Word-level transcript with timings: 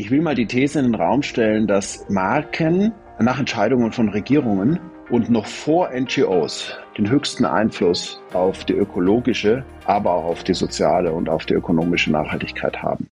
Ich 0.00 0.10
will 0.10 0.22
mal 0.22 0.34
die 0.34 0.46
These 0.46 0.78
in 0.78 0.86
den 0.86 0.94
Raum 0.94 1.22
stellen, 1.22 1.66
dass 1.66 2.08
Marken 2.08 2.90
nach 3.18 3.38
Entscheidungen 3.38 3.92
von 3.92 4.08
Regierungen 4.08 4.80
und 5.10 5.28
noch 5.28 5.44
vor 5.44 5.90
NGOs 5.90 6.74
den 6.96 7.10
höchsten 7.10 7.44
Einfluss 7.44 8.18
auf 8.32 8.64
die 8.64 8.72
ökologische, 8.72 9.62
aber 9.84 10.14
auch 10.14 10.24
auf 10.24 10.42
die 10.42 10.54
soziale 10.54 11.12
und 11.12 11.28
auf 11.28 11.44
die 11.44 11.52
ökonomische 11.52 12.10
Nachhaltigkeit 12.12 12.82
haben. 12.82 13.10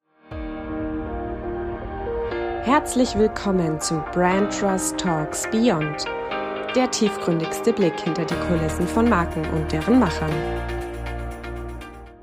Herzlich 2.63 3.19
willkommen 3.19 3.79
zu 3.83 4.03
Brand 4.13 4.59
Trust 4.59 4.97
Talks 4.97 5.47
Beyond, 5.51 6.07
der 6.75 6.91
tiefgründigste 6.91 7.75
Blick 7.75 8.01
hinter 8.01 8.25
die 8.25 8.35
Kulissen 8.49 8.87
von 8.87 9.11
Marken 9.11 9.45
und 9.51 9.71
deren 9.71 9.99
Machern. 9.99 10.33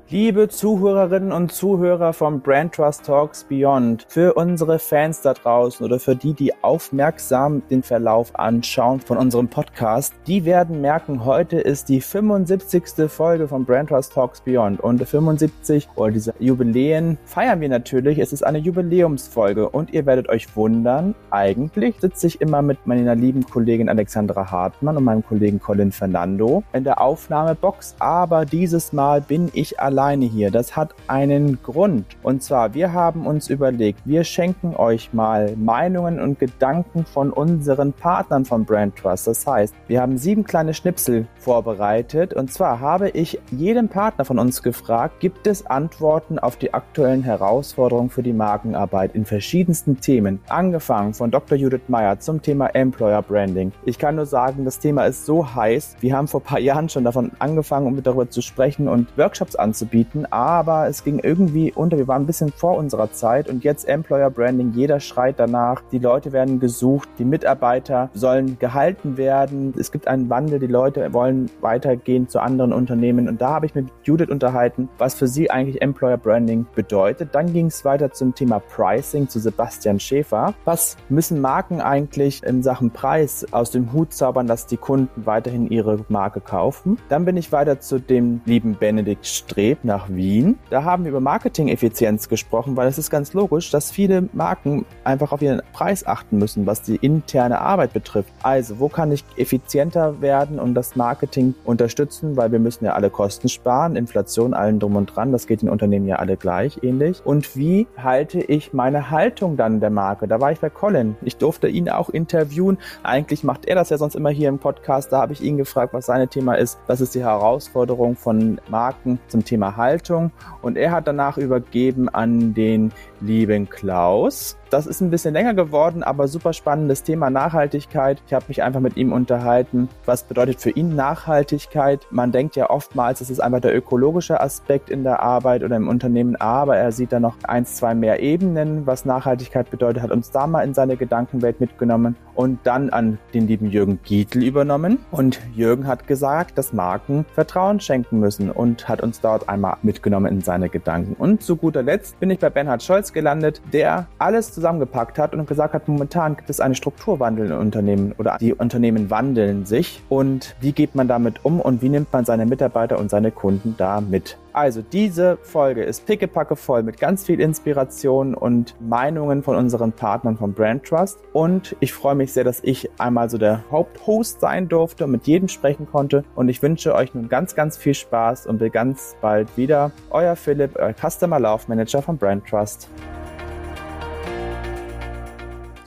Liebe 0.08 0.48
Zuhörerinnen 0.48 1.32
und 1.32 1.50
Zuhörer 1.50 2.12
vom 2.12 2.40
Brand 2.40 2.76
Trust 2.76 3.06
Talks 3.06 3.42
Beyond, 3.42 4.06
für 4.08 4.34
unsere 4.34 4.78
Fans 4.78 5.20
da 5.20 5.34
draußen 5.34 5.84
oder 5.84 5.98
für 5.98 6.14
die, 6.14 6.32
die 6.32 6.52
aufmerksam 6.62 7.60
den 7.70 7.82
Verlauf 7.82 8.32
anschauen 8.38 9.00
von 9.00 9.16
unserem 9.16 9.48
Podcast, 9.48 10.14
die 10.28 10.44
werden 10.44 10.80
merken, 10.80 11.24
heute 11.24 11.58
ist 11.58 11.88
die 11.88 12.00
75. 12.00 13.10
Folge 13.10 13.48
von 13.48 13.64
Brand 13.64 13.88
Trust 13.88 14.12
Talks 14.12 14.40
Beyond 14.42 14.78
und 14.78 15.04
75 15.04 15.88
oder 15.96 16.12
diese 16.12 16.34
Jubiläen 16.38 17.18
feiern 17.24 17.60
wir 17.60 17.68
natürlich. 17.68 18.20
Es 18.20 18.32
ist 18.32 18.46
eine 18.46 18.58
Jubiläumsfolge 18.58 19.68
und 19.68 19.92
ihr 19.92 20.06
werdet 20.06 20.28
euch 20.28 20.54
wundern, 20.54 21.16
eigentlich 21.32 21.96
sitze 21.98 22.28
ich 22.28 22.40
immer 22.40 22.62
mit 22.62 22.86
meiner 22.86 23.16
lieben 23.16 23.44
Kollegin 23.44 23.88
Alexandra 23.88 24.52
Hartmann 24.52 24.98
und 24.98 25.02
meinem 25.02 25.26
Kollegen 25.26 25.58
Colin 25.58 25.90
Fernando 25.90 26.62
in 26.72 26.84
der 26.84 27.00
Aufnahmebox, 27.00 27.96
aber 27.98 28.44
dieses 28.44 28.92
Mal 28.92 29.20
bin 29.20 29.50
ich 29.52 29.80
allein 29.80 29.95
alleine 29.96 30.26
hier. 30.26 30.50
Das 30.50 30.76
hat 30.76 30.94
einen 31.06 31.62
Grund. 31.62 32.04
Und 32.22 32.42
zwar, 32.42 32.74
wir 32.74 32.92
haben 32.92 33.26
uns 33.26 33.48
überlegt, 33.48 34.00
wir 34.04 34.24
schenken 34.24 34.76
euch 34.76 35.14
mal 35.14 35.56
Meinungen 35.56 36.20
und 36.20 36.38
Gedanken 36.38 37.06
von 37.06 37.32
unseren 37.32 37.94
Partnern 37.94 38.44
von 38.44 38.66
Brand 38.66 38.96
Trust. 38.96 39.26
Das 39.26 39.46
heißt, 39.46 39.74
wir 39.88 40.02
haben 40.02 40.18
sieben 40.18 40.44
kleine 40.44 40.74
Schnipsel 40.74 41.26
vorbereitet. 41.38 42.34
Und 42.34 42.52
zwar 42.52 42.80
habe 42.80 43.08
ich 43.08 43.40
jedem 43.50 43.88
Partner 43.88 44.26
von 44.26 44.38
uns 44.38 44.62
gefragt, 44.62 45.20
gibt 45.20 45.46
es 45.46 45.64
Antworten 45.64 46.38
auf 46.38 46.56
die 46.56 46.74
aktuellen 46.74 47.22
Herausforderungen 47.22 48.10
für 48.10 48.22
die 48.22 48.34
Markenarbeit 48.34 49.14
in 49.14 49.24
verschiedensten 49.24 49.98
Themen. 50.00 50.40
Angefangen 50.48 51.14
von 51.14 51.30
Dr. 51.30 51.56
Judith 51.56 51.88
Meyer 51.88 52.20
zum 52.20 52.42
Thema 52.42 52.66
Employer 52.74 53.22
Branding. 53.22 53.72
Ich 53.86 53.98
kann 53.98 54.16
nur 54.16 54.26
sagen, 54.26 54.66
das 54.66 54.78
Thema 54.78 55.04
ist 55.04 55.24
so 55.24 55.54
heiß. 55.54 55.96
Wir 56.00 56.14
haben 56.14 56.28
vor 56.28 56.40
ein 56.40 56.44
paar 56.44 56.60
Jahren 56.60 56.90
schon 56.90 57.04
davon 57.04 57.32
angefangen, 57.38 57.86
um 57.86 58.02
darüber 58.02 58.28
zu 58.28 58.42
sprechen 58.42 58.88
und 58.88 59.16
Workshops 59.16 59.56
anzubieten 59.56 59.85
anzubieten, 59.86 60.26
aber 60.30 60.88
es 60.88 61.04
ging 61.04 61.20
irgendwie 61.20 61.72
unter. 61.72 61.96
Wir 61.96 62.08
waren 62.08 62.22
ein 62.22 62.26
bisschen 62.26 62.50
vor 62.50 62.76
unserer 62.76 63.12
Zeit 63.12 63.48
und 63.48 63.64
jetzt 63.64 63.88
Employer 63.88 64.30
Branding, 64.30 64.72
jeder 64.74 65.00
schreit 65.00 65.38
danach. 65.38 65.82
Die 65.92 65.98
Leute 65.98 66.32
werden 66.32 66.60
gesucht, 66.60 67.08
die 67.18 67.24
Mitarbeiter 67.24 68.10
sollen 68.14 68.58
gehalten 68.58 69.16
werden. 69.16 69.74
Es 69.78 69.92
gibt 69.92 70.08
einen 70.08 70.28
Wandel, 70.28 70.58
die 70.58 70.66
Leute 70.66 71.12
wollen 71.12 71.50
weitergehen 71.60 72.28
zu 72.28 72.40
anderen 72.40 72.72
Unternehmen 72.72 73.28
und 73.28 73.40
da 73.40 73.50
habe 73.50 73.66
ich 73.66 73.74
mit 73.74 73.86
Judith 74.02 74.28
unterhalten, 74.28 74.88
was 74.98 75.14
für 75.14 75.28
sie 75.28 75.50
eigentlich 75.50 75.80
Employer 75.82 76.16
Branding 76.16 76.66
bedeutet. 76.74 77.30
Dann 77.32 77.52
ging 77.52 77.66
es 77.66 77.84
weiter 77.84 78.10
zum 78.12 78.34
Thema 78.34 78.58
Pricing 78.58 79.28
zu 79.28 79.38
Sebastian 79.38 80.00
Schäfer. 80.00 80.54
Was 80.64 80.96
müssen 81.08 81.40
Marken 81.40 81.80
eigentlich 81.80 82.42
in 82.42 82.62
Sachen 82.62 82.90
Preis 82.90 83.46
aus 83.52 83.70
dem 83.70 83.92
Hut 83.92 84.12
zaubern, 84.12 84.46
dass 84.46 84.66
die 84.66 84.76
Kunden 84.76 85.26
weiterhin 85.26 85.70
ihre 85.70 86.04
Marke 86.08 86.40
kaufen? 86.40 86.98
Dann 87.08 87.24
bin 87.24 87.36
ich 87.36 87.52
weiter 87.52 87.80
zu 87.80 88.00
dem 88.00 88.40
lieben 88.44 88.76
Benedikt 88.78 89.26
Streb 89.26 89.75
Trip 89.76 89.84
nach 89.84 90.08
Wien. 90.08 90.58
Da 90.70 90.84
haben 90.84 91.04
wir 91.04 91.10
über 91.10 91.20
Marketing-Effizienz 91.20 92.28
gesprochen, 92.28 92.76
weil 92.76 92.88
es 92.88 92.98
ist 92.98 93.10
ganz 93.10 93.32
logisch, 93.32 93.70
dass 93.70 93.90
viele 93.90 94.28
Marken 94.32 94.84
einfach 95.04 95.32
auf 95.32 95.42
ihren 95.42 95.62
Preis 95.72 96.06
achten 96.06 96.38
müssen, 96.38 96.66
was 96.66 96.82
die 96.82 96.96
interne 96.96 97.60
Arbeit 97.60 97.92
betrifft. 97.92 98.32
Also, 98.42 98.78
wo 98.78 98.88
kann 98.88 99.12
ich 99.12 99.24
effizienter 99.36 100.20
werden 100.20 100.58
und 100.58 100.74
das 100.74 100.96
Marketing 100.96 101.54
unterstützen, 101.64 102.36
weil 102.36 102.52
wir 102.52 102.58
müssen 102.58 102.84
ja 102.84 102.94
alle 102.94 103.10
Kosten 103.10 103.48
sparen, 103.48 103.96
Inflation, 103.96 104.54
allen 104.54 104.78
drum 104.78 104.96
und 104.96 105.14
dran, 105.14 105.32
das 105.32 105.46
geht 105.46 105.62
in 105.62 105.68
Unternehmen 105.68 106.06
ja 106.06 106.16
alle 106.16 106.36
gleich 106.36 106.82
ähnlich. 106.82 107.24
Und 107.24 107.56
wie 107.56 107.86
halte 107.96 108.40
ich 108.40 108.72
meine 108.72 109.10
Haltung 109.10 109.56
dann 109.56 109.80
der 109.80 109.90
Marke? 109.90 110.28
Da 110.28 110.40
war 110.40 110.52
ich 110.52 110.60
bei 110.60 110.70
Colin. 110.70 111.16
Ich 111.22 111.36
durfte 111.36 111.68
ihn 111.68 111.88
auch 111.88 112.08
interviewen. 112.08 112.78
Eigentlich 113.02 113.44
macht 113.44 113.66
er 113.66 113.74
das 113.74 113.90
ja 113.90 113.98
sonst 113.98 114.14
immer 114.14 114.30
hier 114.30 114.48
im 114.48 114.58
Podcast. 114.58 115.12
Da 115.12 115.20
habe 115.20 115.32
ich 115.32 115.42
ihn 115.42 115.56
gefragt, 115.56 115.92
was 115.92 116.06
sein 116.06 116.28
Thema 116.30 116.54
ist. 116.54 116.78
Was 116.86 117.00
ist 117.00 117.14
die 117.14 117.22
Herausforderung 117.22 118.16
von 118.16 118.60
Marken 118.68 119.18
zum 119.28 119.44
Thema 119.44 119.65
Haltung. 119.74 120.30
Und 120.62 120.76
er 120.76 120.92
hat 120.92 121.08
danach 121.08 121.38
übergeben 121.38 122.08
an 122.08 122.54
den 122.54 122.92
lieben 123.20 123.68
Klaus. 123.68 124.56
Das 124.70 124.86
ist 124.86 125.00
ein 125.00 125.10
bisschen 125.10 125.32
länger 125.32 125.54
geworden, 125.54 126.02
aber 126.02 126.26
super 126.26 126.52
spannendes 126.52 127.04
Thema 127.04 127.30
Nachhaltigkeit. 127.30 128.20
Ich 128.26 128.34
habe 128.34 128.46
mich 128.48 128.64
einfach 128.64 128.80
mit 128.80 128.96
ihm 128.96 129.12
unterhalten. 129.12 129.88
Was 130.04 130.24
bedeutet 130.24 130.60
für 130.60 130.70
ihn 130.70 130.96
Nachhaltigkeit? 130.96 132.06
Man 132.10 132.32
denkt 132.32 132.56
ja 132.56 132.68
oftmals, 132.68 133.20
es 133.20 133.30
ist 133.30 133.38
einfach 133.40 133.60
der 133.60 133.76
ökologische 133.76 134.40
Aspekt 134.40 134.90
in 134.90 135.04
der 135.04 135.22
Arbeit 135.22 135.62
oder 135.62 135.76
im 135.76 135.88
Unternehmen, 135.88 136.34
aber 136.36 136.76
er 136.76 136.90
sieht 136.90 137.12
da 137.12 137.20
noch 137.20 137.36
eins, 137.44 137.76
zwei 137.76 137.94
mehr 137.94 138.20
Ebenen, 138.20 138.86
was 138.86 139.04
Nachhaltigkeit 139.04 139.70
bedeutet, 139.70 140.02
hat 140.02 140.10
uns 140.10 140.32
da 140.32 140.48
mal 140.48 140.62
in 140.62 140.74
seine 140.74 140.96
Gedankenwelt 140.96 141.60
mitgenommen 141.60 142.16
und 142.34 142.58
dann 142.64 142.90
an 142.90 143.18
den 143.34 143.46
lieben 143.46 143.70
Jürgen 143.70 144.00
Gietl 144.02 144.42
übernommen. 144.42 144.98
Und 145.10 145.40
Jürgen 145.54 145.86
hat 145.86 146.06
gesagt, 146.06 146.58
dass 146.58 146.72
Marken 146.72 147.24
Vertrauen 147.34 147.78
schenken 147.80 148.18
müssen 148.18 148.50
und 148.50 148.88
hat 148.88 149.00
uns 149.00 149.20
dort 149.20 149.48
einmal 149.48 149.76
mitgenommen 149.82 150.32
in 150.32 150.40
seine 150.42 150.68
Gedanken. 150.68 151.14
Und 151.18 151.42
zu 151.42 151.56
guter 151.56 151.82
Letzt 151.82 152.18
bin 152.18 152.30
ich 152.30 152.38
bei 152.38 152.50
Bernhard 152.50 152.82
Scholz 152.82 153.05
gelandet, 153.12 153.60
der 153.72 154.06
alles 154.18 154.52
zusammengepackt 154.52 155.18
hat 155.18 155.34
und 155.34 155.46
gesagt 155.46 155.74
hat, 155.74 155.88
momentan 155.88 156.36
gibt 156.36 156.50
es 156.50 156.60
einen 156.60 156.74
Strukturwandel 156.74 157.46
in 157.46 157.52
Unternehmen 157.52 158.14
oder 158.18 158.36
die 158.40 158.54
Unternehmen 158.54 159.10
wandeln 159.10 159.66
sich 159.66 160.02
und 160.08 160.56
wie 160.60 160.72
geht 160.72 160.94
man 160.94 161.08
damit 161.08 161.44
um 161.44 161.60
und 161.60 161.82
wie 161.82 161.88
nimmt 161.88 162.12
man 162.12 162.24
seine 162.24 162.46
Mitarbeiter 162.46 162.98
und 162.98 163.10
seine 163.10 163.30
Kunden 163.30 163.74
da 163.76 164.00
mit? 164.00 164.38
Also 164.56 164.80
diese 164.80 165.36
Folge 165.42 165.84
ist 165.84 166.06
pickepacke 166.06 166.56
voll 166.56 166.82
mit 166.82 166.98
ganz 166.98 167.26
viel 167.26 167.42
Inspiration 167.42 168.34
und 168.34 168.74
Meinungen 168.80 169.42
von 169.42 169.54
unseren 169.54 169.92
Partnern 169.92 170.38
von 170.38 170.54
Brand 170.54 170.82
Trust. 170.82 171.18
Und 171.34 171.76
ich 171.80 171.92
freue 171.92 172.14
mich 172.14 172.32
sehr, 172.32 172.42
dass 172.42 172.60
ich 172.64 172.88
einmal 172.96 173.28
so 173.28 173.36
der 173.36 173.64
Haupthost 173.70 174.40
sein 174.40 174.66
durfte 174.66 175.04
und 175.04 175.10
mit 175.10 175.26
jedem 175.26 175.48
sprechen 175.48 175.86
konnte. 175.86 176.24
Und 176.34 176.48
ich 176.48 176.62
wünsche 176.62 176.94
euch 176.94 177.12
nun 177.12 177.28
ganz, 177.28 177.54
ganz 177.54 177.76
viel 177.76 177.92
Spaß 177.92 178.46
und 178.46 178.58
will 178.58 178.70
ganz 178.70 179.14
bald 179.20 179.54
wieder 179.58 179.90
euer 180.08 180.34
Philipp, 180.36 180.76
euer 180.76 180.94
Customer 180.94 181.38
Love 181.38 181.64
Manager 181.68 182.00
von 182.00 182.16
Brand 182.16 182.46
Trust. 182.46 182.88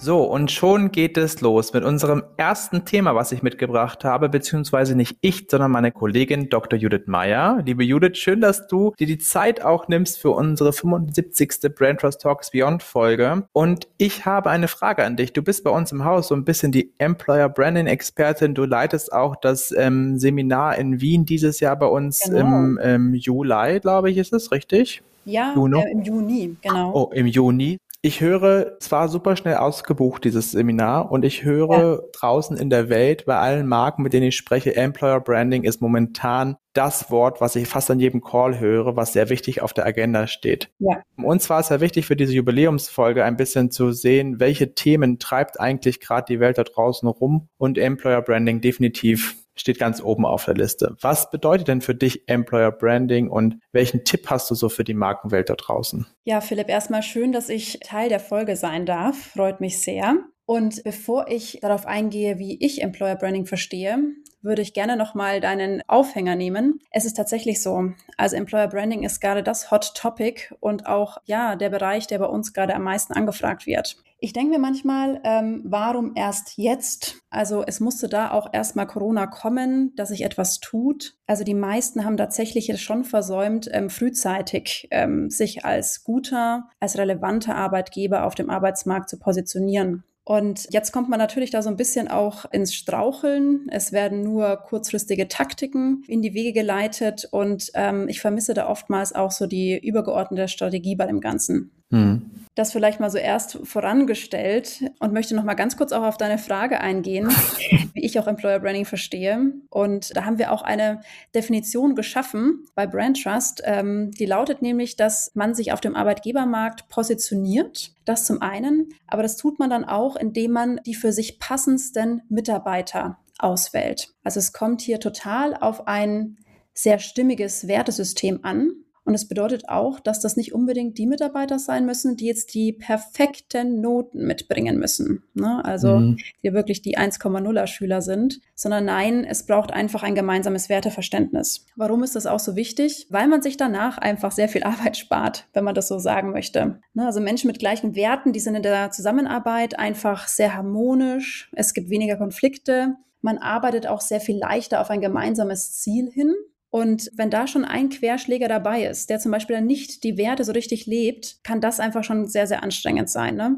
So, 0.01 0.23
und 0.23 0.49
schon 0.49 0.93
geht 0.93 1.17
es 1.17 1.41
los 1.41 1.73
mit 1.73 1.83
unserem 1.83 2.23
ersten 2.37 2.85
Thema, 2.85 3.15
was 3.15 3.33
ich 3.33 3.43
mitgebracht 3.43 4.05
habe, 4.05 4.29
beziehungsweise 4.29 4.95
nicht 4.95 5.17
ich, 5.19 5.47
sondern 5.51 5.71
meine 5.71 5.91
Kollegin 5.91 6.47
Dr. 6.49 6.79
Judith 6.79 7.07
Meyer. 7.07 7.61
Liebe 7.65 7.83
Judith, 7.83 8.17
schön, 8.17 8.39
dass 8.39 8.65
du 8.67 8.93
dir 8.97 9.07
die 9.07 9.17
Zeit 9.17 9.61
auch 9.61 9.89
nimmst 9.89 10.17
für 10.17 10.31
unsere 10.31 10.71
75. 10.71 11.75
Brand 11.75 11.99
Trust 11.99 12.21
Talks 12.21 12.51
Beyond 12.51 12.81
Folge. 12.81 13.43
Und 13.51 13.89
ich 13.97 14.25
habe 14.25 14.49
eine 14.49 14.69
Frage 14.69 15.03
an 15.03 15.17
dich. 15.17 15.33
Du 15.33 15.41
bist 15.41 15.65
bei 15.65 15.69
uns 15.69 15.91
im 15.91 16.05
Haus 16.05 16.29
so 16.29 16.35
ein 16.35 16.45
bisschen 16.45 16.71
die 16.71 16.93
Employer 16.97 17.49
Branding 17.49 17.87
Expertin. 17.87 18.53
Du 18.53 18.63
leitest 18.63 19.11
auch 19.11 19.35
das 19.35 19.73
ähm, 19.77 20.17
Seminar 20.17 20.77
in 20.77 21.01
Wien 21.01 21.25
dieses 21.25 21.59
Jahr 21.59 21.75
bei 21.75 21.87
uns 21.87 22.21
genau. 22.21 22.39
im, 22.39 22.77
im 22.77 23.13
Juli, 23.15 23.81
glaube 23.81 24.11
ich, 24.11 24.17
ist 24.17 24.31
es 24.31 24.49
richtig? 24.53 25.03
Ja, 25.25 25.53
äh, 25.53 25.91
im 25.91 26.03
Juni, 26.03 26.55
genau. 26.61 26.91
Oh, 26.93 27.11
im 27.13 27.27
Juni 27.27 27.79
ich 28.01 28.21
höre 28.21 28.79
zwar 28.79 29.09
super 29.09 29.35
schnell 29.35 29.57
ausgebucht, 29.57 30.23
dieses 30.23 30.51
Seminar, 30.51 31.11
und 31.11 31.25
ich 31.25 31.43
höre 31.43 31.95
ja. 31.95 31.99
draußen 32.13 32.55
in 32.55 32.69
der 32.69 32.87
Welt 32.87 33.25
bei 33.25 33.37
allen 33.37 33.67
Marken, 33.67 34.03
mit 34.03 34.13
denen 34.13 34.27
ich 34.27 34.37
spreche, 34.37 34.75
Employer 34.75 35.19
Branding 35.19 35.63
ist 35.63 35.81
momentan 35.81 36.55
das 36.73 37.11
Wort, 37.11 37.41
was 37.41 37.57
ich 37.57 37.67
fast 37.67 37.91
an 37.91 37.99
jedem 37.99 38.21
Call 38.21 38.59
höre, 38.59 38.95
was 38.95 39.11
sehr 39.11 39.29
wichtig 39.29 39.61
auf 39.61 39.73
der 39.73 39.85
Agenda 39.85 40.27
steht. 40.27 40.69
Ja. 40.79 41.01
Uns 41.17 41.49
war 41.49 41.59
es 41.59 41.69
ja 41.69 41.81
wichtig 41.81 42.05
für 42.05 42.15
diese 42.15 42.33
Jubiläumsfolge 42.33 43.25
ein 43.25 43.35
bisschen 43.35 43.69
zu 43.69 43.91
sehen, 43.91 44.39
welche 44.39 44.73
Themen 44.75 45.19
treibt 45.19 45.59
eigentlich 45.59 45.99
gerade 45.99 46.25
die 46.29 46.39
Welt 46.39 46.57
da 46.57 46.63
draußen 46.63 47.09
rum 47.09 47.49
und 47.57 47.77
Employer 47.77 48.21
Branding 48.21 48.61
definitiv 48.61 49.35
steht 49.59 49.79
ganz 49.79 50.01
oben 50.01 50.25
auf 50.25 50.45
der 50.45 50.55
Liste. 50.55 50.95
Was 51.01 51.29
bedeutet 51.29 51.67
denn 51.67 51.81
für 51.81 51.95
dich 51.95 52.27
Employer 52.27 52.71
Branding 52.71 53.29
und 53.29 53.59
welchen 53.71 54.03
Tipp 54.03 54.29
hast 54.29 54.49
du 54.49 54.55
so 54.55 54.69
für 54.69 54.83
die 54.83 54.93
Markenwelt 54.93 55.49
da 55.49 55.55
draußen? 55.55 56.07
Ja, 56.23 56.41
Philipp, 56.41 56.69
erstmal 56.69 57.03
schön, 57.03 57.31
dass 57.31 57.49
ich 57.49 57.79
Teil 57.81 58.09
der 58.09 58.19
Folge 58.19 58.55
sein 58.55 58.85
darf. 58.85 59.17
Freut 59.17 59.61
mich 59.61 59.81
sehr. 59.81 60.17
Und 60.45 60.83
bevor 60.83 61.27
ich 61.27 61.59
darauf 61.61 61.85
eingehe, 61.85 62.39
wie 62.39 62.57
ich 62.65 62.81
Employer 62.81 63.15
Branding 63.15 63.45
verstehe, 63.45 63.99
würde 64.41 64.61
ich 64.61 64.73
gerne 64.73 64.95
nochmal 64.95 65.41
deinen 65.41 65.81
Aufhänger 65.87 66.35
nehmen. 66.35 66.79
Es 66.91 67.05
ist 67.05 67.15
tatsächlich 67.15 67.61
so. 67.61 67.91
Also 68.17 68.35
Employer 68.35 68.67
Branding 68.67 69.03
ist 69.03 69.19
gerade 69.19 69.43
das 69.43 69.71
Hot 69.71 69.93
Topic 69.95 70.53
und 70.59 70.85
auch, 70.87 71.17
ja, 71.25 71.55
der 71.55 71.69
Bereich, 71.69 72.07
der 72.07 72.19
bei 72.19 72.25
uns 72.25 72.53
gerade 72.53 72.75
am 72.75 72.83
meisten 72.83 73.13
angefragt 73.13 73.65
wird. 73.65 73.97
Ich 74.21 74.33
denke 74.33 74.51
mir 74.51 74.59
manchmal, 74.59 75.21
ähm, 75.23 75.61
warum 75.63 76.11
erst 76.15 76.57
jetzt? 76.57 77.15
Also 77.29 77.63
es 77.65 77.79
musste 77.79 78.09
da 78.09 78.31
auch 78.31 78.49
erstmal 78.51 78.85
Corona 78.85 79.27
kommen, 79.27 79.93
dass 79.95 80.09
sich 80.09 80.23
etwas 80.23 80.59
tut. 80.59 81.15
Also 81.25 81.45
die 81.45 81.53
meisten 81.53 82.03
haben 82.03 82.17
tatsächlich 82.17 82.81
schon 82.81 83.05
versäumt, 83.05 83.69
ähm, 83.71 83.89
frühzeitig 83.89 84.89
ähm, 84.91 85.29
sich 85.29 85.63
als 85.63 86.03
guter, 86.03 86.67
als 86.81 86.97
relevanter 86.97 87.55
Arbeitgeber 87.55 88.25
auf 88.25 88.35
dem 88.35 88.49
Arbeitsmarkt 88.49 89.09
zu 89.09 89.17
positionieren. 89.17 90.03
Und 90.29 90.67
jetzt 90.69 90.91
kommt 90.91 91.09
man 91.09 91.17
natürlich 91.17 91.49
da 91.49 91.63
so 91.63 91.71
ein 91.71 91.75
bisschen 91.75 92.07
auch 92.07 92.45
ins 92.51 92.75
Straucheln. 92.75 93.65
Es 93.71 93.91
werden 93.91 94.21
nur 94.21 94.57
kurzfristige 94.57 95.27
Taktiken 95.27 96.03
in 96.07 96.21
die 96.21 96.35
Wege 96.35 96.53
geleitet 96.53 97.27
und 97.31 97.71
ähm, 97.73 98.07
ich 98.07 98.21
vermisse 98.21 98.53
da 98.53 98.69
oftmals 98.69 99.15
auch 99.15 99.31
so 99.31 99.47
die 99.47 99.79
übergeordnete 99.79 100.47
Strategie 100.47 100.95
bei 100.95 101.07
dem 101.07 101.19
Ganzen. 101.19 101.71
Hm. 101.91 102.39
Das 102.55 102.73
vielleicht 102.73 102.99
mal 102.99 103.09
so 103.09 103.17
erst 103.17 103.59
vorangestellt 103.63 104.91
und 104.99 105.13
möchte 105.13 105.33
noch 105.33 105.45
mal 105.45 105.53
ganz 105.53 105.77
kurz 105.77 105.93
auch 105.93 106.03
auf 106.03 106.17
deine 106.17 106.37
Frage 106.37 106.81
eingehen, 106.81 107.29
wie 107.93 108.03
ich 108.03 108.19
auch 108.19 108.27
Employer 108.27 108.59
Branding 108.59 108.83
verstehe. 108.83 109.53
Und 109.69 110.15
da 110.15 110.25
haben 110.25 110.39
wir 110.39 110.51
auch 110.51 110.61
eine 110.61 110.99
Definition 111.33 111.95
geschaffen 111.95 112.65
bei 112.75 112.85
Brand 112.85 113.23
Trust. 113.23 113.61
Ähm, 113.63 114.11
die 114.11 114.25
lautet 114.25 114.61
nämlich, 114.61 114.97
dass 114.97 115.31
man 115.35 115.53
sich 115.53 115.71
auf 115.71 115.79
dem 115.79 115.95
Arbeitgebermarkt 115.95 116.89
positioniert. 116.89 117.93
Das 118.03 118.25
zum 118.25 118.41
einen, 118.41 118.89
aber 119.07 119.23
das 119.23 119.37
tut 119.37 119.57
man 119.57 119.69
dann 119.69 119.85
auch, 119.85 120.17
indem 120.17 120.51
man 120.51 120.81
die 120.85 120.95
für 120.95 121.13
sich 121.13 121.39
passendsten 121.39 122.23
Mitarbeiter 122.27 123.19
auswählt. 123.37 124.09
Also 124.23 124.39
es 124.39 124.51
kommt 124.51 124.81
hier 124.81 124.99
total 124.99 125.55
auf 125.55 125.87
ein 125.87 126.37
sehr 126.73 126.99
stimmiges 126.99 127.67
Wertesystem 127.67 128.39
an. 128.43 128.71
Und 129.09 129.15
es 129.15 129.27
bedeutet 129.27 129.69
auch, 129.69 129.99
dass 129.99 130.19
das 130.19 130.37
nicht 130.37 130.53
unbedingt 130.53 130.99
die 130.99 131.07
Mitarbeiter 131.07 131.57
sein 131.57 131.87
müssen, 131.87 132.15
die 132.15 132.27
jetzt 132.27 132.53
die 132.53 132.73
perfekten 132.73 133.81
Noten 133.81 134.23
mitbringen 134.27 134.77
müssen. 134.77 135.23
Ne? 135.33 135.65
Also 135.65 135.97
mhm. 135.97 136.17
die 136.43 136.53
wirklich 136.53 136.83
die 136.83 136.95
1,0er 136.95 137.65
Schüler 137.65 138.03
sind, 138.03 138.39
sondern 138.53 138.85
nein, 138.85 139.25
es 139.25 139.47
braucht 139.47 139.73
einfach 139.73 140.03
ein 140.03 140.13
gemeinsames 140.13 140.69
Werteverständnis. 140.69 141.65
Warum 141.75 142.03
ist 142.03 142.15
das 142.15 142.27
auch 142.27 142.37
so 142.37 142.55
wichtig? 142.55 143.07
Weil 143.09 143.27
man 143.27 143.41
sich 143.41 143.57
danach 143.57 143.97
einfach 143.97 144.31
sehr 144.31 144.47
viel 144.47 144.61
Arbeit 144.73 144.95
spart, 144.95 145.47
wenn 145.53 145.63
man 145.63 145.73
das 145.73 145.87
so 145.87 145.97
sagen 145.97 146.29
möchte. 146.29 146.79
Ne? 146.93 147.07
Also 147.07 147.19
Menschen 147.19 147.47
mit 147.47 147.57
gleichen 147.57 147.95
Werten, 147.95 148.31
die 148.31 148.39
sind 148.39 148.53
in 148.53 148.61
der 148.61 148.91
Zusammenarbeit 148.91 149.79
einfach 149.79 150.27
sehr 150.27 150.53
harmonisch. 150.53 151.49
Es 151.55 151.73
gibt 151.73 151.89
weniger 151.89 152.17
Konflikte. 152.17 152.93
Man 153.21 153.39
arbeitet 153.39 153.87
auch 153.87 154.01
sehr 154.01 154.21
viel 154.21 154.37
leichter 154.37 154.79
auf 154.81 154.91
ein 154.91 155.01
gemeinsames 155.01 155.71
Ziel 155.79 156.11
hin. 156.11 156.35
Und 156.69 157.09
wenn 157.15 157.31
da 157.31 157.47
schon 157.47 157.65
ein 157.65 157.89
Querschläger 157.89 158.47
dabei 158.47 158.85
ist, 158.85 159.09
der 159.09 159.19
zum 159.19 159.31
Beispiel 159.31 159.55
dann 159.55 159.65
nicht 159.65 160.03
die 160.03 160.17
Werte 160.17 160.43
so 160.43 160.51
richtig 160.51 160.85
lebt, 160.85 161.43
kann 161.43 161.61
das 161.61 161.79
einfach 161.79 162.03
schon 162.03 162.27
sehr, 162.27 162.45
sehr 162.45 162.63
anstrengend 162.63 163.09
sein. 163.09 163.35
Ne? 163.35 163.57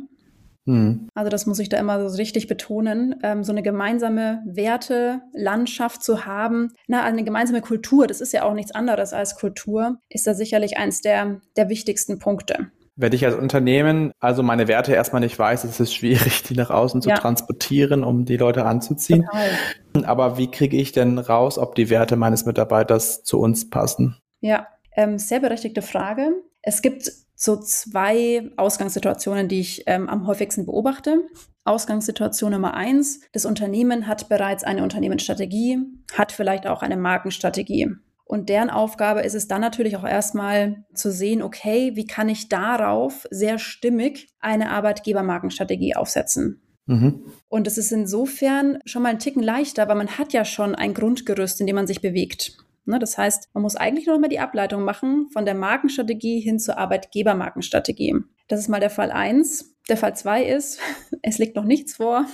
Mhm. 0.65 1.09
Also 1.13 1.29
das 1.29 1.45
muss 1.45 1.59
ich 1.59 1.69
da 1.69 1.77
immer 1.77 2.09
so 2.09 2.15
richtig 2.17 2.47
betonen, 2.47 3.15
ähm, 3.23 3.43
so 3.43 3.51
eine 3.51 3.63
gemeinsame 3.63 4.41
Wertelandschaft 4.45 6.03
zu 6.03 6.25
haben, 6.25 6.73
na, 6.87 7.03
eine 7.03 7.23
gemeinsame 7.23 7.61
Kultur, 7.61 8.07
das 8.07 8.21
ist 8.21 8.33
ja 8.33 8.43
auch 8.43 8.53
nichts 8.53 8.71
anderes 8.71 9.13
als 9.13 9.35
Kultur, 9.35 9.97
ist 10.09 10.27
da 10.27 10.33
sicherlich 10.33 10.77
eins 10.77 11.01
der, 11.01 11.41
der 11.57 11.69
wichtigsten 11.69 12.19
Punkte. 12.19 12.71
Wenn 12.95 13.13
ich 13.13 13.25
als 13.25 13.35
Unternehmen 13.35 14.11
also 14.19 14.43
meine 14.43 14.67
Werte 14.67 14.93
erstmal 14.93 15.21
nicht 15.21 15.37
weiß, 15.39 15.63
ist 15.63 15.79
es 15.79 15.93
schwierig, 15.93 16.43
die 16.43 16.55
nach 16.55 16.69
außen 16.69 17.01
zu 17.01 17.09
ja. 17.09 17.15
transportieren, 17.15 18.03
um 18.03 18.25
die 18.25 18.37
Leute 18.37 18.65
anzuziehen. 18.65 19.23
Total. 19.23 20.05
Aber 20.05 20.37
wie 20.37 20.51
kriege 20.51 20.77
ich 20.77 20.91
denn 20.91 21.17
raus, 21.17 21.57
ob 21.57 21.75
die 21.75 21.89
Werte 21.89 22.15
meines 22.15 22.45
Mitarbeiters 22.45 23.23
zu 23.23 23.39
uns 23.39 23.69
passen? 23.69 24.17
Ja, 24.41 24.67
ähm, 24.95 25.17
sehr 25.17 25.39
berechtigte 25.39 25.81
Frage. 25.81 26.31
Es 26.61 26.81
gibt 26.81 27.11
so 27.35 27.59
zwei 27.59 28.51
Ausgangssituationen, 28.57 29.47
die 29.47 29.61
ich 29.61 29.83
ähm, 29.87 30.09
am 30.09 30.27
häufigsten 30.27 30.65
beobachte. 30.65 31.23
Ausgangssituation 31.63 32.51
Nummer 32.51 32.73
eins, 32.73 33.21
das 33.33 33.45
Unternehmen 33.45 34.07
hat 34.07 34.29
bereits 34.29 34.63
eine 34.63 34.83
Unternehmensstrategie, 34.83 35.79
hat 36.13 36.31
vielleicht 36.31 36.67
auch 36.67 36.81
eine 36.81 36.97
Markenstrategie. 36.97 37.95
Und 38.31 38.47
deren 38.47 38.69
Aufgabe 38.69 39.23
ist 39.23 39.35
es 39.35 39.49
dann 39.49 39.59
natürlich 39.59 39.97
auch 39.97 40.05
erstmal 40.05 40.85
zu 40.93 41.11
sehen, 41.11 41.41
okay, 41.41 41.97
wie 41.97 42.07
kann 42.07 42.29
ich 42.29 42.47
darauf 42.47 43.27
sehr 43.29 43.59
stimmig 43.59 44.29
eine 44.39 44.69
Arbeitgebermarkenstrategie 44.69 45.97
aufsetzen? 45.97 46.61
Mhm. 46.85 47.25
Und 47.49 47.67
es 47.67 47.77
ist 47.77 47.91
insofern 47.91 48.79
schon 48.85 49.03
mal 49.03 49.09
ein 49.09 49.19
Ticken 49.19 49.43
leichter, 49.43 49.89
weil 49.89 49.97
man 49.97 50.17
hat 50.17 50.31
ja 50.31 50.45
schon 50.45 50.75
ein 50.75 50.93
Grundgerüst, 50.93 51.59
in 51.59 51.67
dem 51.67 51.75
man 51.75 51.87
sich 51.87 51.99
bewegt. 51.99 52.53
Ne, 52.85 52.99
das 52.99 53.17
heißt, 53.17 53.49
man 53.53 53.63
muss 53.63 53.75
eigentlich 53.75 54.05
nur 54.05 54.15
noch 54.15 54.21
mal 54.21 54.29
die 54.29 54.39
Ableitung 54.39 54.83
machen 54.83 55.27
von 55.33 55.43
der 55.43 55.55
Markenstrategie 55.55 56.39
hin 56.39 56.57
zur 56.57 56.77
Arbeitgebermarkenstrategie. 56.77 58.15
Das 58.47 58.61
ist 58.61 58.69
mal 58.69 58.79
der 58.79 58.89
Fall 58.89 59.11
eins. 59.11 59.75
Der 59.91 59.97
Fall 59.97 60.15
zwei 60.15 60.45
ist, 60.45 60.79
es 61.21 61.37
liegt 61.37 61.57
noch 61.57 61.65
nichts 61.65 61.97
vor. 61.97 62.25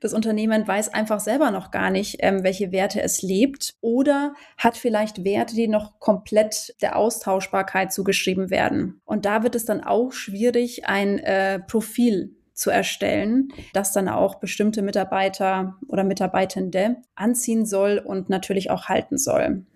Das 0.00 0.12
Unternehmen 0.12 0.66
weiß 0.66 0.92
einfach 0.92 1.20
selber 1.20 1.52
noch 1.52 1.70
gar 1.70 1.90
nicht, 1.90 2.16
ähm, 2.18 2.42
welche 2.42 2.72
Werte 2.72 3.00
es 3.00 3.22
lebt 3.22 3.76
oder 3.80 4.34
hat 4.58 4.76
vielleicht 4.76 5.24
Werte, 5.24 5.54
die 5.54 5.68
noch 5.68 6.00
komplett 6.00 6.74
der 6.82 6.96
Austauschbarkeit 6.96 7.92
zugeschrieben 7.92 8.50
werden. 8.50 9.00
Und 9.04 9.26
da 9.26 9.44
wird 9.44 9.54
es 9.54 9.64
dann 9.64 9.80
auch 9.80 10.10
schwierig, 10.10 10.88
ein 10.88 11.20
äh, 11.20 11.60
Profil 11.60 12.34
zu 12.52 12.70
erstellen, 12.70 13.52
das 13.74 13.92
dann 13.92 14.08
auch 14.08 14.40
bestimmte 14.40 14.82
Mitarbeiter 14.82 15.78
oder 15.86 16.02
Mitarbeitende 16.02 16.96
anziehen 17.14 17.64
soll 17.64 18.02
und 18.04 18.28
natürlich 18.28 18.72
auch 18.72 18.88
halten 18.88 19.18
soll. 19.18 19.66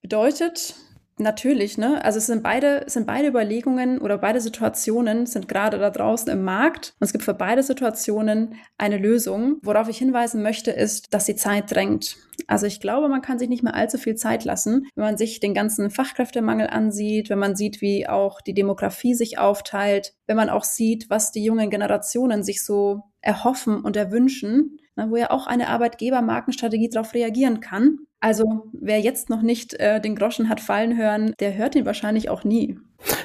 Bedeutet, 0.00 0.76
Natürlich, 1.16 1.78
ne? 1.78 2.04
Also 2.04 2.18
es 2.18 2.26
sind 2.26 2.42
beide, 2.42 2.86
es 2.86 2.94
sind 2.94 3.06
beide 3.06 3.28
Überlegungen 3.28 3.98
oder 3.98 4.18
beide 4.18 4.40
Situationen 4.40 5.26
sind 5.26 5.46
gerade 5.46 5.78
da 5.78 5.90
draußen 5.90 6.32
im 6.32 6.42
Markt. 6.42 6.94
Und 6.98 7.04
es 7.04 7.12
gibt 7.12 7.24
für 7.24 7.34
beide 7.34 7.62
Situationen 7.62 8.56
eine 8.78 8.98
Lösung. 8.98 9.58
Worauf 9.62 9.88
ich 9.88 9.98
hinweisen 9.98 10.42
möchte, 10.42 10.72
ist, 10.72 11.14
dass 11.14 11.26
die 11.26 11.36
Zeit 11.36 11.72
drängt. 11.72 12.16
Also 12.48 12.66
ich 12.66 12.80
glaube, 12.80 13.08
man 13.08 13.22
kann 13.22 13.38
sich 13.38 13.48
nicht 13.48 13.62
mehr 13.62 13.74
allzu 13.74 13.96
viel 13.96 14.16
Zeit 14.16 14.44
lassen, 14.44 14.88
wenn 14.96 15.04
man 15.04 15.16
sich 15.16 15.38
den 15.38 15.54
ganzen 15.54 15.88
Fachkräftemangel 15.90 16.66
ansieht, 16.66 17.30
wenn 17.30 17.38
man 17.38 17.54
sieht, 17.54 17.80
wie 17.80 18.08
auch 18.08 18.40
die 18.40 18.54
Demografie 18.54 19.14
sich 19.14 19.38
aufteilt, 19.38 20.14
wenn 20.26 20.36
man 20.36 20.50
auch 20.50 20.64
sieht, 20.64 21.10
was 21.10 21.30
die 21.30 21.44
jungen 21.44 21.70
Generationen 21.70 22.42
sich 22.42 22.64
so 22.64 23.02
erhoffen 23.20 23.82
und 23.82 23.96
erwünschen, 23.96 24.78
ne, 24.96 25.06
wo 25.10 25.16
ja 25.16 25.30
auch 25.30 25.46
eine 25.46 25.68
Arbeitgebermarkenstrategie 25.68 26.88
darauf 26.88 27.14
reagieren 27.14 27.60
kann. 27.60 28.00
Also 28.24 28.70
wer 28.72 29.00
jetzt 29.00 29.28
noch 29.28 29.42
nicht 29.42 29.74
äh, 29.74 30.00
den 30.00 30.16
Groschen 30.16 30.48
hat 30.48 30.58
fallen 30.58 30.96
hören, 30.96 31.34
der 31.40 31.58
hört 31.58 31.74
ihn 31.74 31.84
wahrscheinlich 31.84 32.30
auch 32.30 32.42
nie. 32.42 32.78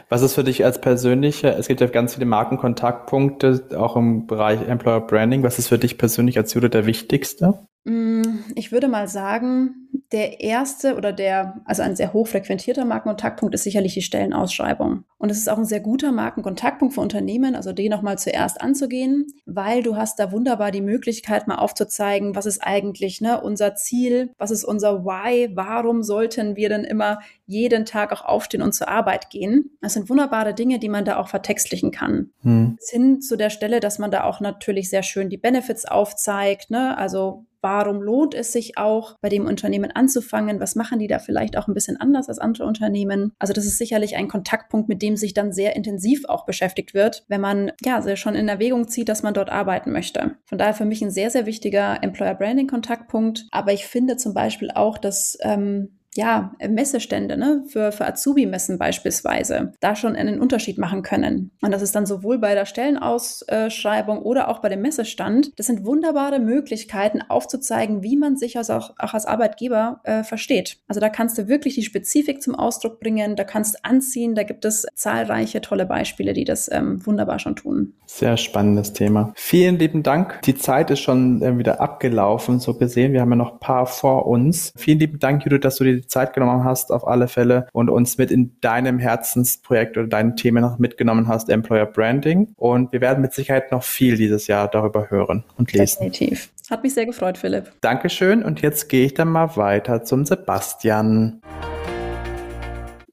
Was 0.10 0.22
ist 0.22 0.36
für 0.36 0.44
dich 0.44 0.66
als 0.66 0.81
persönlicher, 0.81 1.57
es 1.57 1.69
gibt 1.69 1.80
ja 1.80 1.88
ganz 1.88 2.16
viele 2.16 2.25
Markenkontaktpunkte, 2.25 3.69
auch 3.78 3.96
im 3.96 4.28
Bereich 4.28 4.60
Employer 4.68 5.00
Branding, 5.00 5.42
was 5.42 5.57
ist 5.57 5.69
für 5.69 5.78
dich 5.78 5.98
persönlich 5.98 6.38
als 6.38 6.54
Jude 6.54 6.69
der 6.69 6.86
wichtigste? 6.86 7.60
Mm, 7.86 8.24
ich 8.56 8.74
würde 8.74 8.90
mal 8.90 9.07
sagen, 9.07 9.88
der 10.12 10.41
erste 10.41 10.95
oder 10.95 11.13
der, 11.13 11.62
also 11.65 11.83
ein 11.83 11.95
sehr 11.95 12.13
hochfrequentierter 12.13 12.83
Markenkontaktpunkt 12.86 13.53
ist 13.53 13.63
sicherlich 13.63 13.94
die 13.94 14.01
Stellenausschreibung. 14.01 15.03
Und 15.18 15.30
es 15.30 15.38
ist 15.38 15.50
auch 15.50 15.57
ein 15.57 15.65
sehr 15.65 15.81
guter 15.81 16.12
Markenkontaktpunkt 16.12 16.95
für 16.95 17.01
Unternehmen, 17.01 17.56
also 17.56 17.74
den 17.74 17.91
nochmal 17.91 18.18
zuerst 18.18 18.59
anzugehen, 18.62 19.27
weil 19.45 19.83
du 19.83 19.95
hast 19.97 20.19
da 20.19 20.31
wunderbar 20.31 20.72
die 20.72 20.81
Möglichkeit, 20.81 21.48
mal 21.48 21.58
aufzuzeigen, 21.58 22.36
was 22.36 22.48
ist 22.48 22.63
eigentlich 22.63 23.22
ne, 23.22 23.39
unser 23.41 23.75
Ziel, 23.75 24.31
was 24.38 24.50
ist 24.50 24.63
unser 24.63 25.05
Why, 25.05 25.51
warum 25.53 26.01
sollten 26.01 26.55
wir 26.55 26.69
denn 26.69 26.84
immer 26.84 27.19
jeden 27.46 27.86
Tag 27.86 28.12
auch 28.12 28.25
aufstehen 28.25 28.62
und 28.62 28.74
zur 28.74 28.89
Arbeit 28.89 29.29
gehen. 29.29 29.77
Das 29.81 29.93
sind 29.93 30.10
wunderbare 30.10 30.53
Dinge, 30.53 30.79
die 30.79 30.89
man 30.89 31.05
da 31.05 31.17
auch 31.17 31.27
vertextlichen 31.27 31.91
kann. 31.91 32.31
Hm. 32.41 32.75
Bis 32.77 32.89
hin 32.89 33.22
zu 33.22 33.38
der 33.38 33.50
Stelle, 33.50 33.79
dass 33.79 34.00
man 34.00 34.12
da 34.12 34.24
auch 34.24 34.39
natürlich 34.39 34.89
sehr 34.89 35.03
schön 35.03 35.29
die 35.29 35.38
Benefits 35.38 35.86
aufzeigt, 35.86 36.72
ne? 36.72 36.98
also 36.98 37.46
Warum 37.62 38.01
lohnt 38.01 38.36
es 38.36 38.53
sich 38.53 38.77
auch, 38.77 39.17
bei 39.22 39.27
dem 39.27 39.46
Unternehmen 39.46 39.78
anzufangen? 39.95 40.59
Was 40.59 40.75
machen 40.75 41.00
die 41.00 41.07
da 41.07 41.19
vielleicht 41.19 41.57
auch 41.57 41.67
ein 41.67 41.74
bisschen 41.74 42.00
anders 42.00 42.29
als 42.29 42.39
andere 42.39 42.65
Unternehmen? 42.65 43.33
Also 43.39 43.53
das 43.53 43.65
ist 43.65 43.77
sicherlich 43.77 44.15
ein 44.15 44.27
Kontaktpunkt, 44.27 44.89
mit 44.89 45.01
dem 45.01 45.17
sich 45.17 45.33
dann 45.33 45.51
sehr 45.51 45.75
intensiv 45.75 46.25
auch 46.25 46.45
beschäftigt 46.45 46.93
wird, 46.93 47.25
wenn 47.27 47.41
man 47.41 47.71
ja 47.83 48.15
schon 48.15 48.36
in 48.36 48.48
Erwägung 48.48 48.88
zieht, 48.88 49.09
dass 49.09 49.24
man 49.24 49.33
dort 49.33 49.50
arbeiten 49.50 49.91
möchte. 49.91 50.36
Von 50.45 50.57
daher 50.57 50.74
für 50.74 50.86
mich 50.86 51.01
ein 51.01 51.12
sehr, 51.12 51.29
sehr 51.29 51.45
wichtiger 51.45 52.03
Employer 52.03 52.36
Branding 52.36 52.67
Kontaktpunkt. 52.67 53.48
Aber 53.51 53.74
ich 53.74 53.86
finde 53.86 54.17
zum 54.17 54.33
Beispiel 54.33 54.71
auch, 54.71 54.98
dass 54.98 55.38
ähm, 55.41 55.99
ja, 56.16 56.54
Messestände, 56.68 57.38
ne, 57.38 57.63
für, 57.68 57.92
für 57.92 58.06
Azubi-Messen 58.06 58.78
beispielsweise, 58.78 59.74
da 59.80 59.96
schon 59.96 60.16
einen 60.16 60.39
Unterschied 60.39 60.78
machen 60.78 61.04
können. 61.04 61.51
Und 61.62 61.72
das 61.72 61.82
ist 61.82 61.96
dann 61.96 62.06
sowohl 62.06 62.39
bei 62.39 62.56
der 62.56 62.66
Stellenausschreibung 62.66 64.20
oder 64.20 64.50
auch 64.50 64.60
bei 64.60 64.70
dem 64.70 64.82
Messestand. 64.82 65.51
Das 65.58 65.68
sind 65.68 65.86
wunderbare 65.86 66.39
Möglichkeiten 66.39 67.22
aufzuzeigen, 67.28 68.04
wie 68.04 68.18
man 68.18 68.38
sich 68.38 68.58
also 68.58 68.74
auch, 68.74 68.92
auch 68.98 69.13
als 69.13 69.25
Arbeitgeber 69.25 70.01
äh, 70.04 70.24
versteht. 70.24 70.80
Also 70.88 71.00
da 71.00 71.10
kannst 71.10 71.38
du 71.38 71.48
wirklich 71.48 71.75
die 71.75 71.84
Spezifik 71.84 72.42
zum 72.42 72.56
Ausdruck 72.56 73.00
bringen, 73.00 73.36
da 73.36 73.44
kannst 73.44 73.86
anziehen, 73.86 74.36
da 74.36 74.44
gibt 74.44 74.66
es 74.66 74.88
zahlreiche 74.96 75.62
tolle 75.62 75.86
Beispiele, 75.86 76.34
die 76.34 76.44
das 76.44 76.70
ähm, 76.72 77.06
wunderbar 77.06 77.39
schon 77.39 77.56
tun. 77.56 77.94
Sehr 78.08 78.38
spannendes 78.38 78.94
Thema. 78.94 79.34
Vielen 79.36 79.78
lieben 79.78 80.01
Dank. 80.01 80.42
Die 80.44 80.56
Zeit 80.56 80.89
ist 80.89 81.01
schon 81.01 81.42
äh, 81.42 81.58
wieder 81.58 81.80
abgelaufen, 81.80 82.60
so 82.60 82.74
gesehen. 82.74 83.13
Wir 83.13 83.22
haben 83.22 83.30
ja 83.30 83.36
noch 83.36 83.54
ein 83.54 83.60
paar 83.60 83.86
vor 83.86 84.25
uns. 84.25 84.74
Vielen 84.75 85.00
lieben 85.00 85.20
Dank, 85.20 85.44
Judith, 85.44 85.62
dass 85.62 85.75
du 85.75 85.84
die 85.84 86.00
Zeit 86.10 86.34
genommen 86.34 86.63
hast 86.63 86.92
auf 86.92 87.08
alle 87.08 87.28
Fälle 87.28 87.68
und 87.72 87.89
uns 87.89 88.18
mit 88.18 88.32
in 88.32 88.60
deinem 88.62 89.00
Herzensprojekt 89.00 89.98
oder 89.98 90.08
deinen 90.08 90.36
Themen 90.36 90.62
noch 90.62 90.80
mitgenommen 90.80 91.28
hast, 91.28 91.50
Employer 91.50 91.86
Branding. 91.86 92.54
Und 92.58 92.92
wir 92.92 93.01
werden 93.01 93.22
mit 93.22 93.34
Sicherheit 93.34 93.72
noch 93.72 93.84
viel 93.84 94.18
dieses 94.18 94.48
Jahr 94.48 94.68
darüber 94.68 95.10
hören 95.10 95.44
und 95.58 95.72
lesen. 95.72 96.00
Definitiv. 96.00 96.50
Hat 96.70 96.84
mich 96.84 96.94
sehr 96.94 97.06
gefreut, 97.06 97.38
Philipp. 97.38 97.72
Dankeschön. 97.82 98.44
Und 98.44 98.62
jetzt 98.62 98.89
gehe 98.89 99.06
ich 99.06 99.13
dann 99.13 99.30
mal 99.30 99.56
weiter 99.56 100.04
zum 100.04 100.25
Sebastian. 100.25 101.42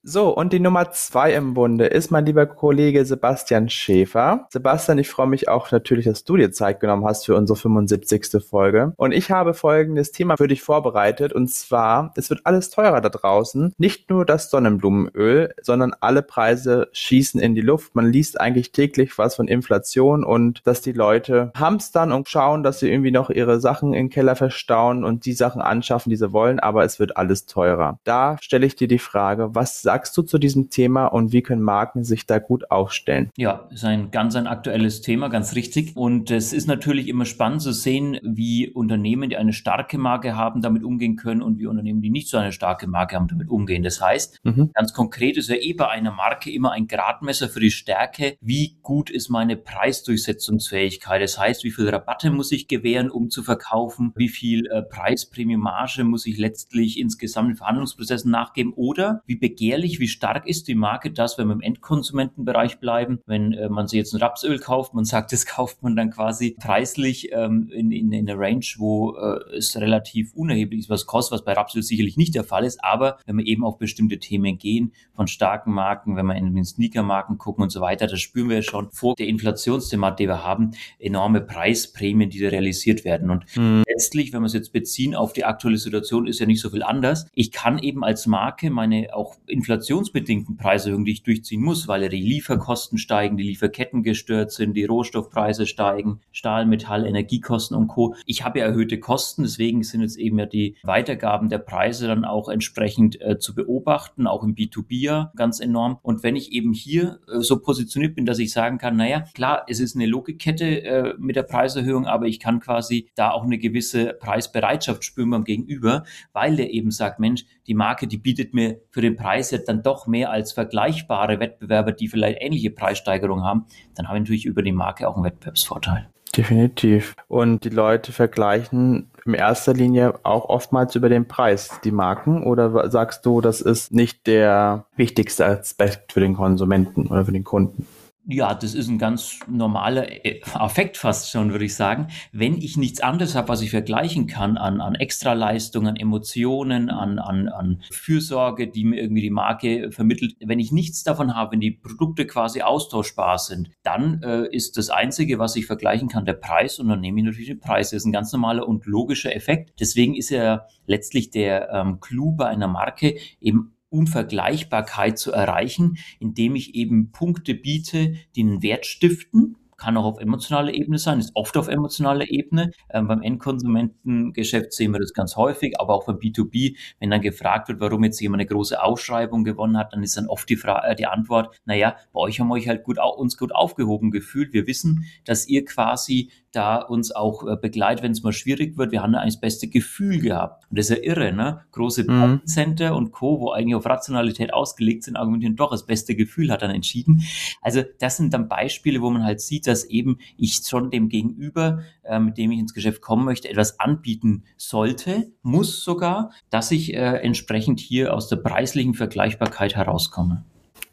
So, 0.08 0.28
und 0.28 0.52
die 0.52 0.60
Nummer 0.60 0.92
zwei 0.92 1.34
im 1.34 1.54
Bunde 1.54 1.86
ist 1.86 2.12
mein 2.12 2.24
lieber 2.24 2.46
Kollege 2.46 3.04
Sebastian 3.04 3.68
Schäfer. 3.68 4.46
Sebastian, 4.50 4.98
ich 4.98 5.08
freue 5.08 5.26
mich 5.26 5.48
auch 5.48 5.72
natürlich, 5.72 6.04
dass 6.04 6.22
du 6.22 6.36
dir 6.36 6.52
Zeit 6.52 6.78
genommen 6.78 7.04
hast 7.04 7.26
für 7.26 7.34
unsere 7.34 7.58
75. 7.58 8.40
Folge. 8.48 8.92
Und 8.98 9.10
ich 9.10 9.32
habe 9.32 9.52
folgendes 9.52 10.12
Thema 10.12 10.36
für 10.36 10.46
dich 10.46 10.62
vorbereitet. 10.62 11.32
Und 11.32 11.50
zwar, 11.50 12.12
es 12.14 12.30
wird 12.30 12.42
alles 12.44 12.70
teurer 12.70 13.00
da 13.00 13.08
draußen. 13.08 13.74
Nicht 13.78 14.08
nur 14.08 14.24
das 14.24 14.48
Sonnenblumenöl, 14.48 15.52
sondern 15.60 15.92
alle 15.98 16.22
Preise 16.22 16.86
schießen 16.92 17.40
in 17.40 17.56
die 17.56 17.60
Luft. 17.60 17.96
Man 17.96 18.06
liest 18.06 18.40
eigentlich 18.40 18.70
täglich 18.70 19.18
was 19.18 19.34
von 19.34 19.48
Inflation 19.48 20.22
und 20.22 20.64
dass 20.68 20.82
die 20.82 20.92
Leute 20.92 21.50
hamstern 21.56 22.12
und 22.12 22.28
schauen, 22.28 22.62
dass 22.62 22.78
sie 22.78 22.92
irgendwie 22.92 23.10
noch 23.10 23.28
ihre 23.28 23.58
Sachen 23.58 23.92
im 23.92 24.08
Keller 24.08 24.36
verstauen 24.36 25.02
und 25.02 25.26
die 25.26 25.32
Sachen 25.32 25.60
anschaffen, 25.60 26.10
die 26.10 26.16
sie 26.16 26.32
wollen. 26.32 26.60
Aber 26.60 26.84
es 26.84 27.00
wird 27.00 27.16
alles 27.16 27.46
teurer. 27.46 27.98
Da 28.04 28.36
stelle 28.40 28.66
ich 28.66 28.76
dir 28.76 28.86
die 28.86 29.00
Frage, 29.00 29.52
was 29.56 29.82
sagst 29.82 29.95
sagst 29.96 30.14
du 30.18 30.20
zu 30.20 30.36
diesem 30.36 30.68
Thema 30.68 31.06
und 31.06 31.32
wie 31.32 31.40
können 31.40 31.62
Marken 31.62 32.04
sich 32.04 32.26
da 32.26 32.38
gut 32.38 32.70
aufstellen? 32.70 33.30
Ja, 33.38 33.66
ist 33.72 33.82
ein 33.82 34.10
ganz 34.10 34.36
ein 34.36 34.46
aktuelles 34.46 35.00
Thema, 35.00 35.28
ganz 35.28 35.54
richtig. 35.54 35.96
Und 35.96 36.30
es 36.30 36.52
ist 36.52 36.66
natürlich 36.66 37.08
immer 37.08 37.24
spannend 37.24 37.62
zu 37.62 37.72
sehen, 37.72 38.18
wie 38.22 38.68
Unternehmen, 38.68 39.30
die 39.30 39.38
eine 39.38 39.54
starke 39.54 39.96
Marke 39.96 40.36
haben, 40.36 40.60
damit 40.60 40.84
umgehen 40.84 41.16
können 41.16 41.40
und 41.40 41.58
wie 41.58 41.66
Unternehmen, 41.66 42.02
die 42.02 42.10
nicht 42.10 42.28
so 42.28 42.36
eine 42.36 42.52
starke 42.52 42.86
Marke 42.86 43.16
haben, 43.16 43.26
damit 43.26 43.48
umgehen. 43.48 43.82
Das 43.82 44.02
heißt, 44.02 44.44
mhm. 44.44 44.70
ganz 44.74 44.92
konkret 44.92 45.38
ist 45.38 45.48
ja 45.48 45.56
eh 45.56 45.72
bei 45.72 45.88
einer 45.88 46.12
Marke 46.12 46.52
immer 46.52 46.72
ein 46.72 46.88
Gradmesser 46.88 47.48
für 47.48 47.60
die 47.60 47.70
Stärke. 47.70 48.36
Wie 48.42 48.76
gut 48.82 49.08
ist 49.08 49.30
meine 49.30 49.56
Preisdurchsetzungsfähigkeit? 49.56 51.22
Das 51.22 51.38
heißt, 51.38 51.64
wie 51.64 51.70
viel 51.70 51.88
Rabatte 51.88 52.30
muss 52.30 52.52
ich 52.52 52.68
gewähren, 52.68 53.10
um 53.10 53.30
zu 53.30 53.42
verkaufen? 53.42 54.12
Wie 54.14 54.28
viel 54.28 54.66
äh, 54.66 54.82
Preisprämiummarge 54.82 56.04
muss 56.04 56.26
ich 56.26 56.36
letztlich 56.36 57.00
insgesamt 57.00 57.48
in 57.48 57.56
Verhandlungsprozessen 57.56 58.30
nachgeben? 58.30 58.74
Oder 58.74 59.22
wie 59.24 59.36
begehrlich 59.36 59.85
ähnlich 59.86 60.00
wie 60.00 60.08
stark 60.08 60.48
ist 60.48 60.66
die 60.66 60.74
Marke 60.74 61.12
das, 61.12 61.38
wenn 61.38 61.46
wir 61.46 61.54
im 61.54 61.60
Endkonsumentenbereich 61.60 62.80
bleiben. 62.80 63.20
Wenn 63.26 63.52
äh, 63.52 63.68
man 63.68 63.86
sich 63.86 63.98
jetzt 63.98 64.12
ein 64.14 64.20
Rapsöl 64.20 64.58
kauft, 64.58 64.94
man 64.94 65.04
sagt, 65.04 65.32
das 65.32 65.46
kauft 65.56 65.82
man 65.82 65.94
dann 65.94 66.10
quasi 66.10 66.56
preislich 66.58 67.30
ähm, 67.32 67.70
in, 67.72 67.92
in, 67.92 68.12
in 68.12 68.28
einer 68.28 68.38
Range, 68.38 68.64
wo 68.78 69.16
äh, 69.16 69.56
es 69.56 69.76
relativ 69.76 70.32
unerheblich 70.34 70.80
ist, 70.80 70.90
was 70.90 71.06
kostet, 71.06 71.38
was 71.38 71.44
bei 71.44 71.52
Rapsöl 71.52 71.82
sicherlich 71.82 72.16
nicht 72.16 72.34
der 72.34 72.44
Fall 72.44 72.64
ist. 72.64 72.82
Aber 72.82 73.18
wenn 73.26 73.38
wir 73.38 73.46
eben 73.46 73.64
auf 73.64 73.78
bestimmte 73.78 74.18
Themen 74.18 74.58
gehen, 74.58 74.92
von 75.14 75.28
starken 75.28 75.72
Marken, 75.72 76.16
wenn 76.16 76.26
wir 76.26 76.34
in 76.34 76.54
den 76.54 76.64
Sneaker-Marken 76.64 77.38
gucken 77.38 77.62
und 77.62 77.70
so 77.70 77.80
weiter, 77.80 78.06
das 78.06 78.20
spüren 78.20 78.48
wir 78.48 78.62
schon 78.62 78.90
vor 78.90 79.14
der 79.14 79.28
Inflationsthematik, 79.28 80.16
die 80.16 80.28
wir 80.28 80.44
haben, 80.44 80.72
enorme 80.98 81.40
Preisprämien, 81.40 82.30
die 82.30 82.40
da 82.40 82.48
realisiert 82.48 83.04
werden. 83.04 83.30
Und 83.30 83.44
mhm. 83.56 83.82
letztlich, 83.88 84.32
wenn 84.32 84.42
wir 84.42 84.46
es 84.46 84.52
jetzt 84.52 84.72
beziehen 84.72 85.14
auf 85.14 85.32
die 85.32 85.44
aktuelle 85.44 85.78
Situation, 85.78 86.26
ist 86.26 86.40
ja 86.40 86.46
nicht 86.46 86.60
so 86.60 86.70
viel 86.70 86.82
anders. 86.82 87.26
Ich 87.34 87.52
kann 87.52 87.78
eben 87.78 88.02
als 88.02 88.26
Marke 88.26 88.70
meine 88.70 89.14
auch 89.14 89.36
Inflation 89.46 89.75
inflationsbedingten 89.76 90.56
Preiserhöhungen, 90.56 91.04
die 91.04 91.12
ich 91.12 91.22
durchziehen 91.22 91.62
muss, 91.62 91.86
weil 91.86 92.08
die 92.08 92.20
Lieferkosten 92.20 92.98
steigen, 92.98 93.36
die 93.36 93.44
Lieferketten 93.44 94.02
gestört 94.02 94.50
sind, 94.50 94.74
die 94.74 94.84
Rohstoffpreise 94.84 95.66
steigen, 95.66 96.20
Stahl, 96.32 96.66
Metall, 96.66 97.06
Energiekosten 97.06 97.76
und 97.76 97.88
Co. 97.88 98.14
Ich 98.24 98.44
habe 98.44 98.60
ja 98.60 98.66
erhöhte 98.66 98.98
Kosten, 98.98 99.42
deswegen 99.42 99.82
sind 99.82 100.00
jetzt 100.00 100.16
eben 100.16 100.38
ja 100.38 100.46
die 100.46 100.76
Weitergaben 100.82 101.48
der 101.48 101.58
Preise 101.58 102.06
dann 102.06 102.24
auch 102.24 102.48
entsprechend 102.48 103.20
äh, 103.20 103.38
zu 103.38 103.54
beobachten, 103.54 104.26
auch 104.26 104.42
im 104.42 104.54
B2B 104.54 105.00
ja 105.00 105.32
ganz 105.36 105.60
enorm. 105.60 105.98
Und 106.02 106.22
wenn 106.22 106.36
ich 106.36 106.52
eben 106.52 106.72
hier 106.72 107.20
äh, 107.28 107.40
so 107.40 107.58
positioniert 107.60 108.14
bin, 108.14 108.24
dass 108.24 108.38
ich 108.38 108.52
sagen 108.52 108.78
kann, 108.78 108.96
naja, 108.96 109.24
klar, 109.34 109.64
es 109.68 109.80
ist 109.80 109.94
eine 109.94 110.06
Logikkette 110.06 110.84
äh, 110.84 111.14
mit 111.18 111.36
der 111.36 111.42
Preiserhöhung, 111.42 112.06
aber 112.06 112.26
ich 112.26 112.40
kann 112.40 112.60
quasi 112.60 113.08
da 113.14 113.30
auch 113.30 113.44
eine 113.44 113.58
gewisse 113.58 114.14
Preisbereitschaft 114.14 115.04
spüren 115.04 115.30
beim 115.30 115.44
Gegenüber, 115.44 116.04
weil 116.32 116.56
der 116.56 116.72
eben 116.72 116.90
sagt, 116.90 117.20
Mensch, 117.20 117.44
die 117.66 117.74
Marke, 117.74 118.06
die 118.06 118.18
bietet 118.18 118.54
mir 118.54 118.80
für 118.90 119.00
den 119.00 119.16
Preis 119.16 119.50
ja 119.50 119.58
dann 119.58 119.82
doch 119.82 120.06
mehr 120.06 120.30
als 120.30 120.52
vergleichbare 120.52 121.40
Wettbewerber, 121.40 121.92
die 121.92 122.08
vielleicht 122.08 122.40
ähnliche 122.40 122.70
Preissteigerungen 122.70 123.44
haben, 123.44 123.66
dann 123.94 124.08
habe 124.08 124.18
ich 124.18 124.22
natürlich 124.22 124.46
über 124.46 124.62
die 124.62 124.72
Marke 124.72 125.08
auch 125.08 125.16
einen 125.16 125.24
Wettbewerbsvorteil. 125.24 126.08
Definitiv. 126.36 127.14
Und 127.28 127.64
die 127.64 127.70
Leute 127.70 128.12
vergleichen 128.12 129.10
in 129.24 129.34
erster 129.34 129.72
Linie 129.72 130.14
auch 130.22 130.48
oftmals 130.48 130.94
über 130.94 131.08
den 131.08 131.26
Preis 131.26 131.80
die 131.82 131.90
Marken 131.90 132.44
oder 132.44 132.90
sagst 132.90 133.24
du, 133.24 133.40
das 133.40 133.60
ist 133.60 133.92
nicht 133.92 134.26
der 134.26 134.86
wichtigste 134.96 135.46
Aspekt 135.46 136.12
für 136.12 136.20
den 136.20 136.34
Konsumenten 136.34 137.06
oder 137.06 137.24
für 137.24 137.32
den 137.32 137.44
Kunden? 137.44 137.86
Ja, 138.28 138.54
das 138.54 138.74
ist 138.74 138.88
ein 138.88 138.98
ganz 138.98 139.38
normaler 139.46 140.24
äh, 140.24 140.40
Affekt 140.54 140.96
fast 140.96 141.30
schon, 141.30 141.52
würde 141.52 141.64
ich 141.64 141.76
sagen. 141.76 142.08
Wenn 142.32 142.56
ich 142.56 142.76
nichts 142.76 143.00
anderes 143.00 143.36
habe, 143.36 143.48
was 143.48 143.62
ich 143.62 143.70
vergleichen 143.70 144.26
kann 144.26 144.56
an, 144.56 144.80
an 144.80 144.96
Extraleistungen, 144.96 145.90
an 145.90 145.96
Emotionen, 145.96 146.90
an, 146.90 147.20
an, 147.20 147.46
an 147.46 147.82
Fürsorge, 147.88 148.66
die 148.66 148.84
mir 148.84 149.00
irgendwie 149.00 149.22
die 149.22 149.30
Marke 149.30 149.92
vermittelt, 149.92 150.34
wenn 150.44 150.58
ich 150.58 150.72
nichts 150.72 151.04
davon 151.04 151.36
habe, 151.36 151.52
wenn 151.52 151.60
die 151.60 151.70
Produkte 151.70 152.26
quasi 152.26 152.62
austauschbar 152.62 153.38
sind, 153.38 153.70
dann 153.84 154.20
äh, 154.24 154.48
ist 154.48 154.76
das 154.76 154.90
Einzige, 154.90 155.38
was 155.38 155.54
ich 155.54 155.66
vergleichen 155.66 156.08
kann, 156.08 156.24
der 156.24 156.32
Preis 156.32 156.80
und 156.80 156.88
dann 156.88 157.00
nehme 157.00 157.20
ich 157.20 157.26
natürlich 157.26 157.48
den 157.48 157.60
Preis. 157.60 157.90
Das 157.90 157.98
ist 157.98 158.06
ein 158.06 158.12
ganz 158.12 158.32
normaler 158.32 158.66
und 158.66 158.86
logischer 158.86 159.36
Effekt. 159.36 159.78
Deswegen 159.78 160.16
ist 160.16 160.30
ja 160.30 160.66
letztlich 160.86 161.30
der 161.30 161.70
ähm, 161.70 162.00
Clou 162.00 162.32
bei 162.32 162.48
einer 162.48 162.66
Marke 162.66 163.18
eben 163.40 163.75
Unvergleichbarkeit 163.96 165.18
zu 165.18 165.32
erreichen, 165.32 165.98
indem 166.20 166.54
ich 166.54 166.74
eben 166.74 167.10
Punkte 167.10 167.54
biete, 167.54 168.14
die 168.34 168.42
einen 168.42 168.62
Wert 168.62 168.86
stiften 168.86 169.56
kann 169.76 169.96
auch 169.96 170.04
auf 170.04 170.18
emotionaler 170.18 170.74
Ebene 170.74 170.98
sein, 170.98 171.18
ist 171.18 171.32
oft 171.34 171.56
auf 171.56 171.68
emotionaler 171.68 172.30
Ebene. 172.30 172.70
Ähm, 172.90 173.08
beim 173.08 173.22
Endkonsumentengeschäft 173.22 174.72
sehen 174.72 174.92
wir 174.92 175.00
das 175.00 175.12
ganz 175.12 175.36
häufig, 175.36 175.78
aber 175.80 175.94
auch 175.94 176.06
beim 176.06 176.16
B2B, 176.16 176.76
wenn 177.00 177.10
dann 177.10 177.20
gefragt 177.20 177.68
wird, 177.68 177.80
warum 177.80 178.04
jetzt 178.04 178.20
jemand 178.20 178.40
eine 178.40 178.48
große 178.48 178.82
Ausschreibung 178.82 179.44
gewonnen 179.44 179.76
hat, 179.76 179.92
dann 179.92 180.02
ist 180.02 180.16
dann 180.16 180.28
oft 180.28 180.48
die, 180.48 180.56
Frage, 180.56 180.88
äh, 180.88 180.94
die 180.96 181.06
Antwort, 181.06 181.60
naja, 181.64 181.96
bei 182.12 182.20
euch 182.20 182.40
haben 182.40 182.48
wir 182.48 182.54
euch 182.54 182.68
halt 182.68 182.84
gut, 182.84 182.98
uns 182.98 183.36
gut 183.36 183.54
aufgehoben 183.54 184.10
gefühlt. 184.10 184.52
Wir 184.52 184.66
wissen, 184.66 185.04
dass 185.24 185.46
ihr 185.46 185.64
quasi 185.64 186.30
da 186.56 186.76
uns 186.78 187.12
auch 187.14 187.46
äh, 187.46 187.56
begleitet, 187.56 188.02
wenn 188.02 188.12
es 188.12 188.22
mal 188.22 188.32
schwierig 188.32 188.78
wird. 188.78 188.90
Wir 188.90 189.02
haben 189.02 189.12
da 189.12 189.20
eigentlich 189.20 189.34
das 189.34 189.40
beste 189.40 189.68
Gefühl 189.68 190.20
gehabt. 190.20 190.64
Und 190.70 190.78
das 190.78 190.88
ist 190.88 190.96
ja 190.96 191.04
irre, 191.04 191.32
ne? 191.32 191.60
Große 191.72 192.10
mhm. 192.10 192.40
Center 192.46 192.96
und 192.96 193.12
Co., 193.12 193.40
wo 193.40 193.50
eigentlich 193.50 193.74
auf 193.74 193.84
Rationalität 193.84 194.54
ausgelegt 194.54 195.04
sind, 195.04 195.16
argumentieren 195.16 195.56
doch, 195.56 195.70
das 195.70 195.84
beste 195.84 196.16
Gefühl 196.16 196.50
hat 196.50 196.62
dann 196.62 196.70
entschieden. 196.70 197.22
Also 197.60 197.82
das 198.00 198.16
sind 198.16 198.32
dann 198.32 198.48
Beispiele, 198.48 199.02
wo 199.02 199.10
man 199.10 199.22
halt 199.22 199.40
sieht, 199.40 199.65
dass 199.66 199.84
eben 199.84 200.18
ich 200.36 200.60
schon 200.66 200.90
dem 200.90 201.08
Gegenüber, 201.08 201.80
äh, 202.02 202.18
mit 202.18 202.38
dem 202.38 202.50
ich 202.50 202.58
ins 202.58 202.74
Geschäft 202.74 203.00
kommen 203.00 203.24
möchte, 203.24 203.48
etwas 203.48 203.80
anbieten 203.80 204.44
sollte, 204.56 205.32
muss 205.42 205.82
sogar, 205.82 206.30
dass 206.50 206.70
ich 206.70 206.94
äh, 206.94 206.98
entsprechend 206.98 207.80
hier 207.80 208.14
aus 208.14 208.28
der 208.28 208.36
preislichen 208.36 208.94
Vergleichbarkeit 208.94 209.76
herauskomme. 209.76 210.44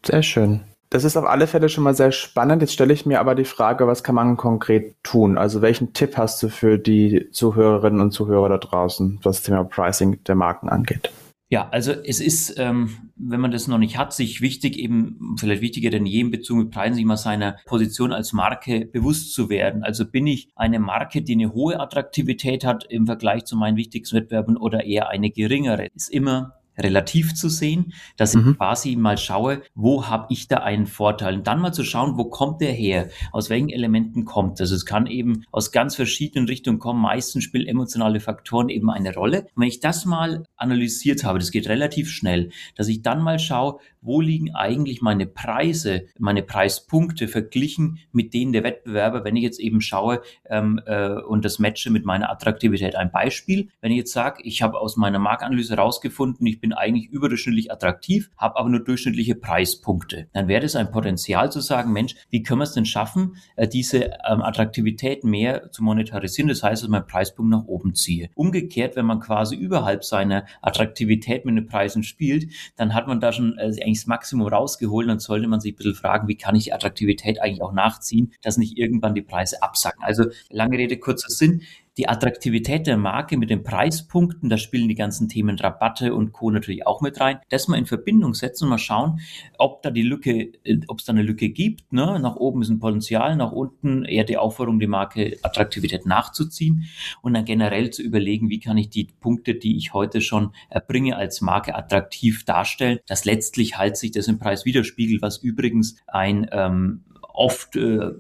Sehr 0.06 0.24
schön. 0.24 0.62
Das 0.94 1.04
ist 1.04 1.18
auf 1.18 1.26
alle 1.26 1.48
Fälle 1.48 1.70
schon 1.70 1.84
mal 1.84 1.96
sehr 1.96 2.12
spannend. 2.12 2.62
Jetzt 2.62 2.74
stelle 2.74 2.94
ich 2.94 3.08
mir 3.08 3.20
aber 3.20 3.34
die 3.34 3.46
Frage, 3.46 3.88
was 3.88 4.04
kann 4.04 4.14
man 4.14 4.38
konkret 4.38 4.96
tun? 5.02 5.40
Also 5.40 5.64
welchen 5.64 5.94
Tipp 5.94 6.18
hast 6.18 6.44
du 6.44 6.50
für 6.50 6.78
die 6.78 7.30
Zuhörerinnen 7.32 8.00
und 8.00 8.12
Zuhörer 8.12 8.48
da 8.48 8.58
draußen, 8.60 9.20
was 9.24 9.38
das 9.38 9.44
Thema 9.44 9.64
Pricing 9.64 10.24
der 10.26 10.36
Marken 10.36 10.70
angeht? 10.70 11.12
Ja, 11.54 11.70
also 11.70 11.92
es 11.92 12.20
ist, 12.20 12.56
ähm, 12.58 13.12
wenn 13.16 13.40
man 13.40 13.52
das 13.52 13.68
noch 13.68 13.78
nicht 13.78 13.96
hat, 13.96 14.12
sich 14.12 14.42
wichtig 14.42 14.76
eben, 14.76 15.36
vielleicht 15.38 15.62
wichtiger 15.62 15.92
denn 15.92 16.08
je 16.08 16.22
in 16.22 16.32
Bezug 16.32 16.58
mit 16.58 16.72
Preisen, 16.72 16.96
sich 16.96 17.06
mal 17.06 17.16
seiner 17.16 17.58
Position 17.68 18.12
als 18.12 18.34
Marke 18.34 18.88
bewusst 18.88 19.36
zu 19.36 19.52
werden. 19.52 19.84
Also 19.84 20.04
bin 20.10 20.26
ich 20.26 20.50
eine 20.56 20.80
Marke, 20.80 21.22
die 21.22 21.34
eine 21.34 21.54
hohe 21.54 21.80
Attraktivität 21.80 22.66
hat 22.66 22.86
im 22.90 23.06
Vergleich 23.06 23.46
zu 23.46 23.56
meinen 23.56 23.78
wichtigsten 23.78 24.16
Wettbewerben 24.16 24.58
oder 24.58 24.84
eher 24.84 25.10
eine 25.10 25.30
geringere? 25.30 25.90
Ist 25.94 26.12
immer 26.12 26.56
relativ 26.78 27.34
zu 27.34 27.50
sehen, 27.50 27.94
dass 28.18 28.36
mhm. 28.36 28.52
ich 28.52 28.58
quasi 28.58 28.96
mal 28.96 29.18
schaue, 29.18 29.62
wo 29.76 30.08
habe 30.08 30.28
ich 30.30 30.48
da 30.48 30.58
einen 30.58 30.88
Vorteil 30.88 31.36
und 31.36 31.48
dann 31.48 31.60
mal 31.60 31.74
zu 31.74 31.84
schauen, 31.84 32.18
wo 32.18 32.26
kommt 32.26 32.62
der 32.62 32.72
her, 32.72 33.10
aus 33.32 33.50
welchen 33.50 33.70
Elementen 33.70 34.26
kommt 34.26 34.60
das. 34.60 34.72
Es 34.72 34.86
kann 34.86 35.08
eben 35.08 35.46
aus 35.52 35.72
ganz 35.72 35.96
verschiedenen 35.96 36.48
Richtungen 36.48 36.80
kommen, 36.80 37.02
meistens 37.02 37.44
spielen 37.44 37.68
emotionale 37.68 38.20
Faktoren 38.20 38.70
eben 38.70 38.90
eine 38.90 39.14
Rolle. 39.14 39.42
Und 39.56 39.62
wenn 39.62 39.68
ich 39.68 39.80
das 39.80 40.06
mal 40.06 40.44
analysiert 40.56 41.24
habe, 41.24 41.40
das 41.40 41.52
geht 41.52 41.68
relativ 41.68 42.10
schnell, 42.10 42.50
dass 42.76 42.88
ich 42.88 43.02
dann 43.02 43.22
mal 43.22 43.40
schaue, 43.40 43.80
wo 44.04 44.22
liegen 44.22 44.54
eigentlich 44.54 45.02
meine 45.02 45.26
Preise, 45.26 46.06
meine 46.20 46.44
Preispunkte 46.44 47.28
verglichen 47.28 48.00
mit 48.12 48.34
denen 48.34 48.54
der 48.54 48.64
Wettbewerber, 48.64 49.24
wenn 49.24 49.36
ich 49.36 49.44
jetzt 49.44 49.60
eben 49.60 49.82
schaue 49.82 50.22
ähm, 50.50 50.80
äh, 50.86 51.10
und 51.10 51.46
das 51.46 51.60
matche 51.60 51.90
mit 51.90 52.06
meiner 52.06 52.30
Attraktivität. 52.30 52.96
Ein 52.96 53.12
Beispiel, 53.12 53.70
wenn 53.82 53.92
ich 53.92 53.98
jetzt 53.98 54.14
sage, 54.14 54.44
ich 54.44 54.62
habe 54.62 54.80
aus 54.80 54.98
meiner 54.98 55.20
Marktanalyse 55.20 55.76
herausgefunden, 55.76 56.46
ich 56.46 56.60
bin 56.60 56.74
eigentlich 56.74 57.10
überdurchschnittlich 57.10 57.72
attraktiv, 57.72 58.30
habe 58.38 58.58
aber 58.58 58.70
nur 58.70 58.84
durchschnittliche 58.84 59.36
Preispunkte, 59.36 60.28
dann 60.34 60.48
wäre 60.48 60.62
das 60.62 60.76
ein 60.76 60.92
Potenzial 60.92 61.52
zu 61.52 61.62
sagen, 61.62 61.94
Mensch, 61.94 62.16
wie 62.30 62.44
können 62.44 62.60
wir 62.60 62.66
es 62.66 62.74
denn 62.74 62.86
schaffen, 62.86 63.38
äh, 63.56 63.68
diese 63.68 64.12
ähm, 64.28 64.42
Attraktivität 64.42 65.24
mehr 65.24 65.72
zu 65.72 65.84
monetarisieren? 65.84 66.50
Das 66.50 66.64
heißt, 66.64 66.84
dass 66.84 66.90
mein 66.90 67.08
Preispunkt 67.08 67.52
nach 67.52 67.66
oben 67.66 67.96
ziehe. 67.96 68.30
Umgekehrt, 68.36 68.96
wenn 68.96 69.06
man 69.06 69.20
quasi 69.20 69.56
überhalb 69.56 70.04
seiner 70.04 70.46
Attraktivität 70.62 71.46
mit 71.46 71.56
den 71.56 71.68
Preisen 71.68 72.04
spielt, 72.04 72.52
dann 72.76 72.94
hat 72.94 73.08
man 73.08 73.20
da 73.20 73.32
schon 73.32 73.58
äh, 73.58 73.72
eigentlich 73.94 74.00
das 74.00 74.08
Maximum 74.08 74.48
rausgeholt, 74.48 75.08
dann 75.08 75.20
sollte 75.20 75.48
man 75.48 75.60
sich 75.60 75.74
ein 75.74 75.76
bisschen 75.76 75.96
fragen, 75.96 76.28
wie 76.28 76.36
kann 76.36 76.56
ich 76.56 76.66
die 76.66 76.74
Attraktivität 76.74 77.42
eigentlich 77.42 77.62
auch 77.62 77.74
nachziehen, 77.74 78.34
dass 78.42 78.58
nicht 78.58 78.78
irgendwann 78.78 79.16
die 79.16 79.22
Preise 79.22 79.62
absacken. 79.62 80.04
Also 80.04 80.26
lange 80.50 80.78
Rede, 80.78 80.98
kurzer 80.98 81.30
Sinn 81.30 81.62
die 81.98 82.10
Attraktivität 82.10 82.88
der 82.88 82.98
Marke 82.98 83.38
mit 83.38 83.50
den 83.50 83.64
Preispunkten, 83.64 84.50
da 84.50 84.58
spielen 84.58 84.88
die 84.88 84.96
ganzen 84.96 85.30
Themen 85.30 85.60
Rabatte 85.60 86.16
und 86.16 86.34
Co. 86.34 86.50
natürlich 86.50 86.88
auch 86.88 87.02
mit 87.02 87.20
rein, 87.20 87.40
das 87.50 87.68
mal 87.68 87.78
in 87.78 87.86
Verbindung 87.86 88.34
setzen 88.34 88.66
und 88.66 88.72
mal 88.72 88.78
schauen, 88.78 89.20
ob 89.58 89.82
da 89.84 89.92
die 89.92 90.02
Lücke, 90.02 90.54
äh, 90.64 90.80
ob 90.88 91.00
es 91.00 91.06
da 91.06 91.14
eine 91.14 91.22
Lücke 91.22 91.50
gibt. 91.50 91.94
Ne? 91.94 92.20
Nach 92.20 92.36
oben 92.36 92.62
ist 92.62 92.70
ein 92.70 92.80
Potenzial, 92.80 93.36
nach 93.36 93.52
unten 93.52 94.06
eher 94.06 94.24
die 94.24 94.38
Aufforderung, 94.38 94.80
die 94.80 94.88
Marke 94.88 95.38
Attraktivität 95.44 96.06
nachzuziehen 96.06 96.86
und 97.22 97.34
dann 97.34 97.46
generell 97.46 97.92
zu 97.92 98.02
überlegen, 98.02 98.50
wie 98.50 98.60
kann 98.60 98.78
ich 98.78 98.90
die 98.90 99.08
Punkte, 99.20 99.56
die 99.56 99.78
ich 99.78 99.94
heute 99.94 100.22
schon 100.22 100.54
erbringe, 100.70 101.16
als 101.16 101.42
Marke 101.42 101.76
attraktiv 101.76 102.44
darstellen, 102.46 103.00
dass 103.06 103.26
letztlich 103.26 103.78
halt 103.78 103.98
sich 103.98 104.12
das 104.12 104.28
im 104.28 104.40
Preis 104.40 104.66
widerspiegelt, 104.66 105.22
was 105.22 105.38
übrigens 105.38 105.98
ein 106.08 106.48
ähm, 106.52 107.04
oft 107.34 107.76
äh, 107.76 108.12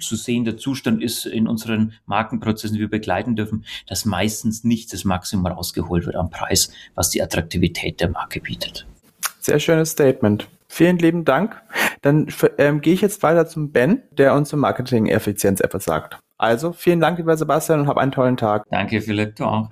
zu 0.00 0.16
sehender 0.16 0.56
Zustand 0.56 1.02
ist 1.02 1.26
in 1.26 1.46
unseren 1.46 1.92
Markenprozessen, 2.06 2.74
die 2.74 2.80
wir 2.80 2.90
begleiten 2.90 3.36
dürfen, 3.36 3.64
dass 3.86 4.04
meistens 4.04 4.64
nicht 4.64 4.92
das 4.92 5.04
Maximum 5.04 5.46
rausgeholt 5.46 6.06
wird 6.06 6.16
am 6.16 6.30
Preis, 6.30 6.72
was 6.94 7.10
die 7.10 7.22
Attraktivität 7.22 8.00
der 8.00 8.10
Marke 8.10 8.40
bietet. 8.40 8.86
Sehr 9.40 9.58
schönes 9.58 9.90
Statement. 9.90 10.48
Vielen 10.68 10.98
lieben 10.98 11.24
Dank. 11.24 11.60
Dann 12.02 12.28
ähm, 12.58 12.80
gehe 12.80 12.94
ich 12.94 13.00
jetzt 13.00 13.22
weiter 13.22 13.46
zum 13.46 13.72
Ben, 13.72 14.02
der 14.12 14.34
uns 14.34 14.50
zum 14.50 14.60
Marketing-Effizienz 14.60 15.60
etwas 15.60 15.84
sagt. 15.84 16.18
Also 16.38 16.72
vielen 16.72 17.00
Dank, 17.00 17.18
lieber 17.18 17.36
Sebastian, 17.36 17.80
und 17.80 17.86
hab 17.88 17.98
einen 17.98 18.12
tollen 18.12 18.36
Tag. 18.36 18.64
Danke, 18.70 19.00
Philipp. 19.02 19.36
Du 19.36 19.44
auch. 19.44 19.68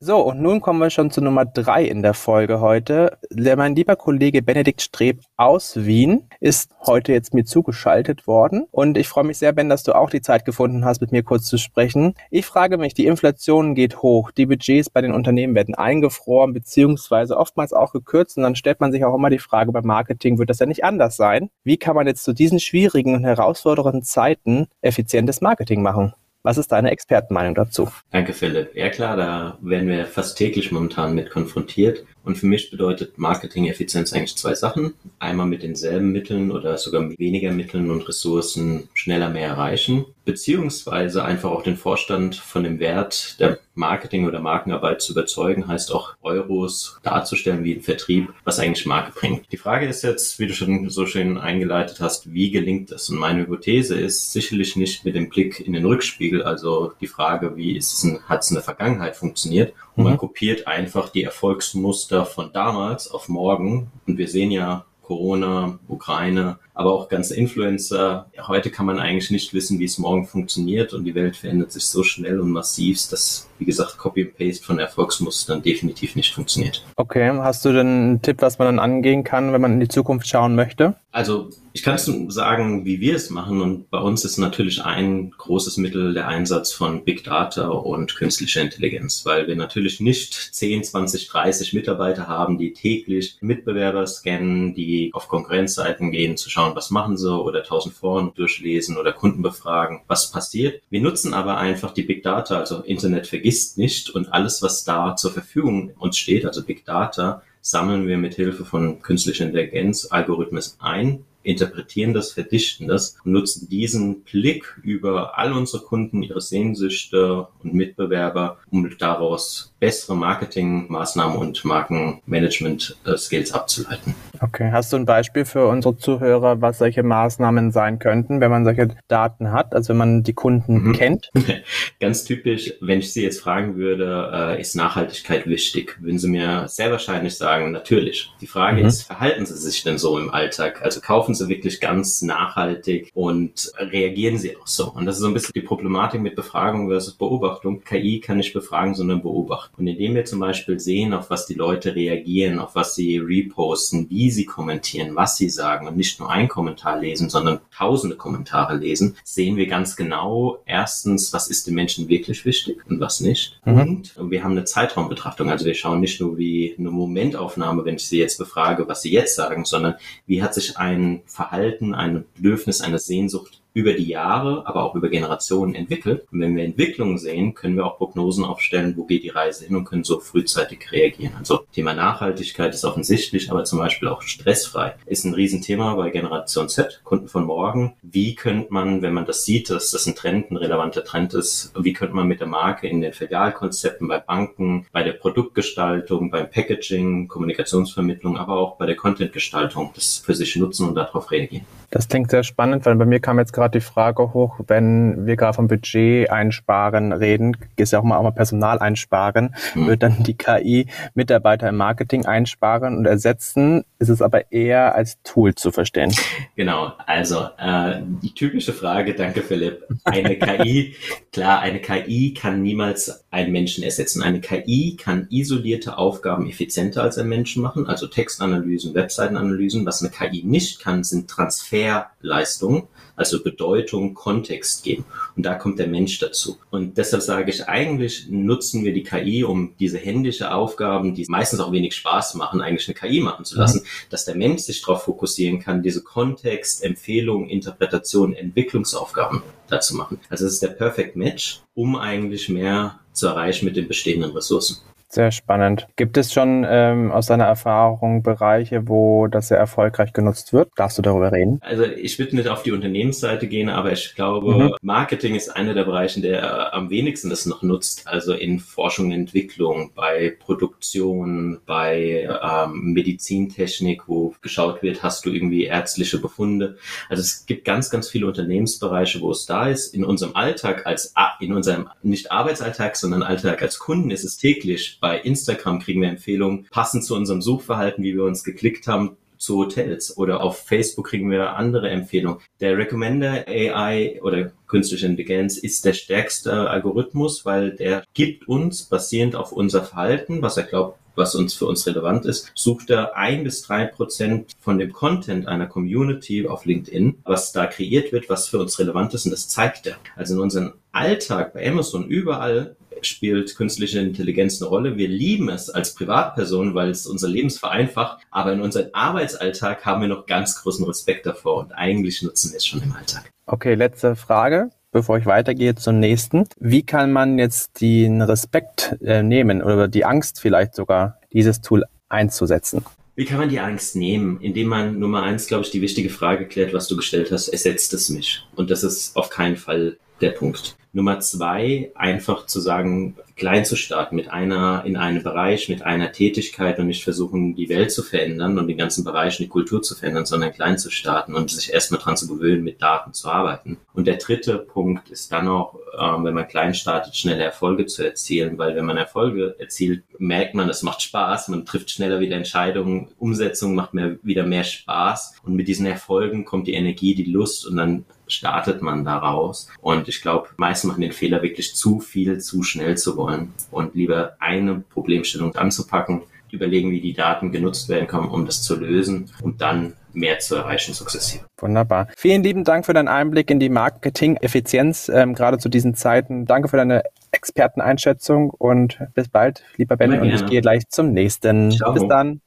So, 0.00 0.20
und 0.20 0.40
nun 0.40 0.60
kommen 0.60 0.78
wir 0.78 0.90
schon 0.90 1.10
zu 1.10 1.20
Nummer 1.20 1.44
drei 1.44 1.82
in 1.82 2.02
der 2.02 2.14
Folge 2.14 2.60
heute. 2.60 3.18
Mein 3.34 3.74
lieber 3.74 3.96
Kollege 3.96 4.42
Benedikt 4.42 4.80
Streb 4.80 5.22
aus 5.36 5.74
Wien 5.74 6.28
ist 6.38 6.70
heute 6.86 7.10
jetzt 7.12 7.34
mir 7.34 7.44
zugeschaltet 7.44 8.28
worden. 8.28 8.68
Und 8.70 8.96
ich 8.96 9.08
freue 9.08 9.24
mich 9.24 9.38
sehr, 9.38 9.52
Ben, 9.52 9.68
dass 9.68 9.82
du 9.82 9.96
auch 9.96 10.08
die 10.08 10.20
Zeit 10.20 10.44
gefunden 10.44 10.84
hast, 10.84 11.00
mit 11.00 11.10
mir 11.10 11.24
kurz 11.24 11.46
zu 11.46 11.58
sprechen. 11.58 12.14
Ich 12.30 12.46
frage 12.46 12.78
mich, 12.78 12.94
die 12.94 13.06
Inflation 13.06 13.74
geht 13.74 14.00
hoch, 14.00 14.30
die 14.30 14.46
Budgets 14.46 14.88
bei 14.88 15.00
den 15.00 15.12
Unternehmen 15.12 15.56
werden 15.56 15.74
eingefroren, 15.74 16.52
beziehungsweise 16.52 17.36
oftmals 17.36 17.72
auch 17.72 17.92
gekürzt. 17.92 18.36
Und 18.36 18.44
dann 18.44 18.54
stellt 18.54 18.78
man 18.78 18.92
sich 18.92 19.04
auch 19.04 19.16
immer 19.16 19.30
die 19.30 19.40
Frage, 19.40 19.72
beim 19.72 19.84
Marketing 19.84 20.38
wird 20.38 20.48
das 20.48 20.60
ja 20.60 20.66
nicht 20.66 20.84
anders 20.84 21.16
sein. 21.16 21.50
Wie 21.64 21.76
kann 21.76 21.96
man 21.96 22.06
jetzt 22.06 22.22
zu 22.22 22.32
diesen 22.32 22.60
schwierigen 22.60 23.16
und 23.16 23.24
herausfordernden 23.24 24.04
Zeiten 24.04 24.68
effizientes 24.80 25.40
Marketing 25.40 25.82
machen? 25.82 26.14
Was 26.42 26.56
ist 26.56 26.72
deine 26.72 26.90
Expertenmeinung 26.90 27.54
dazu? 27.54 27.88
Danke, 28.10 28.32
Philipp. 28.32 28.74
Ja 28.74 28.90
klar, 28.90 29.16
da 29.16 29.58
werden 29.60 29.88
wir 29.88 30.06
fast 30.06 30.38
täglich 30.38 30.70
momentan 30.70 31.14
mit 31.14 31.30
konfrontiert. 31.30 32.04
Und 32.28 32.36
für 32.36 32.44
mich 32.44 32.70
bedeutet 32.70 33.16
Marketing-Effizienz 33.16 34.12
eigentlich 34.12 34.36
zwei 34.36 34.54
Sachen. 34.54 34.92
Einmal 35.18 35.46
mit 35.46 35.62
denselben 35.62 36.12
Mitteln 36.12 36.50
oder 36.50 36.76
sogar 36.76 37.00
mit 37.00 37.18
weniger 37.18 37.52
Mitteln 37.52 37.90
und 37.90 38.06
Ressourcen 38.06 38.90
schneller 38.92 39.30
mehr 39.30 39.48
erreichen, 39.48 40.04
beziehungsweise 40.26 41.24
einfach 41.24 41.50
auch 41.50 41.62
den 41.62 41.78
Vorstand 41.78 42.36
von 42.36 42.64
dem 42.64 42.80
Wert 42.80 43.40
der 43.40 43.60
Marketing- 43.74 44.26
oder 44.26 44.40
Markenarbeit 44.40 45.00
zu 45.00 45.12
überzeugen, 45.12 45.68
heißt 45.68 45.90
auch 45.94 46.16
Euros 46.20 46.98
darzustellen 47.02 47.64
wie 47.64 47.76
ein 47.76 47.80
Vertrieb, 47.80 48.28
was 48.44 48.58
eigentlich 48.58 48.84
Marke 48.84 49.12
bringt. 49.18 49.50
Die 49.50 49.56
Frage 49.56 49.86
ist 49.86 50.02
jetzt, 50.02 50.38
wie 50.38 50.48
du 50.48 50.52
schon 50.52 50.90
so 50.90 51.06
schön 51.06 51.38
eingeleitet 51.38 52.00
hast, 52.00 52.34
wie 52.34 52.50
gelingt 52.50 52.90
das? 52.90 53.08
Und 53.08 53.18
meine 53.18 53.40
Hypothese 53.40 53.98
ist 53.98 54.32
sicherlich 54.32 54.76
nicht 54.76 55.04
mit 55.06 55.14
dem 55.14 55.30
Blick 55.30 55.60
in 55.60 55.72
den 55.72 55.86
Rückspiegel, 55.86 56.42
also 56.42 56.92
die 57.00 57.06
Frage, 57.06 57.56
wie 57.56 57.76
hat 57.76 58.42
es 58.42 58.50
in 58.50 58.54
der 58.54 58.62
Vergangenheit 58.62 59.16
funktioniert, 59.16 59.72
und 59.98 60.04
man 60.04 60.12
mhm. 60.12 60.18
kopiert 60.18 60.68
einfach 60.68 61.08
die 61.08 61.24
Erfolgsmuster 61.24 62.24
von 62.24 62.52
damals 62.52 63.10
auf 63.10 63.28
morgen. 63.28 63.90
Und 64.06 64.16
wir 64.16 64.28
sehen 64.28 64.52
ja 64.52 64.84
Corona, 65.02 65.80
Ukraine, 65.88 66.60
aber 66.72 66.92
auch 66.92 67.08
ganze 67.08 67.34
Influencer. 67.34 68.30
Heute 68.46 68.70
kann 68.70 68.86
man 68.86 69.00
eigentlich 69.00 69.32
nicht 69.32 69.54
wissen, 69.54 69.80
wie 69.80 69.86
es 69.86 69.98
morgen 69.98 70.24
funktioniert 70.24 70.94
und 70.94 71.04
die 71.04 71.16
Welt 71.16 71.36
verändert 71.36 71.72
sich 71.72 71.86
so 71.86 72.04
schnell 72.04 72.38
und 72.38 72.52
massiv, 72.52 73.08
dass, 73.08 73.47
wie 73.58 73.64
gesagt, 73.64 73.98
Copy 73.98 74.22
and 74.22 74.36
Paste 74.36 74.64
von 74.64 74.78
Erfolgsmustern 74.78 75.62
definitiv 75.62 76.16
nicht 76.16 76.34
funktioniert. 76.34 76.84
Okay, 76.96 77.30
hast 77.38 77.64
du 77.64 77.72
denn 77.72 77.86
einen 77.86 78.22
Tipp, 78.22 78.40
was 78.40 78.58
man 78.58 78.66
dann 78.66 78.78
angehen 78.78 79.24
kann, 79.24 79.52
wenn 79.52 79.60
man 79.60 79.74
in 79.74 79.80
die 79.80 79.88
Zukunft 79.88 80.28
schauen 80.28 80.54
möchte? 80.54 80.96
Also 81.10 81.50
ich 81.72 81.82
kann 81.82 81.98
sagen, 82.30 82.84
wie 82.84 83.00
wir 83.00 83.14
es 83.14 83.30
machen 83.30 83.62
und 83.62 83.88
bei 83.90 83.98
uns 83.98 84.24
ist 84.24 84.36
natürlich 84.36 84.84
ein 84.84 85.30
großes 85.30 85.76
Mittel 85.76 86.12
der 86.12 86.26
Einsatz 86.26 86.72
von 86.72 87.04
Big 87.04 87.24
Data 87.24 87.68
und 87.68 88.16
künstlicher 88.16 88.62
Intelligenz, 88.62 89.24
weil 89.24 89.46
wir 89.46 89.54
natürlich 89.54 90.00
nicht 90.00 90.34
10, 90.34 90.84
20, 90.84 91.28
30 91.28 91.74
Mitarbeiter 91.74 92.26
haben, 92.26 92.58
die 92.58 92.72
täglich 92.72 93.38
Mitbewerber 93.40 94.06
scannen, 94.06 94.74
die 94.74 95.10
auf 95.12 95.28
Konkurrenzseiten 95.28 96.10
gehen, 96.10 96.36
zu 96.36 96.50
schauen, 96.50 96.74
was 96.74 96.90
machen 96.90 97.16
sie 97.16 97.32
oder 97.32 97.62
tausend 97.62 97.94
Foren 97.94 98.32
durchlesen 98.34 98.96
oder 98.96 99.12
Kunden 99.12 99.42
befragen, 99.42 100.00
was 100.08 100.30
passiert. 100.30 100.82
Wir 100.90 101.00
nutzen 101.00 101.32
aber 101.32 101.58
einfach 101.58 101.92
die 101.92 102.02
Big 102.02 102.22
Data, 102.22 102.58
also 102.58 102.80
Internet 102.80 103.26
vergisst 103.48 103.78
nicht 103.78 104.10
und 104.10 104.32
alles, 104.32 104.60
was 104.60 104.84
da 104.84 105.16
zur 105.16 105.32
Verfügung 105.32 105.92
uns 105.98 106.18
steht, 106.18 106.44
also 106.44 106.62
Big 106.62 106.84
Data, 106.84 107.42
sammeln 107.62 108.06
wir 108.06 108.18
mit 108.18 108.34
Hilfe 108.34 108.66
von 108.66 109.00
künstlicher 109.00 109.46
Intelligenz 109.46 110.08
Algorithmen 110.10 110.62
ein 110.80 111.24
interpretieren 111.48 112.12
das, 112.12 112.32
verdichten 112.32 112.88
das 112.88 113.16
und 113.24 113.32
nutzen 113.32 113.68
diesen 113.68 114.22
Blick 114.22 114.78
über 114.82 115.38
all 115.38 115.52
unsere 115.52 115.82
Kunden, 115.82 116.22
ihre 116.22 116.40
Sehnsüchte 116.40 117.48
und 117.62 117.74
Mitbewerber, 117.74 118.58
um 118.70 118.88
daraus 118.98 119.72
bessere 119.80 120.16
Marketingmaßnahmen 120.16 121.36
und 121.36 121.64
Markenmanagement-Skills 121.64 123.52
abzuleiten. 123.52 124.14
Okay, 124.40 124.70
hast 124.72 124.92
du 124.92 124.96
ein 124.96 125.06
Beispiel 125.06 125.44
für 125.44 125.66
unsere 125.66 125.96
Zuhörer, 125.96 126.60
was 126.60 126.78
solche 126.78 127.02
Maßnahmen 127.02 127.70
sein 127.72 127.98
könnten, 127.98 128.40
wenn 128.40 128.50
man 128.50 128.64
solche 128.64 128.88
Daten 129.08 129.52
hat, 129.52 129.74
also 129.74 129.90
wenn 129.90 129.96
man 129.96 130.22
die 130.22 130.32
Kunden 130.32 130.88
mhm. 130.88 130.92
kennt? 130.92 131.30
Ganz 132.00 132.24
typisch, 132.24 132.74
wenn 132.80 132.98
ich 132.98 133.12
Sie 133.12 133.22
jetzt 133.22 133.40
fragen 133.40 133.76
würde, 133.76 134.30
äh, 134.32 134.60
ist 134.60 134.76
Nachhaltigkeit 134.76 135.46
wichtig? 135.46 135.96
Würden 136.00 136.18
Sie 136.18 136.28
mir 136.28 136.68
sehr 136.68 136.90
wahrscheinlich 136.90 137.36
sagen, 137.36 137.72
natürlich. 137.72 138.30
Die 138.40 138.46
Frage 138.46 138.82
mhm. 138.82 138.88
ist, 138.88 139.02
verhalten 139.04 139.46
Sie 139.46 139.56
sich 139.56 139.82
denn 139.82 139.98
so 139.98 140.18
im 140.18 140.30
Alltag? 140.30 140.82
Also 140.82 141.00
kaufen 141.00 141.34
Sie 141.38 141.48
wirklich 141.48 141.80
ganz 141.80 142.22
nachhaltig 142.22 143.10
und 143.14 143.72
reagieren 143.78 144.38
Sie 144.38 144.56
auch 144.56 144.66
so? 144.66 144.92
Und 144.92 145.06
das 145.06 145.16
ist 145.16 145.22
so 145.22 145.28
ein 145.28 145.34
bisschen 145.34 145.54
die 145.54 145.62
Problematik 145.62 146.20
mit 146.20 146.36
Befragung 146.36 146.88
versus 146.88 147.14
Beobachtung. 147.14 147.82
KI 147.82 148.20
kann 148.20 148.36
nicht 148.36 148.52
befragen, 148.52 148.94
sondern 148.94 149.22
beobachten. 149.22 149.74
Und 149.78 149.86
indem 149.86 150.14
wir 150.14 150.24
zum 150.24 150.40
Beispiel 150.40 150.78
sehen, 150.78 151.14
auf 151.14 151.30
was 151.30 151.46
die 151.46 151.54
Leute 151.54 151.94
reagieren, 151.94 152.58
auf 152.58 152.74
was 152.74 152.94
sie 152.94 153.18
reposten, 153.18 154.10
wie 154.10 154.30
sie 154.30 154.44
kommentieren, 154.44 155.16
was 155.16 155.36
sie 155.36 155.48
sagen 155.48 155.86
und 155.86 155.96
nicht 155.96 156.20
nur 156.20 156.30
ein 156.30 156.48
Kommentar 156.48 156.98
lesen, 156.98 157.30
sondern 157.30 157.60
tausende 157.74 158.16
Kommentare 158.16 158.76
lesen, 158.76 159.16
sehen 159.24 159.56
wir 159.56 159.66
ganz 159.66 159.96
genau 159.96 160.58
erstens, 160.66 161.32
was 161.32 161.48
ist 161.48 161.66
den 161.66 161.74
Menschen 161.74 162.08
wirklich 162.08 162.44
wichtig 162.44 162.78
und 162.88 163.00
was 163.00 163.20
nicht. 163.20 163.60
Mhm. 163.64 164.02
Und 164.16 164.30
wir 164.30 164.44
haben 164.44 164.52
eine 164.52 164.64
Zeitraumbetrachtung. 164.64 165.50
Also 165.50 165.64
wir 165.64 165.74
schauen 165.74 166.00
nicht 166.00 166.20
nur 166.20 166.38
wie 166.38 166.74
eine 166.78 166.90
Momentaufnahme, 166.90 167.84
wenn 167.84 167.96
ich 167.96 168.06
sie 168.06 168.18
jetzt 168.18 168.38
befrage, 168.38 168.88
was 168.88 169.02
sie 169.02 169.12
jetzt 169.12 169.36
sagen, 169.36 169.64
sondern 169.64 169.94
wie 170.26 170.42
hat 170.42 170.54
sich 170.54 170.76
ein 170.76 171.22
Verhalten, 171.28 171.94
ein 171.94 172.24
Bedürfnis, 172.34 172.80
eine 172.80 172.98
Sehnsucht 172.98 173.57
über 173.74 173.92
die 173.92 174.08
Jahre, 174.08 174.66
aber 174.66 174.82
auch 174.82 174.94
über 174.94 175.08
Generationen 175.08 175.74
entwickelt. 175.74 176.26
Und 176.32 176.40
wenn 176.40 176.56
wir 176.56 176.64
Entwicklungen 176.64 177.18
sehen, 177.18 177.54
können 177.54 177.76
wir 177.76 177.86
auch 177.86 177.98
Prognosen 177.98 178.44
aufstellen, 178.44 178.94
wo 178.96 179.04
geht 179.04 179.22
die 179.22 179.28
Reise 179.28 179.66
hin 179.66 179.76
und 179.76 179.84
können 179.84 180.04
so 180.04 180.20
frühzeitig 180.20 180.90
reagieren. 180.90 181.34
Also 181.38 181.60
Thema 181.72 181.94
Nachhaltigkeit 181.94 182.74
ist 182.74 182.84
offensichtlich, 182.84 183.50
aber 183.50 183.64
zum 183.64 183.78
Beispiel 183.78 184.08
auch 184.08 184.22
stressfrei 184.22 184.94
ist 185.06 185.24
ein 185.24 185.34
Riesenthema 185.34 185.94
bei 185.94 186.10
Generation 186.10 186.68
Z, 186.68 187.02
Kunden 187.04 187.28
von 187.28 187.44
morgen. 187.44 187.94
Wie 188.02 188.34
könnte 188.34 188.72
man, 188.72 189.02
wenn 189.02 189.12
man 189.12 189.26
das 189.26 189.44
sieht, 189.44 189.70
dass 189.70 189.90
das 189.90 190.06
ein 190.06 190.16
Trend, 190.16 190.50
ein 190.50 190.56
relevanter 190.56 191.04
Trend 191.04 191.34
ist, 191.34 191.72
wie 191.78 191.92
könnte 191.92 192.14
man 192.14 192.26
mit 192.26 192.40
der 192.40 192.48
Marke 192.48 192.88
in 192.88 193.00
den 193.00 193.12
Filialkonzepten 193.12 194.08
bei 194.08 194.18
Banken, 194.18 194.86
bei 194.92 195.02
der 195.02 195.12
Produktgestaltung, 195.12 196.30
beim 196.30 196.50
Packaging, 196.50 197.28
Kommunikationsvermittlung, 197.28 198.38
aber 198.38 198.58
auch 198.58 198.76
bei 198.76 198.86
der 198.86 198.96
Contentgestaltung 198.96 199.92
das 199.94 200.18
für 200.18 200.34
sich 200.34 200.56
nutzen 200.56 200.88
und 200.88 200.94
darauf 200.94 201.30
reagieren? 201.30 201.66
Das 201.90 202.06
klingt 202.06 202.30
sehr 202.30 202.42
spannend, 202.42 202.84
weil 202.84 202.96
bei 202.96 203.06
mir 203.06 203.18
kam 203.18 203.38
jetzt 203.38 203.52
gerade 203.58 203.78
die 203.78 203.84
Frage 203.84 204.32
hoch, 204.32 204.60
wenn 204.66 205.26
wir 205.26 205.36
gerade 205.36 205.54
vom 205.54 205.68
Budget 205.68 206.30
einsparen 206.30 207.12
reden, 207.12 207.56
ist 207.76 207.92
ja 207.92 207.98
auch 207.98 208.04
mal, 208.04 208.16
auch 208.16 208.22
mal 208.22 208.30
Personal 208.30 208.78
einsparen, 208.78 209.54
mhm. 209.74 209.86
wird 209.86 210.02
dann 210.02 210.22
die 210.22 210.34
KI 210.34 210.86
Mitarbeiter 211.14 211.68
im 211.68 211.76
Marketing 211.76 212.26
einsparen 212.26 212.96
und 212.96 213.06
ersetzen, 213.06 213.84
ist 213.98 214.08
es 214.08 214.22
aber 214.22 214.52
eher 214.52 214.94
als 214.94 215.20
Tool 215.22 215.54
zu 215.54 215.72
verstehen. 215.72 216.12
Genau, 216.56 216.92
also 217.06 217.48
äh, 217.58 218.00
die 218.22 218.34
typische 218.34 218.72
Frage, 218.72 219.14
danke 219.14 219.42
Philipp, 219.42 219.86
eine 220.04 220.36
KI, 220.36 220.94
klar, 221.32 221.60
eine 221.60 221.80
KI 221.80 222.34
kann 222.34 222.62
niemals 222.62 223.24
einen 223.30 223.52
Menschen 223.52 223.84
ersetzen. 223.84 224.22
Eine 224.22 224.40
KI 224.40 224.96
kann 224.96 225.26
isolierte 225.30 225.98
Aufgaben 225.98 226.48
effizienter 226.48 227.02
als 227.02 227.18
ein 227.18 227.28
Menschen 227.28 227.62
machen, 227.62 227.86
also 227.86 228.06
Textanalysen, 228.06 228.94
Webseitenanalysen. 228.94 229.84
Was 229.84 230.02
eine 230.02 230.10
KI 230.10 230.42
nicht 230.44 230.80
kann, 230.80 231.04
sind 231.04 231.28
Transfer 231.28 231.68
Transferleistung, 231.68 232.88
also 233.18 233.42
Bedeutung, 233.42 234.14
Kontext 234.14 234.84
geben. 234.84 235.04
Und 235.36 235.44
da 235.44 235.54
kommt 235.54 235.78
der 235.78 235.88
Mensch 235.88 236.18
dazu. 236.18 236.58
Und 236.70 236.96
deshalb 236.96 237.22
sage 237.22 237.50
ich, 237.50 237.68
eigentlich 237.68 238.28
nutzen 238.30 238.84
wir 238.84 238.92
die 238.92 239.02
KI, 239.02 239.44
um 239.44 239.74
diese 239.78 239.98
händische 239.98 240.52
Aufgaben, 240.54 241.14
die 241.14 241.26
meistens 241.28 241.60
auch 241.60 241.72
wenig 241.72 241.94
Spaß 241.94 242.34
machen, 242.34 242.60
eigentlich 242.60 242.88
eine 242.88 242.94
KI 242.94 243.20
machen 243.20 243.44
zu 243.44 243.56
lassen, 243.56 243.80
mhm. 243.80 244.10
dass 244.10 244.24
der 244.24 244.36
Mensch 244.36 244.62
sich 244.62 244.80
darauf 244.80 245.02
fokussieren 245.02 245.58
kann, 245.58 245.82
diese 245.82 246.02
Kontext, 246.02 246.82
Empfehlungen, 246.82 247.48
Interpretation, 247.48 248.34
Entwicklungsaufgaben 248.34 249.42
dazu 249.68 249.96
machen. 249.96 250.20
Also 250.30 250.46
es 250.46 250.54
ist 250.54 250.62
der 250.62 250.68
Perfect 250.68 251.16
Match, 251.16 251.60
um 251.74 251.96
eigentlich 251.96 252.48
mehr 252.48 253.00
zu 253.12 253.26
erreichen 253.26 253.64
mit 253.64 253.76
den 253.76 253.88
bestehenden 253.88 254.30
Ressourcen. 254.30 254.78
Sehr 255.10 255.32
spannend. 255.32 255.86
Gibt 255.96 256.18
es 256.18 256.34
schon 256.34 256.66
ähm, 256.68 257.10
aus 257.10 257.26
deiner 257.26 257.46
Erfahrung 257.46 258.22
Bereiche, 258.22 258.88
wo 258.88 259.26
das 259.26 259.48
sehr 259.48 259.56
erfolgreich 259.56 260.12
genutzt 260.12 260.52
wird? 260.52 260.68
Darfst 260.76 260.98
du 260.98 261.02
darüber 261.02 261.32
reden? 261.32 261.60
Also 261.62 261.84
ich 261.84 262.18
würde 262.18 262.36
nicht 262.36 262.48
auf 262.48 262.62
die 262.62 262.72
Unternehmensseite 262.72 263.46
gehen, 263.46 263.70
aber 263.70 263.90
ich 263.90 264.14
glaube, 264.14 264.54
mhm. 264.54 264.74
Marketing 264.82 265.34
ist 265.34 265.48
einer 265.48 265.72
der 265.72 265.84
Bereiche, 265.84 266.20
der 266.20 266.42
äh, 266.42 266.76
am 266.76 266.90
wenigsten 266.90 267.30
das 267.30 267.46
noch 267.46 267.62
nutzt. 267.62 268.06
Also 268.06 268.34
in 268.34 268.58
Forschung 268.58 269.06
und 269.06 269.12
Entwicklung, 269.12 269.92
bei 269.94 270.36
Produktion, 270.38 271.60
bei 271.64 272.28
ähm, 272.42 272.92
Medizintechnik, 272.92 274.08
wo 274.08 274.34
geschaut 274.42 274.82
wird, 274.82 275.02
hast 275.02 275.24
du 275.24 275.30
irgendwie 275.30 275.64
ärztliche 275.64 276.18
Befunde. 276.18 276.76
Also 277.08 277.22
es 277.22 277.46
gibt 277.46 277.64
ganz, 277.64 277.88
ganz 277.88 278.10
viele 278.10 278.26
Unternehmensbereiche, 278.26 279.22
wo 279.22 279.30
es 279.30 279.46
da 279.46 279.68
ist. 279.68 279.94
In 279.94 280.04
unserem 280.04 280.36
Alltag 280.36 280.84
als 280.84 281.14
in 281.40 281.54
unserem 281.54 281.88
nicht 282.02 282.30
Arbeitsalltag, 282.30 282.96
sondern 282.96 283.22
Alltag 283.22 283.62
als 283.62 283.78
Kunden 283.78 284.10
ist 284.10 284.24
es 284.24 284.36
täglich 284.36 284.97
bei 285.00 285.18
Instagram 285.18 285.80
kriegen 285.80 286.02
wir 286.02 286.08
Empfehlungen, 286.08 286.66
passend 286.70 287.04
zu 287.04 287.14
unserem 287.14 287.42
Suchverhalten, 287.42 288.04
wie 288.04 288.14
wir 288.14 288.24
uns 288.24 288.44
geklickt 288.44 288.86
haben, 288.86 289.16
zu 289.38 289.58
Hotels 289.58 290.16
oder 290.16 290.42
auf 290.42 290.58
Facebook 290.58 291.06
kriegen 291.06 291.30
wir 291.30 291.56
andere 291.56 291.88
Empfehlungen. 291.88 292.40
Der 292.60 292.76
Recommender 292.76 293.46
AI 293.46 294.20
oder 294.22 294.50
künstliche 294.66 295.06
Intelligenz 295.06 295.56
ist 295.56 295.84
der 295.84 295.92
stärkste 295.92 296.68
Algorithmus, 296.68 297.46
weil 297.46 297.72
der 297.72 298.02
gibt 298.14 298.48
uns 298.48 298.82
basierend 298.82 299.36
auf 299.36 299.52
unser 299.52 299.84
Verhalten, 299.84 300.42
was 300.42 300.56
er 300.56 300.64
glaubt, 300.64 300.98
was 301.14 301.34
uns 301.34 301.52
für 301.52 301.66
uns 301.66 301.86
relevant 301.86 302.24
ist, 302.24 302.52
sucht 302.54 302.90
er 302.90 303.16
ein 303.16 303.42
bis 303.42 303.62
drei 303.62 303.84
Prozent 303.86 304.52
von 304.60 304.78
dem 304.78 304.92
Content 304.92 305.48
einer 305.48 305.66
Community 305.66 306.46
auf 306.46 306.64
LinkedIn, 306.64 307.18
was 307.24 307.52
da 307.52 307.66
kreiert 307.66 308.12
wird, 308.12 308.30
was 308.30 308.48
für 308.48 308.60
uns 308.60 308.78
relevant 308.78 309.12
ist 309.14 309.26
und 309.26 309.32
das 309.32 309.48
zeigt 309.48 309.86
er. 309.86 309.96
Also 310.14 310.34
in 310.34 310.40
unserem 310.40 310.74
Alltag 310.92 311.52
bei 311.52 311.68
Amazon 311.68 312.06
überall 312.06 312.76
spielt 313.02 313.56
künstliche 313.56 314.00
Intelligenz 314.00 314.60
eine 314.60 314.68
Rolle. 314.68 314.96
Wir 314.96 315.08
lieben 315.08 315.48
es 315.48 315.70
als 315.70 315.94
Privatperson, 315.94 316.74
weil 316.74 316.90
es 316.90 317.06
unser 317.06 317.28
Leben 317.28 317.50
vereinfacht, 317.50 318.22
aber 318.30 318.52
in 318.52 318.60
unserem 318.60 318.90
Arbeitsalltag 318.92 319.84
haben 319.84 320.02
wir 320.02 320.08
noch 320.08 320.26
ganz 320.26 320.62
großen 320.62 320.84
Respekt 320.84 321.26
davor 321.26 321.58
und 321.58 321.72
eigentlich 321.72 322.22
nutzen 322.22 322.52
wir 322.52 322.58
es 322.58 322.66
schon 322.66 322.82
im 322.82 322.92
Alltag. 322.92 323.30
Okay, 323.46 323.74
letzte 323.74 324.16
Frage 324.16 324.70
bevor 324.90 325.18
ich 325.18 325.26
weitergehe 325.26 325.74
zum 325.74 326.00
nächsten. 326.00 326.48
Wie 326.58 326.82
kann 326.82 327.12
man 327.12 327.38
jetzt 327.38 327.80
den 327.80 328.22
Respekt 328.22 328.96
äh, 329.02 329.22
nehmen 329.22 329.62
oder 329.62 329.88
die 329.88 330.04
Angst 330.04 330.40
vielleicht 330.40 330.74
sogar, 330.74 331.20
dieses 331.32 331.60
Tool 331.60 331.84
einzusetzen? 332.08 332.84
Wie 333.14 333.24
kann 333.24 333.38
man 333.38 333.48
die 333.48 333.60
Angst 333.60 333.96
nehmen? 333.96 334.40
Indem 334.40 334.68
man 334.68 334.98
Nummer 334.98 335.24
eins, 335.24 335.48
glaube 335.48 335.64
ich, 335.64 335.70
die 335.70 335.82
wichtige 335.82 336.08
Frage 336.08 336.46
klärt, 336.46 336.72
was 336.72 336.88
du 336.88 336.96
gestellt 336.96 337.32
hast, 337.32 337.48
ersetzt 337.48 337.92
es 337.92 338.08
mich? 338.10 338.46
Und 338.54 338.70
das 338.70 338.84
ist 338.84 339.16
auf 339.16 339.28
keinen 339.28 339.56
Fall 339.56 339.98
der 340.20 340.30
Punkt. 340.30 340.76
Nummer 340.92 341.20
zwei, 341.20 341.92
einfach 341.94 342.46
zu 342.46 342.60
sagen, 342.60 343.16
klein 343.36 343.64
zu 343.64 343.76
starten 343.76 344.16
mit 344.16 344.30
einer, 344.30 344.84
in 344.84 344.96
einem 344.96 345.22
Bereich, 345.22 345.68
mit 345.68 345.82
einer 345.82 346.12
Tätigkeit 346.12 346.78
und 346.78 346.86
nicht 346.86 347.04
versuchen, 347.04 347.54
die 347.54 347.68
Welt 347.68 347.92
zu 347.92 348.02
verändern 348.02 348.58
und 348.58 348.66
den 348.66 348.78
ganzen 348.78 349.04
Bereich 349.04 349.38
und 349.38 349.44
die 349.44 349.50
Kultur 349.50 349.82
zu 349.82 349.94
verändern, 349.94 350.26
sondern 350.26 350.52
klein 350.52 350.78
zu 350.78 350.90
starten 350.90 351.34
und 351.34 351.50
sich 351.50 351.72
erstmal 351.72 352.00
dran 352.00 352.16
zu 352.16 352.26
gewöhnen, 352.26 352.64
mit 352.64 352.82
Daten 352.82 353.12
zu 353.12 353.28
arbeiten. 353.28 353.76
Und 353.92 354.06
der 354.06 354.16
dritte 354.16 354.58
Punkt 354.58 355.10
ist 355.10 355.30
dann 355.30 355.46
auch, 355.46 355.78
ähm, 355.98 356.24
wenn 356.24 356.34
man 356.34 356.48
klein 356.48 356.74
startet, 356.74 357.14
schnelle 357.16 357.44
Erfolge 357.44 357.86
zu 357.86 358.02
erzielen, 358.02 358.58
weil 358.58 358.74
wenn 358.74 358.86
man 358.86 358.96
Erfolge 358.96 359.54
erzielt, 359.58 360.02
merkt 360.18 360.54
man, 360.54 360.68
es 360.68 360.82
macht 360.82 361.02
Spaß, 361.02 361.48
man 361.48 361.64
trifft 361.64 361.90
schneller 361.90 362.18
wieder 362.18 362.36
Entscheidungen, 362.36 363.08
Umsetzung 363.18 363.74
macht 363.74 363.94
mehr, 363.94 364.16
wieder 364.22 364.44
mehr 364.44 364.64
Spaß 364.64 365.34
und 365.44 365.54
mit 365.54 365.68
diesen 365.68 365.86
Erfolgen 365.86 366.44
kommt 366.44 366.66
die 366.66 366.74
Energie, 366.74 367.14
die 367.14 367.30
Lust 367.30 367.66
und 367.66 367.76
dann 367.76 368.04
startet 368.28 368.82
man 368.82 369.04
daraus. 369.04 369.68
Und 369.80 370.08
ich 370.08 370.22
glaube, 370.22 370.48
meisten 370.56 370.88
machen 370.88 371.00
den 371.00 371.12
Fehler, 371.12 371.42
wirklich 371.42 371.74
zu 371.74 372.00
viel, 372.00 372.38
zu 372.38 372.62
schnell 372.62 372.96
zu 372.96 373.16
wollen 373.16 373.52
und 373.70 373.94
lieber 373.94 374.36
eine 374.38 374.80
Problemstellung 374.80 375.54
anzupacken, 375.56 376.22
überlegen, 376.50 376.90
wie 376.90 377.00
die 377.00 377.12
Daten 377.12 377.52
genutzt 377.52 377.88
werden 377.88 378.06
können, 378.06 378.28
um 378.28 378.46
das 378.46 378.62
zu 378.62 378.76
lösen 378.76 379.30
und 379.42 379.60
dann 379.60 379.94
mehr 380.12 380.38
zu 380.38 380.56
erreichen 380.56 380.94
sukzessive. 380.94 381.44
Wunderbar. 381.58 382.08
Vielen 382.16 382.42
lieben 382.42 382.64
Dank 382.64 382.86
für 382.86 382.94
deinen 382.94 383.08
Einblick 383.08 383.50
in 383.50 383.60
die 383.60 383.68
Marketing-Effizienz, 383.68 385.10
ähm, 385.14 385.34
gerade 385.34 385.58
zu 385.58 385.68
diesen 385.68 385.94
Zeiten. 385.94 386.46
Danke 386.46 386.68
für 386.68 386.76
deine 386.76 387.02
Experteneinschätzung 387.30 388.50
und 388.50 388.98
bis 389.14 389.28
bald, 389.28 389.62
lieber 389.76 389.96
Ben. 389.96 390.18
Und 390.18 390.30
ich 390.30 390.46
gehe 390.46 390.60
gleich 390.60 390.88
zum 390.88 391.12
nächsten. 391.12 391.70
Ciao. 391.72 391.92
Bis 391.92 392.06
dann. 392.08 392.40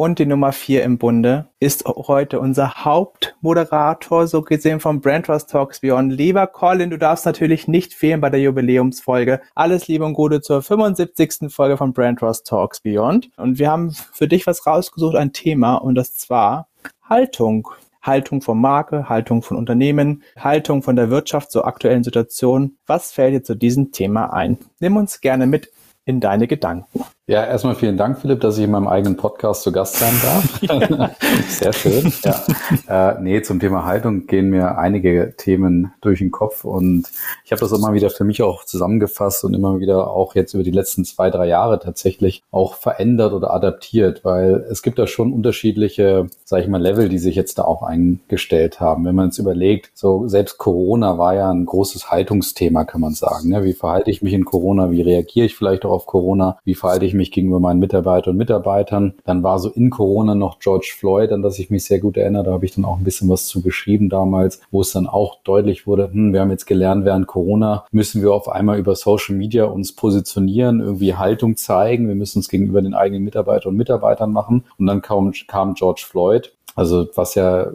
Und 0.00 0.20
die 0.20 0.26
Nummer 0.26 0.52
vier 0.52 0.84
im 0.84 0.96
Bunde 0.96 1.48
ist 1.58 1.84
heute 1.84 2.38
unser 2.38 2.84
Hauptmoderator, 2.84 4.28
so 4.28 4.42
gesehen 4.42 4.78
vom 4.78 5.00
Brand 5.00 5.26
Trust 5.26 5.50
Talks 5.50 5.80
Beyond. 5.80 6.12
Lieber 6.12 6.46
Colin, 6.46 6.90
du 6.90 6.98
darfst 6.98 7.26
natürlich 7.26 7.66
nicht 7.66 7.94
fehlen 7.94 8.20
bei 8.20 8.30
der 8.30 8.40
Jubiläumsfolge. 8.40 9.40
Alles 9.56 9.88
Liebe 9.88 10.04
und 10.04 10.12
Gute 10.12 10.40
zur 10.40 10.62
75. 10.62 11.52
Folge 11.52 11.76
von 11.76 11.94
Brand 11.94 12.20
Trust 12.20 12.46
Talks 12.46 12.78
Beyond. 12.78 13.30
Und 13.36 13.58
wir 13.58 13.72
haben 13.72 13.90
für 13.90 14.28
dich 14.28 14.46
was 14.46 14.64
rausgesucht, 14.68 15.16
ein 15.16 15.32
Thema, 15.32 15.74
und 15.74 15.96
das 15.96 16.14
zwar 16.14 16.68
Haltung. 17.02 17.66
Haltung 18.00 18.40
von 18.40 18.60
Marke, 18.60 19.08
Haltung 19.08 19.42
von 19.42 19.56
Unternehmen, 19.56 20.22
Haltung 20.38 20.84
von 20.84 20.94
der 20.94 21.10
Wirtschaft 21.10 21.50
zur 21.50 21.66
aktuellen 21.66 22.04
Situation. 22.04 22.78
Was 22.86 23.10
fällt 23.10 23.34
dir 23.34 23.42
zu 23.42 23.56
diesem 23.56 23.90
Thema 23.90 24.32
ein? 24.32 24.58
Nimm 24.78 24.96
uns 24.96 25.20
gerne 25.20 25.48
mit 25.48 25.72
in 26.04 26.20
deine 26.20 26.46
Gedanken. 26.46 27.02
Ja, 27.28 27.44
erstmal 27.44 27.74
vielen 27.74 27.98
Dank, 27.98 28.18
Philipp, 28.18 28.40
dass 28.40 28.56
ich 28.56 28.64
in 28.64 28.70
meinem 28.70 28.88
eigenen 28.88 29.18
Podcast 29.18 29.60
zu 29.60 29.70
Gast 29.70 29.96
sein 29.96 30.14
darf. 30.22 30.60
Sehr 31.50 31.74
schön. 31.74 32.10
Ja. 32.24 33.10
Äh, 33.10 33.20
nee, 33.20 33.42
zum 33.42 33.60
Thema 33.60 33.84
Haltung 33.84 34.26
gehen 34.26 34.48
mir 34.48 34.78
einige 34.78 35.34
Themen 35.36 35.92
durch 36.00 36.20
den 36.20 36.30
Kopf 36.30 36.64
und 36.64 37.06
ich 37.44 37.52
habe 37.52 37.60
das 37.60 37.70
immer 37.72 37.92
wieder 37.92 38.08
für 38.08 38.24
mich 38.24 38.40
auch 38.40 38.64
zusammengefasst 38.64 39.44
und 39.44 39.52
immer 39.52 39.78
wieder 39.78 40.10
auch 40.10 40.34
jetzt 40.36 40.54
über 40.54 40.62
die 40.62 40.70
letzten 40.70 41.04
zwei, 41.04 41.28
drei 41.28 41.48
Jahre 41.48 41.78
tatsächlich 41.80 42.42
auch 42.50 42.76
verändert 42.76 43.34
oder 43.34 43.52
adaptiert, 43.52 44.24
weil 44.24 44.64
es 44.70 44.82
gibt 44.82 44.98
da 44.98 45.06
schon 45.06 45.30
unterschiedliche, 45.30 46.28
sage 46.46 46.62
ich 46.62 46.68
mal, 46.70 46.80
Level, 46.80 47.10
die 47.10 47.18
sich 47.18 47.34
jetzt 47.34 47.58
da 47.58 47.64
auch 47.64 47.82
eingestellt 47.82 48.80
haben. 48.80 49.04
Wenn 49.04 49.14
man 49.14 49.28
es 49.28 49.38
überlegt, 49.38 49.90
so 49.92 50.28
selbst 50.28 50.56
Corona 50.56 51.18
war 51.18 51.34
ja 51.34 51.50
ein 51.50 51.66
großes 51.66 52.10
Haltungsthema, 52.10 52.84
kann 52.86 53.02
man 53.02 53.12
sagen. 53.12 53.50
Ne? 53.50 53.64
Wie 53.64 53.74
verhalte 53.74 54.10
ich 54.10 54.22
mich 54.22 54.32
in 54.32 54.46
Corona? 54.46 54.90
Wie 54.90 55.02
reagiere 55.02 55.44
ich 55.44 55.54
vielleicht 55.54 55.84
auch 55.84 55.90
auf 55.90 56.06
Corona? 56.06 56.56
Wie 56.64 56.74
verhalte 56.74 57.04
ich 57.04 57.17
mich 57.18 57.30
gegenüber 57.30 57.60
meinen 57.60 57.80
Mitarbeitern 57.80 58.32
und 58.32 58.38
Mitarbeitern. 58.38 59.14
Dann 59.24 59.42
war 59.42 59.58
so 59.58 59.68
in 59.68 59.90
Corona 59.90 60.34
noch 60.34 60.58
George 60.58 60.94
Floyd, 60.96 61.32
an 61.32 61.42
das 61.42 61.58
ich 61.58 61.68
mich 61.70 61.84
sehr 61.84 62.00
gut 62.00 62.16
erinnere. 62.16 62.44
Da 62.44 62.52
habe 62.52 62.64
ich 62.64 62.74
dann 62.74 62.84
auch 62.84 62.96
ein 62.96 63.04
bisschen 63.04 63.28
was 63.28 63.46
zu 63.46 63.60
geschrieben 63.60 64.08
damals, 64.08 64.60
wo 64.70 64.80
es 64.80 64.92
dann 64.92 65.06
auch 65.06 65.36
deutlich 65.44 65.86
wurde, 65.86 66.10
hm, 66.10 66.32
wir 66.32 66.40
haben 66.40 66.50
jetzt 66.50 66.66
gelernt, 66.66 67.04
während 67.04 67.26
Corona 67.26 67.84
müssen 67.90 68.22
wir 68.22 68.32
auf 68.32 68.48
einmal 68.48 68.78
über 68.78 68.94
Social 68.94 69.36
Media 69.36 69.64
uns 69.64 69.94
positionieren, 69.94 70.80
irgendwie 70.80 71.14
Haltung 71.14 71.56
zeigen. 71.56 72.08
Wir 72.08 72.14
müssen 72.14 72.38
uns 72.38 72.48
gegenüber 72.48 72.80
den 72.80 72.94
eigenen 72.94 73.24
Mitarbeitern 73.24 73.70
und 73.70 73.76
Mitarbeitern 73.76 74.32
machen. 74.32 74.64
Und 74.78 74.86
dann 74.86 75.02
kam, 75.02 75.32
kam 75.46 75.74
George 75.74 76.04
Floyd. 76.08 76.52
Also 76.74 77.08
was 77.14 77.34
ja 77.34 77.68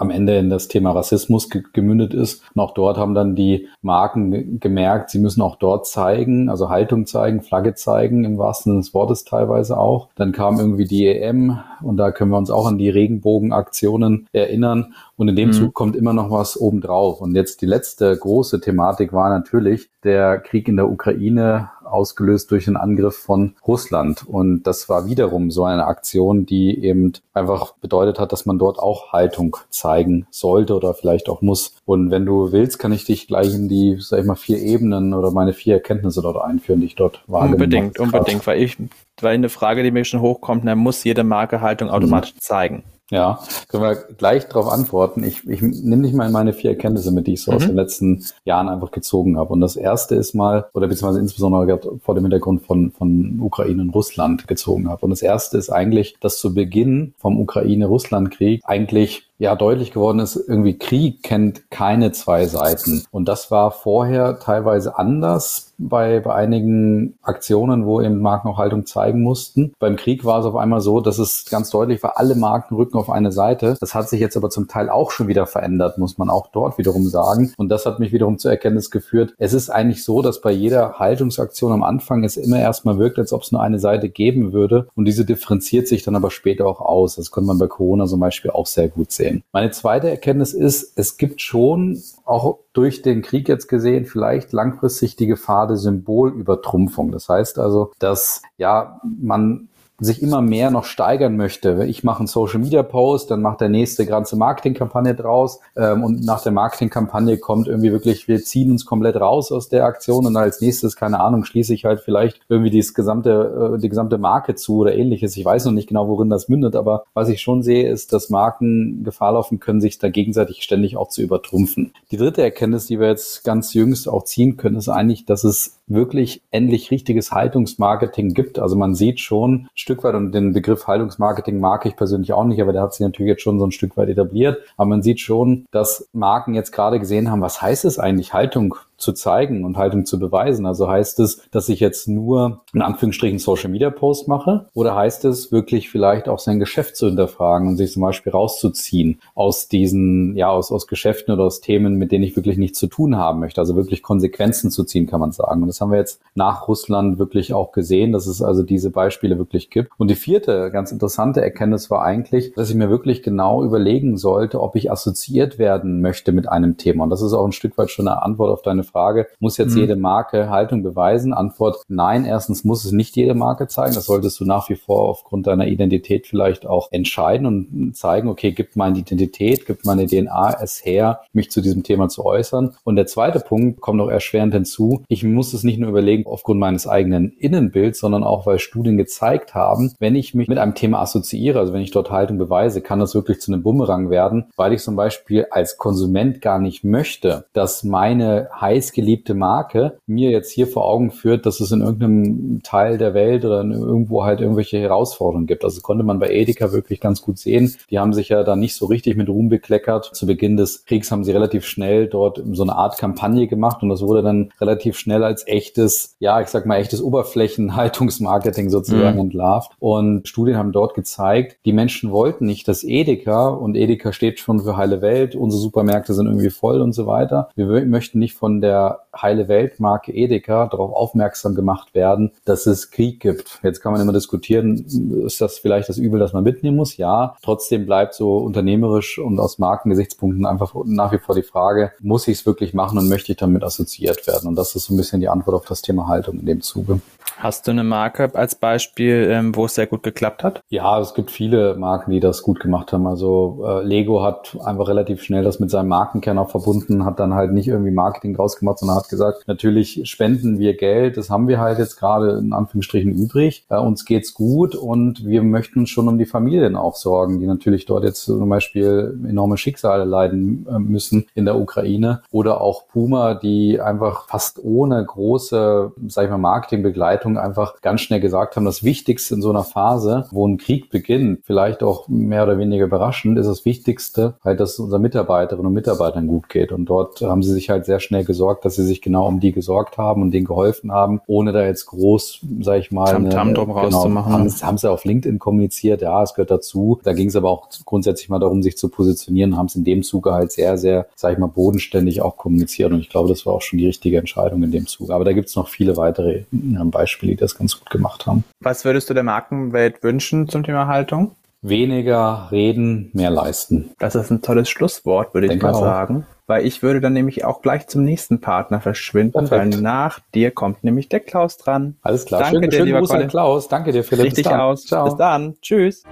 am 0.00 0.10
Ende 0.10 0.38
in 0.38 0.48
das 0.48 0.66
Thema 0.66 0.92
Rassismus 0.92 1.50
ge 1.50 1.62
gemündet 1.74 2.14
ist. 2.14 2.42
Und 2.54 2.62
auch 2.62 2.72
dort 2.72 2.96
haben 2.96 3.14
dann 3.14 3.36
die 3.36 3.68
Marken 3.82 4.58
gemerkt, 4.58 5.10
sie 5.10 5.18
müssen 5.18 5.42
auch 5.42 5.56
dort 5.56 5.86
zeigen, 5.86 6.48
also 6.48 6.70
Haltung 6.70 7.04
zeigen, 7.04 7.42
Flagge 7.42 7.74
zeigen, 7.74 8.24
im 8.24 8.38
wahrsten 8.38 8.72
Sinne 8.72 8.80
des 8.80 8.94
Wortes 8.94 9.24
teilweise 9.24 9.76
auch. 9.76 10.08
Dann 10.14 10.32
kam 10.32 10.58
irgendwie 10.58 10.86
die 10.86 11.06
EM 11.06 11.58
und 11.82 11.98
da 11.98 12.12
können 12.12 12.30
wir 12.30 12.38
uns 12.38 12.50
auch 12.50 12.66
an 12.66 12.78
die 12.78 12.88
Regenbogenaktionen 12.88 14.26
erinnern. 14.32 14.94
Und 15.16 15.28
in 15.28 15.36
dem 15.36 15.48
mhm. 15.48 15.52
Zug 15.52 15.74
kommt 15.74 15.96
immer 15.96 16.14
noch 16.14 16.30
was 16.30 16.58
obendrauf. 16.58 17.20
Und 17.20 17.34
jetzt 17.34 17.60
die 17.60 17.66
letzte 17.66 18.16
große 18.16 18.62
Thematik 18.62 19.12
war 19.12 19.28
natürlich 19.28 19.90
der 20.02 20.38
Krieg 20.38 20.66
in 20.66 20.76
der 20.76 20.90
Ukraine, 20.90 21.68
ausgelöst 21.90 22.50
durch 22.50 22.64
den 22.66 22.76
Angriff 22.76 23.16
von 23.16 23.54
Russland. 23.66 24.26
Und 24.26 24.62
das 24.62 24.88
war 24.88 25.06
wiederum 25.06 25.50
so 25.50 25.64
eine 25.64 25.86
Aktion, 25.86 26.46
die 26.46 26.82
eben 26.84 27.12
einfach 27.34 27.74
bedeutet 27.74 28.18
hat, 28.18 28.32
dass 28.32 28.46
man 28.46 28.58
dort 28.58 28.78
auch 28.78 29.12
Haltung 29.12 29.56
zeigen 29.68 30.26
sollte 30.30 30.74
oder 30.74 30.94
vielleicht 30.94 31.28
auch 31.28 31.42
muss. 31.42 31.74
Und 31.84 32.10
wenn 32.10 32.26
du 32.26 32.52
willst, 32.52 32.78
kann 32.78 32.92
ich 32.92 33.04
dich 33.04 33.26
gleich 33.26 33.54
in 33.54 33.68
die, 33.68 33.96
sag 34.00 34.20
ich 34.20 34.26
mal, 34.26 34.34
vier 34.34 34.58
Ebenen 34.58 35.14
oder 35.14 35.30
meine 35.30 35.52
vier 35.52 35.74
Erkenntnisse 35.74 36.22
dort 36.22 36.42
einführen, 36.42 36.80
die 36.80 36.86
ich 36.86 36.94
dort 36.94 37.22
wahrgenommen 37.26 37.62
Unbedingt, 37.62 37.98
unbedingt, 37.98 38.46
weil 38.46 38.62
ich, 38.62 38.76
weil 39.22 39.34
eine 39.34 39.48
Frage, 39.48 39.82
die 39.82 39.90
mir 39.90 40.04
schon 40.04 40.20
hochkommt, 40.20 40.66
dann 40.66 40.78
muss 40.78 41.04
jede 41.04 41.24
Marke 41.24 41.60
Haltung 41.60 41.90
automatisch 41.90 42.34
mhm. 42.34 42.40
zeigen. 42.40 42.84
Ja, 43.10 43.40
können 43.68 43.82
wir 43.82 43.96
gleich 43.96 44.46
darauf 44.46 44.68
antworten. 44.68 45.24
Ich, 45.24 45.46
ich 45.48 45.60
nehme 45.60 46.02
nicht 46.02 46.14
mal 46.14 46.30
meine 46.30 46.52
vier 46.52 46.70
Erkenntnisse 46.70 47.10
mit, 47.10 47.26
die 47.26 47.32
ich 47.32 47.42
so 47.42 47.50
mhm. 47.50 47.56
aus 47.56 47.66
den 47.66 47.74
letzten 47.74 48.24
Jahren 48.44 48.68
einfach 48.68 48.92
gezogen 48.92 49.36
habe. 49.36 49.52
Und 49.52 49.60
das 49.60 49.74
erste 49.74 50.14
ist 50.14 50.32
mal, 50.32 50.66
oder 50.74 50.86
beziehungsweise 50.86 51.20
insbesondere 51.20 51.80
vor 52.04 52.14
dem 52.14 52.24
Hintergrund 52.24 52.62
von, 52.62 52.92
von 52.92 53.40
Ukraine 53.42 53.82
und 53.82 53.90
Russland 53.90 54.46
gezogen 54.46 54.88
habe. 54.88 55.04
Und 55.04 55.10
das 55.10 55.22
erste 55.22 55.58
ist 55.58 55.70
eigentlich, 55.70 56.16
dass 56.20 56.38
zu 56.38 56.54
Beginn 56.54 57.14
vom 57.18 57.40
Ukraine-Russland-Krieg 57.40 58.62
eigentlich 58.64 59.28
ja 59.38 59.56
deutlich 59.56 59.90
geworden 59.90 60.20
ist, 60.20 60.36
irgendwie 60.36 60.78
Krieg 60.78 61.22
kennt 61.22 61.70
keine 61.70 62.12
zwei 62.12 62.46
Seiten. 62.46 63.04
Und 63.10 63.26
das 63.26 63.50
war 63.50 63.72
vorher 63.72 64.38
teilweise 64.38 64.98
anders 64.98 65.69
bei, 65.88 66.20
bei 66.20 66.34
einigen 66.34 67.18
Aktionen, 67.22 67.86
wo 67.86 68.00
eben 68.00 68.20
Marken 68.20 68.48
auch 68.48 68.58
Haltung 68.58 68.86
zeigen 68.86 69.22
mussten. 69.22 69.72
Beim 69.78 69.96
Krieg 69.96 70.24
war 70.24 70.40
es 70.40 70.46
auf 70.46 70.56
einmal 70.56 70.80
so, 70.80 71.00
dass 71.00 71.18
es 71.18 71.46
ganz 71.48 71.70
deutlich 71.70 72.02
war, 72.02 72.18
alle 72.18 72.34
Marken 72.34 72.74
rücken 72.74 72.98
auf 72.98 73.08
eine 73.08 73.32
Seite. 73.32 73.76
Das 73.80 73.94
hat 73.94 74.08
sich 74.08 74.20
jetzt 74.20 74.36
aber 74.36 74.50
zum 74.50 74.68
Teil 74.68 74.90
auch 74.90 75.10
schon 75.10 75.28
wieder 75.28 75.46
verändert, 75.46 75.98
muss 75.98 76.18
man 76.18 76.28
auch 76.28 76.48
dort 76.48 76.76
wiederum 76.76 77.06
sagen. 77.06 77.52
Und 77.56 77.68
das 77.68 77.86
hat 77.86 78.00
mich 78.00 78.12
wiederum 78.12 78.38
zur 78.38 78.50
Erkenntnis 78.50 78.90
geführt. 78.90 79.34
Es 79.38 79.52
ist 79.52 79.70
eigentlich 79.70 80.04
so, 80.04 80.22
dass 80.22 80.40
bei 80.40 80.50
jeder 80.50 80.98
Haltungsaktion 80.98 81.72
am 81.72 81.82
Anfang 81.82 82.24
es 82.24 82.36
immer 82.36 82.58
erstmal 82.58 82.98
wirkt, 82.98 83.18
als 83.18 83.32
ob 83.32 83.42
es 83.42 83.52
nur 83.52 83.62
eine 83.62 83.78
Seite 83.78 84.08
geben 84.08 84.52
würde. 84.52 84.88
Und 84.94 85.06
diese 85.06 85.24
differenziert 85.24 85.88
sich 85.88 86.02
dann 86.02 86.16
aber 86.16 86.30
später 86.30 86.66
auch 86.66 86.80
aus. 86.80 87.16
Das 87.16 87.30
konnte 87.30 87.46
man 87.46 87.58
bei 87.58 87.68
Corona 87.68 88.06
zum 88.06 88.20
Beispiel 88.20 88.50
auch 88.50 88.66
sehr 88.66 88.88
gut 88.88 89.12
sehen 89.12 89.20
sehen. 89.20 89.44
Meine 89.52 89.70
zweite 89.70 90.08
Erkenntnis 90.08 90.52
ist, 90.52 90.92
es 90.96 91.16
gibt 91.16 91.40
schon 91.40 92.02
auch 92.24 92.58
durch 92.72 93.02
den 93.02 93.22
Krieg 93.22 93.48
jetzt 93.48 93.68
gesehen 93.68 94.06
vielleicht 94.06 94.52
langfristig 94.52 95.16
die 95.16 95.26
Gefahr 95.26 95.66
der 95.66 95.76
Symbolübertrumpfung. 95.76 97.10
Das 97.10 97.28
heißt 97.28 97.58
also, 97.58 97.92
dass 97.98 98.42
ja 98.58 99.00
man 99.02 99.69
sich 100.00 100.22
immer 100.22 100.42
mehr 100.42 100.70
noch 100.70 100.84
steigern 100.84 101.36
möchte. 101.36 101.84
Ich 101.86 102.04
mache 102.04 102.20
einen 102.20 102.26
Social 102.26 102.60
Media 102.60 102.82
Post, 102.82 103.30
dann 103.30 103.42
macht 103.42 103.60
der 103.60 103.68
nächste 103.68 104.06
ganze 104.06 104.36
Marketingkampagne 104.36 105.14
draus 105.14 105.60
ähm, 105.76 106.02
und 106.02 106.24
nach 106.24 106.42
der 106.42 106.52
Marketingkampagne 106.52 107.38
kommt 107.38 107.68
irgendwie 107.68 107.92
wirklich, 107.92 108.28
wir 108.28 108.42
ziehen 108.42 108.70
uns 108.70 108.86
komplett 108.86 109.16
raus 109.16 109.52
aus 109.52 109.68
der 109.68 109.84
Aktion 109.84 110.26
und 110.26 110.36
als 110.36 110.60
nächstes, 110.60 110.96
keine 110.96 111.20
Ahnung, 111.20 111.44
schließe 111.44 111.74
ich 111.74 111.84
halt 111.84 112.00
vielleicht 112.00 112.40
irgendwie 112.48 112.76
das 112.76 112.94
gesamte, 112.94 113.74
äh, 113.74 113.78
die 113.78 113.88
gesamte 113.88 114.18
Marke 114.18 114.54
zu 114.54 114.78
oder 114.78 114.94
ähnliches. 114.94 115.36
Ich 115.36 115.44
weiß 115.44 115.66
noch 115.66 115.72
nicht 115.72 115.88
genau, 115.88 116.08
worin 116.08 116.30
das 116.30 116.48
mündet, 116.48 116.76
aber 116.76 117.04
was 117.14 117.28
ich 117.28 117.40
schon 117.40 117.62
sehe, 117.62 117.88
ist, 117.88 118.12
dass 118.12 118.30
Marken 118.30 119.04
Gefahr 119.04 119.32
laufen 119.32 119.60
können, 119.60 119.80
sich 119.80 119.98
da 119.98 120.08
gegenseitig 120.08 120.62
ständig 120.62 120.96
auch 120.96 121.08
zu 121.08 121.22
übertrumpfen. 121.22 121.92
Die 122.10 122.16
dritte 122.16 122.42
Erkenntnis, 122.42 122.86
die 122.86 122.98
wir 122.98 123.08
jetzt 123.08 123.44
ganz 123.44 123.74
jüngst 123.74 124.08
auch 124.08 124.24
ziehen 124.24 124.56
können, 124.56 124.76
ist 124.76 124.88
eigentlich, 124.88 125.26
dass 125.26 125.44
es 125.44 125.78
wirklich 125.86 126.42
endlich 126.50 126.90
richtiges 126.90 127.32
Haltungsmarketing 127.32 128.32
gibt. 128.32 128.58
Also 128.58 128.76
man 128.76 128.94
sieht 128.94 129.20
schon 129.20 129.68
Stück 129.90 130.04
weit, 130.04 130.14
und 130.14 130.32
den 130.32 130.52
Begriff 130.52 130.86
Haltungsmarketing 130.86 131.58
mag 131.58 131.84
ich 131.84 131.96
persönlich 131.96 132.32
auch 132.32 132.44
nicht, 132.44 132.62
aber 132.62 132.72
der 132.72 132.82
hat 132.82 132.94
sich 132.94 133.04
natürlich 133.04 133.30
jetzt 133.30 133.42
schon 133.42 133.58
so 133.58 133.66
ein 133.66 133.72
Stück 133.72 133.96
weit 133.96 134.08
etabliert. 134.08 134.58
Aber 134.76 134.86
man 134.86 135.02
sieht 135.02 135.18
schon, 135.18 135.66
dass 135.72 136.08
Marken 136.12 136.54
jetzt 136.54 136.70
gerade 136.70 137.00
gesehen 137.00 137.28
haben, 137.28 137.40
was 137.40 137.60
heißt 137.60 137.84
es 137.84 137.98
eigentlich, 137.98 138.32
Haltung 138.32 138.76
zu 139.00 139.12
zeigen 139.12 139.64
und 139.64 139.76
Haltung 139.76 140.06
zu 140.06 140.18
beweisen. 140.18 140.66
Also 140.66 140.88
heißt 140.88 141.18
es, 141.20 141.42
dass 141.50 141.68
ich 141.68 141.80
jetzt 141.80 142.06
nur 142.06 142.60
in 142.72 142.82
Anführungsstrichen 142.82 143.38
Social 143.38 143.70
Media 143.70 143.90
Post 143.90 144.28
mache 144.28 144.66
oder 144.74 144.94
heißt 144.94 145.24
es 145.24 145.50
wirklich 145.50 145.90
vielleicht 145.90 146.28
auch 146.28 146.38
sein 146.38 146.60
Geschäft 146.60 146.96
zu 146.96 147.06
hinterfragen 147.06 147.68
und 147.68 147.76
sich 147.76 147.92
zum 147.92 148.02
Beispiel 148.02 148.32
rauszuziehen 148.32 149.20
aus 149.34 149.68
diesen, 149.68 150.36
ja, 150.36 150.50
aus, 150.50 150.70
aus 150.70 150.86
Geschäften 150.86 151.32
oder 151.32 151.44
aus 151.44 151.60
Themen, 151.60 151.96
mit 151.96 152.12
denen 152.12 152.24
ich 152.24 152.36
wirklich 152.36 152.58
nichts 152.58 152.78
zu 152.78 152.86
tun 152.86 153.16
haben 153.16 153.40
möchte. 153.40 153.60
Also 153.60 153.74
wirklich 153.74 154.02
Konsequenzen 154.02 154.70
zu 154.70 154.84
ziehen, 154.84 155.06
kann 155.06 155.20
man 155.20 155.32
sagen. 155.32 155.62
Und 155.62 155.68
das 155.68 155.80
haben 155.80 155.90
wir 155.90 155.98
jetzt 155.98 156.20
nach 156.34 156.68
Russland 156.68 157.18
wirklich 157.18 157.54
auch 157.54 157.72
gesehen, 157.72 158.12
dass 158.12 158.26
es 158.26 158.42
also 158.42 158.62
diese 158.62 158.90
Beispiele 158.90 159.38
wirklich 159.38 159.70
gibt. 159.70 159.90
Und 159.96 160.10
die 160.10 160.14
vierte 160.14 160.70
ganz 160.70 160.92
interessante 160.92 161.40
Erkenntnis 161.40 161.90
war 161.90 162.02
eigentlich, 162.02 162.52
dass 162.52 162.68
ich 162.68 162.76
mir 162.76 162.90
wirklich 162.90 163.22
genau 163.22 163.64
überlegen 163.64 164.18
sollte, 164.18 164.60
ob 164.60 164.76
ich 164.76 164.92
assoziiert 164.92 165.58
werden 165.58 166.02
möchte 166.02 166.32
mit 166.32 166.48
einem 166.48 166.76
Thema. 166.76 167.04
Und 167.04 167.10
das 167.10 167.22
ist 167.22 167.32
auch 167.32 167.46
ein 167.46 167.52
Stück 167.52 167.78
weit 167.78 167.90
schon 167.90 168.06
eine 168.06 168.22
Antwort 168.22 168.50
auf 168.50 168.62
deine 168.62 168.84
Frage, 168.90 169.26
muss 169.38 169.56
jetzt 169.58 169.74
mhm. 169.74 169.80
jede 169.80 169.96
Marke 169.96 170.50
Haltung 170.50 170.82
beweisen? 170.82 171.32
Antwort, 171.32 171.76
nein, 171.88 172.24
erstens 172.24 172.64
muss 172.64 172.84
es 172.84 172.92
nicht 172.92 173.16
jede 173.16 173.34
Marke 173.34 173.68
zeigen. 173.68 173.94
Das 173.94 174.06
solltest 174.06 174.40
du 174.40 174.44
nach 174.44 174.68
wie 174.68 174.76
vor 174.76 175.08
aufgrund 175.08 175.46
deiner 175.46 175.66
Identität 175.66 176.26
vielleicht 176.26 176.66
auch 176.66 176.88
entscheiden 176.90 177.46
und 177.46 177.96
zeigen, 177.96 178.28
okay, 178.28 178.52
gibt 178.52 178.76
meine 178.76 178.98
Identität, 178.98 179.66
gibt 179.66 179.84
meine 179.84 180.06
DNA 180.06 180.58
es 180.62 180.84
her, 180.84 181.20
mich 181.32 181.50
zu 181.50 181.60
diesem 181.60 181.82
Thema 181.82 182.08
zu 182.08 182.24
äußern. 182.24 182.74
Und 182.84 182.96
der 182.96 183.06
zweite 183.06 183.40
Punkt 183.40 183.80
kommt 183.80 183.98
noch 183.98 184.08
erschwerend 184.08 184.54
hinzu. 184.54 185.04
Ich 185.08 185.22
muss 185.22 185.52
es 185.52 185.62
nicht 185.62 185.78
nur 185.78 185.90
überlegen 185.90 186.26
aufgrund 186.26 186.58
meines 186.58 186.86
eigenen 186.86 187.32
Innenbilds, 187.38 188.00
sondern 188.00 188.24
auch, 188.24 188.46
weil 188.46 188.58
Studien 188.58 188.96
gezeigt 188.96 189.54
haben, 189.54 189.92
wenn 189.98 190.16
ich 190.16 190.34
mich 190.34 190.48
mit 190.48 190.58
einem 190.58 190.74
Thema 190.74 191.00
assoziiere, 191.00 191.58
also 191.58 191.72
wenn 191.72 191.82
ich 191.82 191.90
dort 191.90 192.10
Haltung 192.10 192.38
beweise, 192.38 192.80
kann 192.80 192.98
das 192.98 193.14
wirklich 193.14 193.40
zu 193.40 193.52
einem 193.52 193.62
Bumerang 193.62 194.10
werden, 194.10 194.46
weil 194.56 194.72
ich 194.72 194.82
zum 194.82 194.96
Beispiel 194.96 195.46
als 195.50 195.76
Konsument 195.76 196.40
gar 196.40 196.58
nicht 196.58 196.84
möchte, 196.84 197.46
dass 197.52 197.84
meine 197.84 198.48
Heilung 198.60 198.79
heißgeliebte 198.80 199.34
Marke 199.34 199.98
mir 200.06 200.30
jetzt 200.30 200.50
hier 200.50 200.66
vor 200.66 200.86
Augen 200.86 201.10
führt, 201.10 201.46
dass 201.46 201.60
es 201.60 201.70
in 201.70 201.82
irgendeinem 201.82 202.62
Teil 202.62 202.98
der 202.98 203.14
Welt 203.14 203.44
oder 203.44 203.62
irgendwo 203.62 204.24
halt 204.24 204.40
irgendwelche 204.40 204.78
Herausforderungen 204.78 205.46
gibt. 205.46 205.64
Also 205.64 205.80
konnte 205.82 206.04
man 206.04 206.18
bei 206.18 206.30
Edeka 206.30 206.72
wirklich 206.72 207.00
ganz 207.00 207.22
gut 207.22 207.38
sehen. 207.38 207.74
Die 207.90 207.98
haben 207.98 208.14
sich 208.14 208.30
ja 208.30 208.42
da 208.42 208.56
nicht 208.56 208.74
so 208.74 208.86
richtig 208.86 209.16
mit 209.16 209.28
Ruhm 209.28 209.48
bekleckert. 209.48 210.10
Zu 210.14 210.26
Beginn 210.26 210.56
des 210.56 210.84
Kriegs 210.84 211.10
haben 211.10 211.24
sie 211.24 211.32
relativ 211.32 211.66
schnell 211.66 212.06
dort 212.06 212.42
so 212.52 212.62
eine 212.62 212.74
Art 212.74 212.98
Kampagne 212.98 213.46
gemacht 213.46 213.82
und 213.82 213.90
das 213.90 214.02
wurde 214.02 214.22
dann 214.22 214.50
relativ 214.60 214.98
schnell 214.98 215.24
als 215.24 215.46
echtes, 215.46 216.16
ja, 216.18 216.40
ich 216.40 216.48
sag 216.48 216.66
mal 216.66 216.76
echtes 216.76 217.02
Oberflächenhaltungsmarketing 217.02 218.70
sozusagen 218.70 219.16
mhm. 219.16 219.26
entlarvt. 219.26 219.72
Und 219.78 220.28
Studien 220.28 220.56
haben 220.56 220.72
dort 220.72 220.94
gezeigt, 220.94 221.58
die 221.64 221.72
Menschen 221.72 222.10
wollten 222.10 222.46
nicht, 222.46 222.66
dass 222.68 222.84
Edeka 222.84 223.48
und 223.48 223.76
Edeka 223.76 224.12
steht 224.12 224.38
schon 224.38 224.60
für 224.60 224.76
heile 224.76 225.02
Welt, 225.02 225.34
unsere 225.34 225.60
Supermärkte 225.60 226.14
sind 226.14 226.26
irgendwie 226.26 226.50
voll 226.50 226.80
und 226.80 226.92
so 226.92 227.06
weiter. 227.06 227.50
Wir 227.56 227.66
möchten 227.84 228.18
nicht 228.18 228.34
von 228.34 228.60
der 228.60 228.69
der 228.70 229.00
heile 229.20 229.48
Weltmarke 229.48 230.12
Edeka 230.12 230.66
darauf 230.66 230.92
aufmerksam 230.94 231.56
gemacht 231.56 231.94
werden, 231.94 232.30
dass 232.44 232.66
es 232.66 232.90
Krieg 232.92 233.18
gibt. 233.20 233.58
Jetzt 233.62 233.80
kann 233.80 233.92
man 233.92 234.00
immer 234.00 234.12
diskutieren, 234.12 234.86
ist 235.26 235.40
das 235.40 235.58
vielleicht 235.58 235.88
das 235.88 235.98
Übel, 235.98 236.20
das 236.20 236.32
man 236.32 236.44
mitnehmen 236.44 236.76
muss? 236.76 236.96
Ja. 236.96 237.34
Trotzdem 237.42 237.84
bleibt 237.84 238.14
so 238.14 238.38
unternehmerisch 238.38 239.18
und 239.18 239.40
aus 239.40 239.58
Markengesichtspunkten 239.58 240.46
einfach 240.46 240.74
nach 240.84 241.12
wie 241.12 241.18
vor 241.18 241.34
die 241.34 241.42
Frage, 241.42 241.92
muss 242.00 242.28
ich 242.28 242.38
es 242.38 242.46
wirklich 242.46 242.72
machen 242.72 242.96
und 242.98 243.08
möchte 243.08 243.32
ich 243.32 243.38
damit 243.38 243.64
assoziiert 243.64 244.26
werden? 244.28 244.48
Und 244.48 244.56
das 244.56 244.76
ist 244.76 244.84
so 244.84 244.94
ein 244.94 244.96
bisschen 244.96 245.20
die 245.20 245.28
Antwort 245.28 245.56
auf 245.56 245.66
das 245.66 245.82
Thema 245.82 246.06
Haltung 246.06 246.38
in 246.38 246.46
dem 246.46 246.60
Zuge. 246.60 247.00
Hast 247.38 247.66
du 247.66 247.70
eine 247.70 247.84
Marke 247.84 248.30
als 248.34 248.54
Beispiel, 248.54 249.28
ähm, 249.30 249.56
wo 249.56 249.64
es 249.64 249.74
sehr 249.74 249.86
gut 249.86 250.02
geklappt 250.02 250.44
hat? 250.44 250.60
Ja, 250.68 251.00
es 251.00 251.14
gibt 251.14 251.30
viele 251.30 251.74
Marken, 251.74 252.10
die 252.10 252.20
das 252.20 252.42
gut 252.42 252.60
gemacht 252.60 252.92
haben. 252.92 253.06
Also 253.06 253.64
äh, 253.66 253.82
Lego 253.82 254.22
hat 254.22 254.58
einfach 254.62 254.88
relativ 254.88 255.22
schnell 255.22 255.42
das 255.42 255.58
mit 255.58 255.70
seinem 255.70 255.88
Markenkern 255.88 256.38
auch 256.38 256.50
verbunden, 256.50 257.06
hat 257.06 257.18
dann 257.18 257.32
halt 257.32 257.52
nicht 257.52 257.68
irgendwie 257.68 257.92
Marketing 257.92 258.34
draus 258.50 258.58
gemacht, 258.58 258.78
sondern 258.78 258.96
hat 258.96 259.08
gesagt, 259.08 259.46
natürlich 259.46 260.02
spenden 260.04 260.58
wir 260.58 260.76
Geld, 260.76 261.16
das 261.16 261.30
haben 261.30 261.48
wir 261.48 261.60
halt 261.60 261.78
jetzt 261.78 261.96
gerade 261.96 262.38
in 262.38 262.52
Anführungsstrichen 262.52 263.12
übrig. 263.12 263.64
Äh, 263.68 263.78
uns 263.78 264.04
geht's 264.04 264.34
gut 264.34 264.74
und 264.74 265.26
wir 265.26 265.42
möchten 265.42 265.80
uns 265.80 265.90
schon 265.90 266.08
um 266.08 266.18
die 266.18 266.26
Familien 266.26 266.76
auch 266.76 266.96
sorgen, 266.96 267.40
die 267.40 267.46
natürlich 267.46 267.86
dort 267.86 268.04
jetzt 268.04 268.22
zum 268.22 268.48
Beispiel 268.48 269.18
enorme 269.26 269.56
Schicksale 269.56 270.04
leiden 270.04 270.66
äh, 270.68 270.78
müssen 270.78 271.26
in 271.34 271.44
der 271.44 271.58
Ukraine. 271.58 272.22
Oder 272.30 272.60
auch 272.60 272.88
Puma, 272.88 273.34
die 273.34 273.80
einfach 273.80 274.28
fast 274.28 274.62
ohne 274.62 275.04
große, 275.04 275.92
sag 276.08 276.24
ich 276.24 276.30
mal, 276.30 276.38
Marketingbegleitung 276.38 277.38
einfach 277.38 277.80
ganz 277.80 278.00
schnell 278.00 278.20
gesagt 278.20 278.56
haben, 278.56 278.64
das 278.64 278.82
Wichtigste 278.82 279.34
in 279.34 279.42
so 279.42 279.50
einer 279.50 279.64
Phase, 279.64 280.26
wo 280.30 280.46
ein 280.46 280.58
Krieg 280.58 280.90
beginnt, 280.90 281.40
vielleicht 281.44 281.82
auch 281.82 282.08
mehr 282.08 282.44
oder 282.44 282.58
weniger 282.58 282.86
überraschend, 282.86 283.38
ist 283.38 283.46
das 283.46 283.64
Wichtigste 283.64 284.34
halt, 284.44 284.60
dass 284.60 284.72
es 284.72 284.78
unseren 284.78 285.02
Mitarbeiterinnen 285.02 285.66
und 285.66 285.74
Mitarbeitern 285.74 286.26
gut 286.26 286.48
geht. 286.48 286.72
Und 286.72 286.86
dort 286.86 287.20
haben 287.20 287.42
sie 287.42 287.52
sich 287.52 287.70
halt 287.70 287.84
sehr 287.84 288.00
schnell 288.00 288.24
gesorgt 288.24 288.39
gesorgt, 288.40 288.64
dass 288.64 288.76
sie 288.76 288.86
sich 288.86 289.02
genau 289.02 289.26
um 289.26 289.38
die 289.38 289.52
gesorgt 289.52 289.98
haben 289.98 290.22
und 290.22 290.30
denen 290.30 290.46
geholfen 290.46 290.92
haben, 290.92 291.20
ohne 291.26 291.52
da 291.52 291.64
jetzt 291.64 291.86
groß, 291.86 292.40
sag 292.60 292.78
ich 292.78 292.90
mal, 292.90 293.04
Tamtam 293.04 293.48
eine, 293.48 293.54
drum 293.54 293.68
genau, 293.68 293.80
rauszumachen. 293.80 294.32
Haben, 294.32 294.62
haben 294.62 294.78
sie 294.78 294.90
auf 294.90 295.04
LinkedIn 295.04 295.38
kommuniziert, 295.38 296.00
ja, 296.00 296.22
es 296.22 296.32
gehört 296.32 296.50
dazu. 296.50 296.98
Da 297.04 297.12
ging 297.12 297.28
es 297.28 297.36
aber 297.36 297.50
auch 297.50 297.68
grundsätzlich 297.84 298.30
mal 298.30 298.38
darum, 298.38 298.62
sich 298.62 298.78
zu 298.78 298.88
positionieren, 298.88 299.58
haben 299.58 299.66
es 299.66 299.76
in 299.76 299.84
dem 299.84 300.02
Zuge 300.02 300.32
halt 300.32 300.52
sehr, 300.52 300.78
sehr, 300.78 301.06
sag 301.16 301.34
ich 301.34 301.38
mal, 301.38 301.48
bodenständig 301.48 302.22
auch 302.22 302.38
kommuniziert. 302.38 302.92
Und 302.92 303.00
ich 303.00 303.10
glaube, 303.10 303.28
das 303.28 303.44
war 303.44 303.52
auch 303.52 303.62
schon 303.62 303.78
die 303.78 303.86
richtige 303.86 304.16
Entscheidung 304.16 304.62
in 304.62 304.70
dem 304.70 304.86
Zuge. 304.86 305.14
Aber 305.14 305.24
da 305.24 305.34
gibt 305.34 305.50
es 305.50 305.56
noch 305.56 305.68
viele 305.68 305.98
weitere 305.98 306.44
Beispiele, 306.50 307.32
die 307.32 307.36
das 307.36 307.58
ganz 307.58 307.78
gut 307.78 307.90
gemacht 307.90 308.26
haben. 308.26 308.44
Was 308.60 308.86
würdest 308.86 309.10
du 309.10 309.14
der 309.14 309.22
Markenwelt 309.22 310.02
wünschen 310.02 310.48
zum 310.48 310.64
Thema 310.64 310.86
Haltung? 310.86 311.32
Weniger 311.62 312.48
reden, 312.50 313.10
mehr 313.12 313.30
leisten. 313.30 313.90
Das 313.98 314.14
ist 314.14 314.30
ein 314.30 314.40
tolles 314.40 314.70
Schlusswort, 314.70 315.34
würde 315.34 315.46
ich 315.46 315.50
Denke 315.50 315.66
mal 315.66 315.74
auch. 315.74 315.80
sagen. 315.80 316.26
Weil 316.50 316.66
ich 316.66 316.82
würde 316.82 317.00
dann 317.00 317.12
nämlich 317.12 317.44
auch 317.44 317.62
gleich 317.62 317.86
zum 317.86 318.02
nächsten 318.02 318.40
Partner 318.40 318.80
verschwinden, 318.80 319.46
Perfekt. 319.46 319.74
weil 319.74 319.80
nach 319.82 320.18
dir 320.34 320.50
kommt 320.50 320.82
nämlich 320.82 321.08
der 321.08 321.20
Klaus 321.20 321.58
dran. 321.58 321.94
Alles 322.02 322.24
klar. 322.24 322.40
Danke 322.40 322.56
schönen, 322.56 322.70
dir, 322.70 322.76
schönen 322.76 322.86
lieber 322.86 322.98
Gruß 322.98 323.10
an. 323.12 323.28
Klaus. 323.28 323.68
Danke 323.68 323.92
dir, 323.92 324.02
Philipp. 324.02 324.24
Richtig 324.24 324.42
Bis 324.46 324.50
dann. 324.50 324.60
aus. 324.60 324.84
Ciao. 324.84 325.04
Bis 325.04 325.14
dann. 325.14 325.54
Tschüss. 325.62 326.02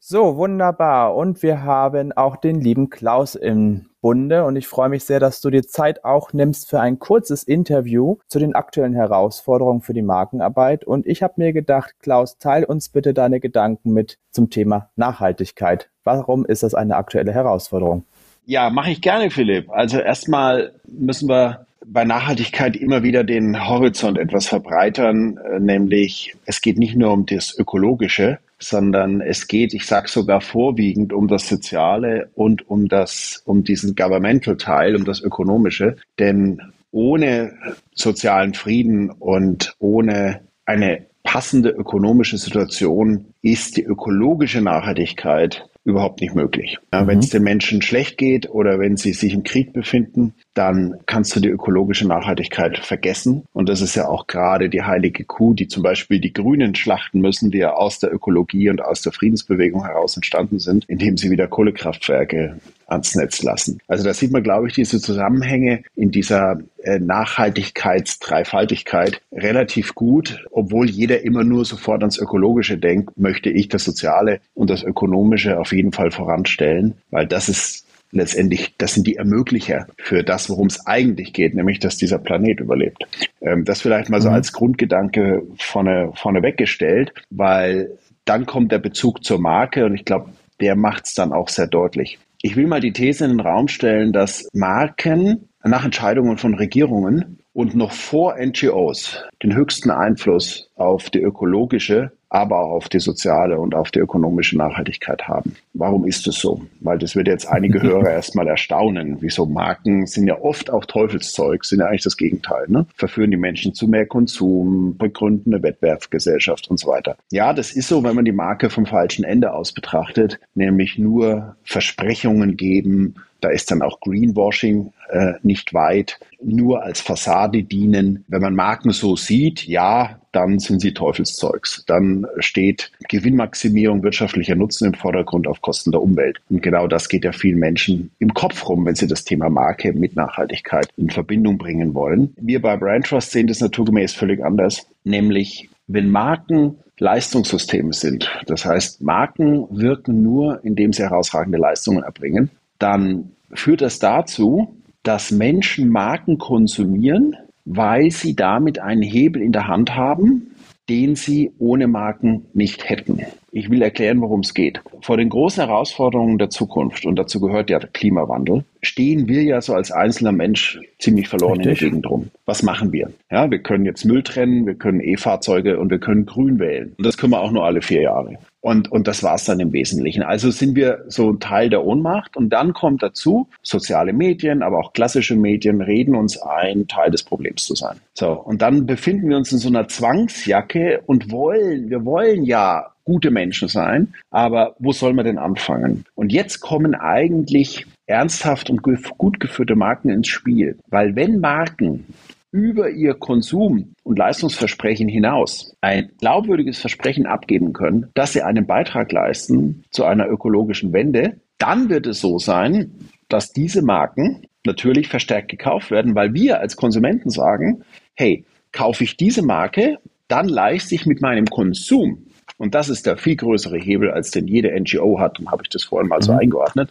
So, 0.00 0.36
wunderbar. 0.36 1.14
Und 1.14 1.44
wir 1.44 1.62
haben 1.62 2.10
auch 2.10 2.34
den 2.34 2.60
lieben 2.60 2.90
Klaus 2.90 3.36
im 3.36 3.86
Bunde. 4.00 4.44
Und 4.44 4.56
ich 4.56 4.66
freue 4.66 4.88
mich 4.88 5.04
sehr, 5.04 5.20
dass 5.20 5.40
du 5.40 5.50
dir 5.50 5.62
Zeit 5.62 6.04
auch 6.04 6.32
nimmst 6.32 6.68
für 6.68 6.80
ein 6.80 6.98
kurzes 6.98 7.44
Interview 7.44 8.16
zu 8.26 8.40
den 8.40 8.56
aktuellen 8.56 8.94
Herausforderungen 8.94 9.82
für 9.82 9.94
die 9.94 10.02
Markenarbeit. 10.02 10.84
Und 10.84 11.06
ich 11.06 11.22
habe 11.22 11.34
mir 11.36 11.52
gedacht, 11.52 11.94
Klaus, 12.00 12.38
teil 12.38 12.64
uns 12.64 12.88
bitte 12.88 13.14
deine 13.14 13.38
Gedanken 13.38 13.92
mit 13.92 14.18
zum 14.32 14.50
Thema 14.50 14.90
Nachhaltigkeit. 14.96 15.90
Warum 16.02 16.44
ist 16.44 16.64
das 16.64 16.74
eine 16.74 16.96
aktuelle 16.96 17.32
Herausforderung? 17.32 18.04
Ja, 18.46 18.70
mache 18.70 18.90
ich 18.90 19.00
gerne, 19.00 19.30
Philipp. 19.30 19.70
Also 19.70 19.98
erstmal 19.98 20.72
müssen 20.86 21.28
wir 21.28 21.66
bei 21.86 22.04
Nachhaltigkeit 22.04 22.76
immer 22.76 23.02
wieder 23.02 23.24
den 23.24 23.68
Horizont 23.68 24.18
etwas 24.18 24.46
verbreitern, 24.46 25.38
äh, 25.38 25.60
nämlich 25.60 26.34
es 26.46 26.60
geht 26.60 26.78
nicht 26.78 26.96
nur 26.96 27.12
um 27.12 27.26
das 27.26 27.56
Ökologische, 27.58 28.38
sondern 28.58 29.20
es 29.20 29.46
geht, 29.48 29.74
ich 29.74 29.86
sage 29.86 30.08
sogar 30.08 30.40
vorwiegend 30.40 31.12
um 31.12 31.28
das 31.28 31.48
Soziale 31.48 32.30
und 32.34 32.68
um 32.68 32.88
das, 32.88 33.42
um 33.44 33.64
diesen 33.64 33.94
Governmental 33.94 34.56
Teil, 34.56 34.96
um 34.96 35.04
das 35.04 35.20
Ökonomische. 35.20 35.96
Denn 36.18 36.60
ohne 36.90 37.54
sozialen 37.94 38.54
Frieden 38.54 39.10
und 39.10 39.74
ohne 39.78 40.40
eine 40.64 41.06
passende 41.22 41.70
ökonomische 41.70 42.38
Situation 42.38 43.26
ist 43.42 43.76
die 43.76 43.82
ökologische 43.82 44.60
Nachhaltigkeit 44.60 45.66
überhaupt 45.84 46.20
nicht 46.22 46.34
möglich. 46.34 46.78
Ja, 46.92 47.06
Wenn 47.06 47.18
es 47.18 47.28
den 47.28 47.42
Menschen 47.42 47.82
schlecht 47.82 48.16
geht 48.16 48.48
oder 48.48 48.78
wenn 48.78 48.96
sie 48.96 49.12
sich 49.12 49.34
im 49.34 49.42
Krieg 49.42 49.72
befinden, 49.74 50.34
dann 50.54 50.94
kannst 51.06 51.36
du 51.36 51.40
die 51.40 51.50
ökologische 51.50 52.08
Nachhaltigkeit 52.08 52.78
vergessen. 52.78 53.44
Und 53.52 53.68
das 53.68 53.82
ist 53.82 53.94
ja 53.94 54.08
auch 54.08 54.26
gerade 54.26 54.70
die 54.70 54.82
heilige 54.82 55.24
Kuh, 55.24 55.52
die 55.52 55.68
zum 55.68 55.82
Beispiel 55.82 56.20
die 56.20 56.32
Grünen 56.32 56.74
schlachten 56.74 57.20
müssen, 57.20 57.50
die 57.50 57.58
ja 57.58 57.74
aus 57.74 57.98
der 57.98 58.12
Ökologie 58.12 58.70
und 58.70 58.82
aus 58.82 59.02
der 59.02 59.12
Friedensbewegung 59.12 59.84
heraus 59.84 60.16
entstanden 60.16 60.58
sind, 60.58 60.86
indem 60.86 61.18
sie 61.18 61.30
wieder 61.30 61.48
Kohlekraftwerke 61.48 62.58
ans 62.94 63.14
Netz 63.14 63.42
lassen. 63.42 63.78
Also 63.86 64.04
da 64.04 64.14
sieht 64.14 64.32
man, 64.32 64.42
glaube 64.42 64.68
ich, 64.68 64.74
diese 64.74 64.98
Zusammenhänge 65.00 65.82
in 65.94 66.10
dieser 66.10 66.58
äh, 66.82 66.98
Nachhaltigkeitsdreifaltigkeit 66.98 69.20
relativ 69.32 69.94
gut. 69.94 70.44
Obwohl 70.50 70.88
jeder 70.88 71.22
immer 71.22 71.44
nur 71.44 71.64
sofort 71.64 72.02
ans 72.02 72.18
Ökologische 72.18 72.78
denkt, 72.78 73.16
möchte 73.18 73.50
ich 73.50 73.68
das 73.68 73.84
Soziale 73.84 74.40
und 74.54 74.70
das 74.70 74.82
Ökonomische 74.82 75.60
auf 75.60 75.72
jeden 75.72 75.92
Fall 75.92 76.10
voranstellen, 76.10 76.94
weil 77.10 77.26
das 77.26 77.48
ist 77.48 77.84
letztendlich, 78.14 78.74
das 78.78 78.94
sind 78.94 79.06
die 79.06 79.16
Ermöglicher 79.16 79.86
für 79.98 80.22
das, 80.22 80.48
worum 80.48 80.68
es 80.68 80.86
eigentlich 80.86 81.32
geht, 81.32 81.54
nämlich, 81.54 81.80
dass 81.80 81.96
dieser 81.96 82.18
Planet 82.18 82.60
überlebt. 82.60 83.04
Ähm, 83.40 83.64
das 83.64 83.82
vielleicht 83.82 84.08
mal 84.08 84.22
so 84.22 84.30
als 84.30 84.52
Grundgedanke 84.52 85.42
vorne, 85.58 86.12
vorne 86.14 86.42
weggestellt, 86.42 87.12
weil 87.30 87.98
dann 88.24 88.46
kommt 88.46 88.72
der 88.72 88.78
Bezug 88.78 89.24
zur 89.24 89.38
Marke 89.38 89.84
und 89.84 89.94
ich 89.94 90.04
glaube, 90.04 90.30
der 90.60 90.76
macht 90.76 91.06
es 91.06 91.14
dann 91.14 91.32
auch 91.32 91.48
sehr 91.48 91.66
deutlich. 91.66 92.18
Ich 92.46 92.56
will 92.56 92.66
mal 92.66 92.80
die 92.80 92.92
These 92.92 93.24
in 93.24 93.30
den 93.30 93.40
Raum 93.40 93.68
stellen, 93.68 94.12
dass 94.12 94.50
Marken 94.52 95.48
nach 95.62 95.82
Entscheidungen 95.82 96.36
von 96.36 96.52
Regierungen 96.52 97.38
und 97.54 97.74
noch 97.74 97.92
vor 97.92 98.34
NGOs 98.38 99.24
den 99.42 99.54
höchsten 99.54 99.90
Einfluss 99.90 100.68
auf 100.74 101.08
die 101.08 101.20
ökologische, 101.20 102.12
aber 102.28 102.58
auch 102.58 102.72
auf 102.72 102.88
die 102.88 102.98
soziale 102.98 103.60
und 103.60 103.76
auf 103.76 103.92
die 103.92 104.00
ökonomische 104.00 104.58
Nachhaltigkeit 104.58 105.28
haben. 105.28 105.54
Warum 105.72 106.04
ist 106.04 106.26
es 106.26 106.40
so? 106.40 106.62
Weil 106.80 106.98
das 106.98 107.14
wird 107.14 107.28
jetzt 107.28 107.46
einige 107.46 107.80
Hörer 107.80 108.10
erstmal 108.10 108.48
erstaunen. 108.48 109.18
Wieso 109.20 109.46
Marken 109.46 110.06
sind 110.06 110.26
ja 110.26 110.40
oft 110.40 110.68
auch 110.68 110.84
Teufelszeug, 110.84 111.64
sind 111.64 111.78
ja 111.78 111.86
eigentlich 111.86 112.02
das 112.02 112.16
Gegenteil. 112.16 112.64
Ne? 112.66 112.86
Verführen 112.96 113.30
die 113.30 113.36
Menschen 113.36 113.72
zu 113.72 113.86
mehr 113.86 114.06
Konsum, 114.06 114.96
begründen 114.98 115.54
eine 115.54 115.62
Wettbewerbsgesellschaft 115.62 116.68
und 116.68 116.80
so 116.80 116.88
weiter. 116.88 117.16
Ja, 117.30 117.52
das 117.52 117.70
ist 117.70 117.86
so, 117.86 118.02
wenn 118.02 118.16
man 118.16 118.24
die 118.24 118.32
Marke 118.32 118.68
vom 118.68 118.84
falschen 118.84 119.24
Ende 119.24 119.52
aus 119.52 119.72
betrachtet, 119.72 120.40
nämlich 120.56 120.98
nur 120.98 121.54
Versprechungen 121.62 122.56
geben, 122.56 123.14
da 123.44 123.50
ist 123.50 123.70
dann 123.70 123.82
auch 123.82 124.00
Greenwashing 124.00 124.92
äh, 125.10 125.34
nicht 125.42 125.74
weit, 125.74 126.18
nur 126.42 126.82
als 126.82 127.02
Fassade 127.02 127.62
dienen. 127.62 128.24
Wenn 128.26 128.40
man 128.40 128.54
Marken 128.54 128.90
so 128.90 129.16
sieht, 129.16 129.66
ja, 129.66 130.18
dann 130.32 130.58
sind 130.58 130.80
sie 130.80 130.94
Teufelszeugs. 130.94 131.84
Dann 131.86 132.26
steht 132.38 132.90
Gewinnmaximierung, 133.10 134.02
wirtschaftlicher 134.02 134.54
Nutzen 134.54 134.86
im 134.86 134.94
Vordergrund 134.94 135.46
auf 135.46 135.60
Kosten 135.60 135.92
der 135.92 136.00
Umwelt. 136.00 136.40
Und 136.48 136.62
genau 136.62 136.86
das 136.86 137.10
geht 137.10 137.24
ja 137.24 137.32
vielen 137.32 137.58
Menschen 137.58 138.10
im 138.18 138.32
Kopf 138.32 138.66
rum, 138.66 138.86
wenn 138.86 138.94
sie 138.94 139.06
das 139.06 139.24
Thema 139.24 139.50
Marke 139.50 139.92
mit 139.92 140.16
Nachhaltigkeit 140.16 140.88
in 140.96 141.10
Verbindung 141.10 141.58
bringen 141.58 141.92
wollen. 141.92 142.32
Wir 142.40 142.62
bei 142.62 142.78
Brand 142.78 143.06
Trust 143.06 143.30
sehen 143.30 143.46
das 143.46 143.60
naturgemäß 143.60 144.14
völlig 144.14 144.42
anders, 144.42 144.86
nämlich 145.04 145.68
wenn 145.86 146.08
Marken 146.08 146.78
Leistungssysteme 146.98 147.92
sind, 147.92 148.30
das 148.46 148.64
heißt 148.64 149.02
Marken 149.02 149.66
wirken 149.70 150.22
nur, 150.22 150.64
indem 150.64 150.94
sie 150.94 151.02
herausragende 151.02 151.58
Leistungen 151.58 152.04
erbringen, 152.04 152.50
dann 152.78 153.33
führt 153.54 153.80
das 153.80 153.98
dazu, 153.98 154.76
dass 155.02 155.30
Menschen 155.30 155.88
Marken 155.88 156.38
konsumieren, 156.38 157.36
weil 157.64 158.10
sie 158.10 158.34
damit 158.34 158.78
einen 158.78 159.02
Hebel 159.02 159.42
in 159.42 159.52
der 159.52 159.68
Hand 159.68 159.94
haben, 159.94 160.54
den 160.88 161.16
sie 161.16 161.52
ohne 161.58 161.86
Marken 161.86 162.46
nicht 162.52 162.88
hätten. 162.88 163.20
Ich 163.50 163.70
will 163.70 163.80
erklären, 163.80 164.20
worum 164.20 164.40
es 164.40 164.52
geht. 164.52 164.80
Vor 165.00 165.16
den 165.16 165.30
großen 165.30 165.64
Herausforderungen 165.64 166.36
der 166.36 166.50
Zukunft, 166.50 167.06
und 167.06 167.16
dazu 167.16 167.40
gehört 167.40 167.70
ja 167.70 167.78
der 167.78 167.88
Klimawandel, 167.88 168.64
stehen 168.84 169.28
wir 169.28 169.42
ja 169.42 169.60
so 169.60 169.74
als 169.74 169.90
einzelner 169.90 170.32
Mensch 170.32 170.78
ziemlich 170.98 171.28
verloren 171.28 171.60
in 171.60 171.68
Richtig. 171.68 171.78
der 171.78 171.88
Gegend 171.90 172.10
rum. 172.10 172.30
Was 172.46 172.62
machen 172.62 172.92
wir? 172.92 173.10
Ja, 173.30 173.50
wir 173.50 173.58
können 173.58 173.84
jetzt 173.84 174.04
Müll 174.04 174.22
trennen, 174.22 174.66
wir 174.66 174.74
können 174.74 175.00
E-Fahrzeuge 175.00 175.78
und 175.78 175.90
wir 175.90 175.98
können 175.98 176.26
grün 176.26 176.58
wählen. 176.58 176.94
Und 176.96 177.06
das 177.06 177.16
können 177.16 177.32
wir 177.32 177.40
auch 177.40 177.52
nur 177.52 177.64
alle 177.64 177.82
vier 177.82 178.02
Jahre. 178.02 178.38
Und, 178.60 178.90
und 178.90 179.06
das 179.06 179.22
war's 179.22 179.44
dann 179.44 179.60
im 179.60 179.74
Wesentlichen. 179.74 180.22
Also 180.22 180.50
sind 180.50 180.74
wir 180.74 181.04
so 181.08 181.30
ein 181.30 181.38
Teil 181.38 181.68
der 181.68 181.84
Ohnmacht. 181.84 182.34
Und 182.34 182.48
dann 182.48 182.72
kommt 182.72 183.02
dazu, 183.02 183.46
soziale 183.62 184.14
Medien, 184.14 184.62
aber 184.62 184.78
auch 184.78 184.94
klassische 184.94 185.36
Medien 185.36 185.82
reden 185.82 186.14
uns 186.14 186.40
ein, 186.40 186.88
Teil 186.88 187.10
des 187.10 187.24
Problems 187.24 187.66
zu 187.66 187.74
sein. 187.74 187.98
So, 188.14 188.32
und 188.32 188.62
dann 188.62 188.86
befinden 188.86 189.28
wir 189.28 189.36
uns 189.36 189.52
in 189.52 189.58
so 189.58 189.68
einer 189.68 189.88
Zwangsjacke 189.88 191.02
und 191.04 191.30
wollen, 191.30 191.90
wir 191.90 192.06
wollen 192.06 192.44
ja 192.44 192.86
gute 193.04 193.30
Menschen 193.30 193.68
sein, 193.68 194.14
aber 194.30 194.74
wo 194.78 194.92
soll 194.92 195.12
man 195.12 195.26
denn 195.26 195.38
anfangen? 195.38 196.04
Und 196.14 196.32
jetzt 196.32 196.60
kommen 196.60 196.94
eigentlich 196.94 197.86
ernsthaft 198.06 198.70
und 198.70 198.82
gut 198.82 199.40
geführte 199.40 199.76
Marken 199.76 200.10
ins 200.10 200.28
Spiel. 200.28 200.78
Weil 200.88 201.16
wenn 201.16 201.40
Marken 201.40 202.06
über 202.54 202.90
ihr 202.90 203.14
Konsum- 203.14 203.94
und 204.04 204.18
Leistungsversprechen 204.18 205.08
hinaus 205.08 205.74
ein 205.80 206.12
glaubwürdiges 206.20 206.78
Versprechen 206.78 207.26
abgeben 207.26 207.72
können, 207.72 208.10
dass 208.14 208.32
sie 208.32 208.42
einen 208.42 208.66
Beitrag 208.66 209.10
leisten 209.10 209.82
zu 209.90 210.04
einer 210.04 210.28
ökologischen 210.28 210.92
Wende, 210.92 211.40
dann 211.58 211.88
wird 211.88 212.06
es 212.06 212.20
so 212.20 212.38
sein, 212.38 212.92
dass 213.28 213.52
diese 213.52 213.82
Marken 213.82 214.46
natürlich 214.64 215.08
verstärkt 215.08 215.48
gekauft 215.48 215.90
werden, 215.90 216.14
weil 216.14 216.32
wir 216.32 216.60
als 216.60 216.76
Konsumenten 216.76 217.30
sagen, 217.30 217.82
hey, 218.14 218.44
kaufe 218.70 219.02
ich 219.02 219.16
diese 219.16 219.42
Marke, 219.42 219.98
dann 220.28 220.48
leiste 220.48 220.94
ich 220.94 221.06
mit 221.06 221.20
meinem 221.20 221.46
Konsum 221.46 222.26
und 222.58 222.74
das 222.74 222.88
ist 222.88 223.06
der 223.06 223.16
viel 223.16 223.36
größere 223.36 223.78
Hebel, 223.78 224.10
als 224.10 224.30
den 224.30 224.46
jede 224.46 224.70
NGO 224.78 225.18
hat, 225.18 225.40
und 225.40 225.50
habe 225.50 225.62
ich 225.64 225.70
das 225.70 225.84
vorhin 225.84 226.08
mal 226.08 226.22
so 226.22 226.32
eingeordnet, 226.32 226.90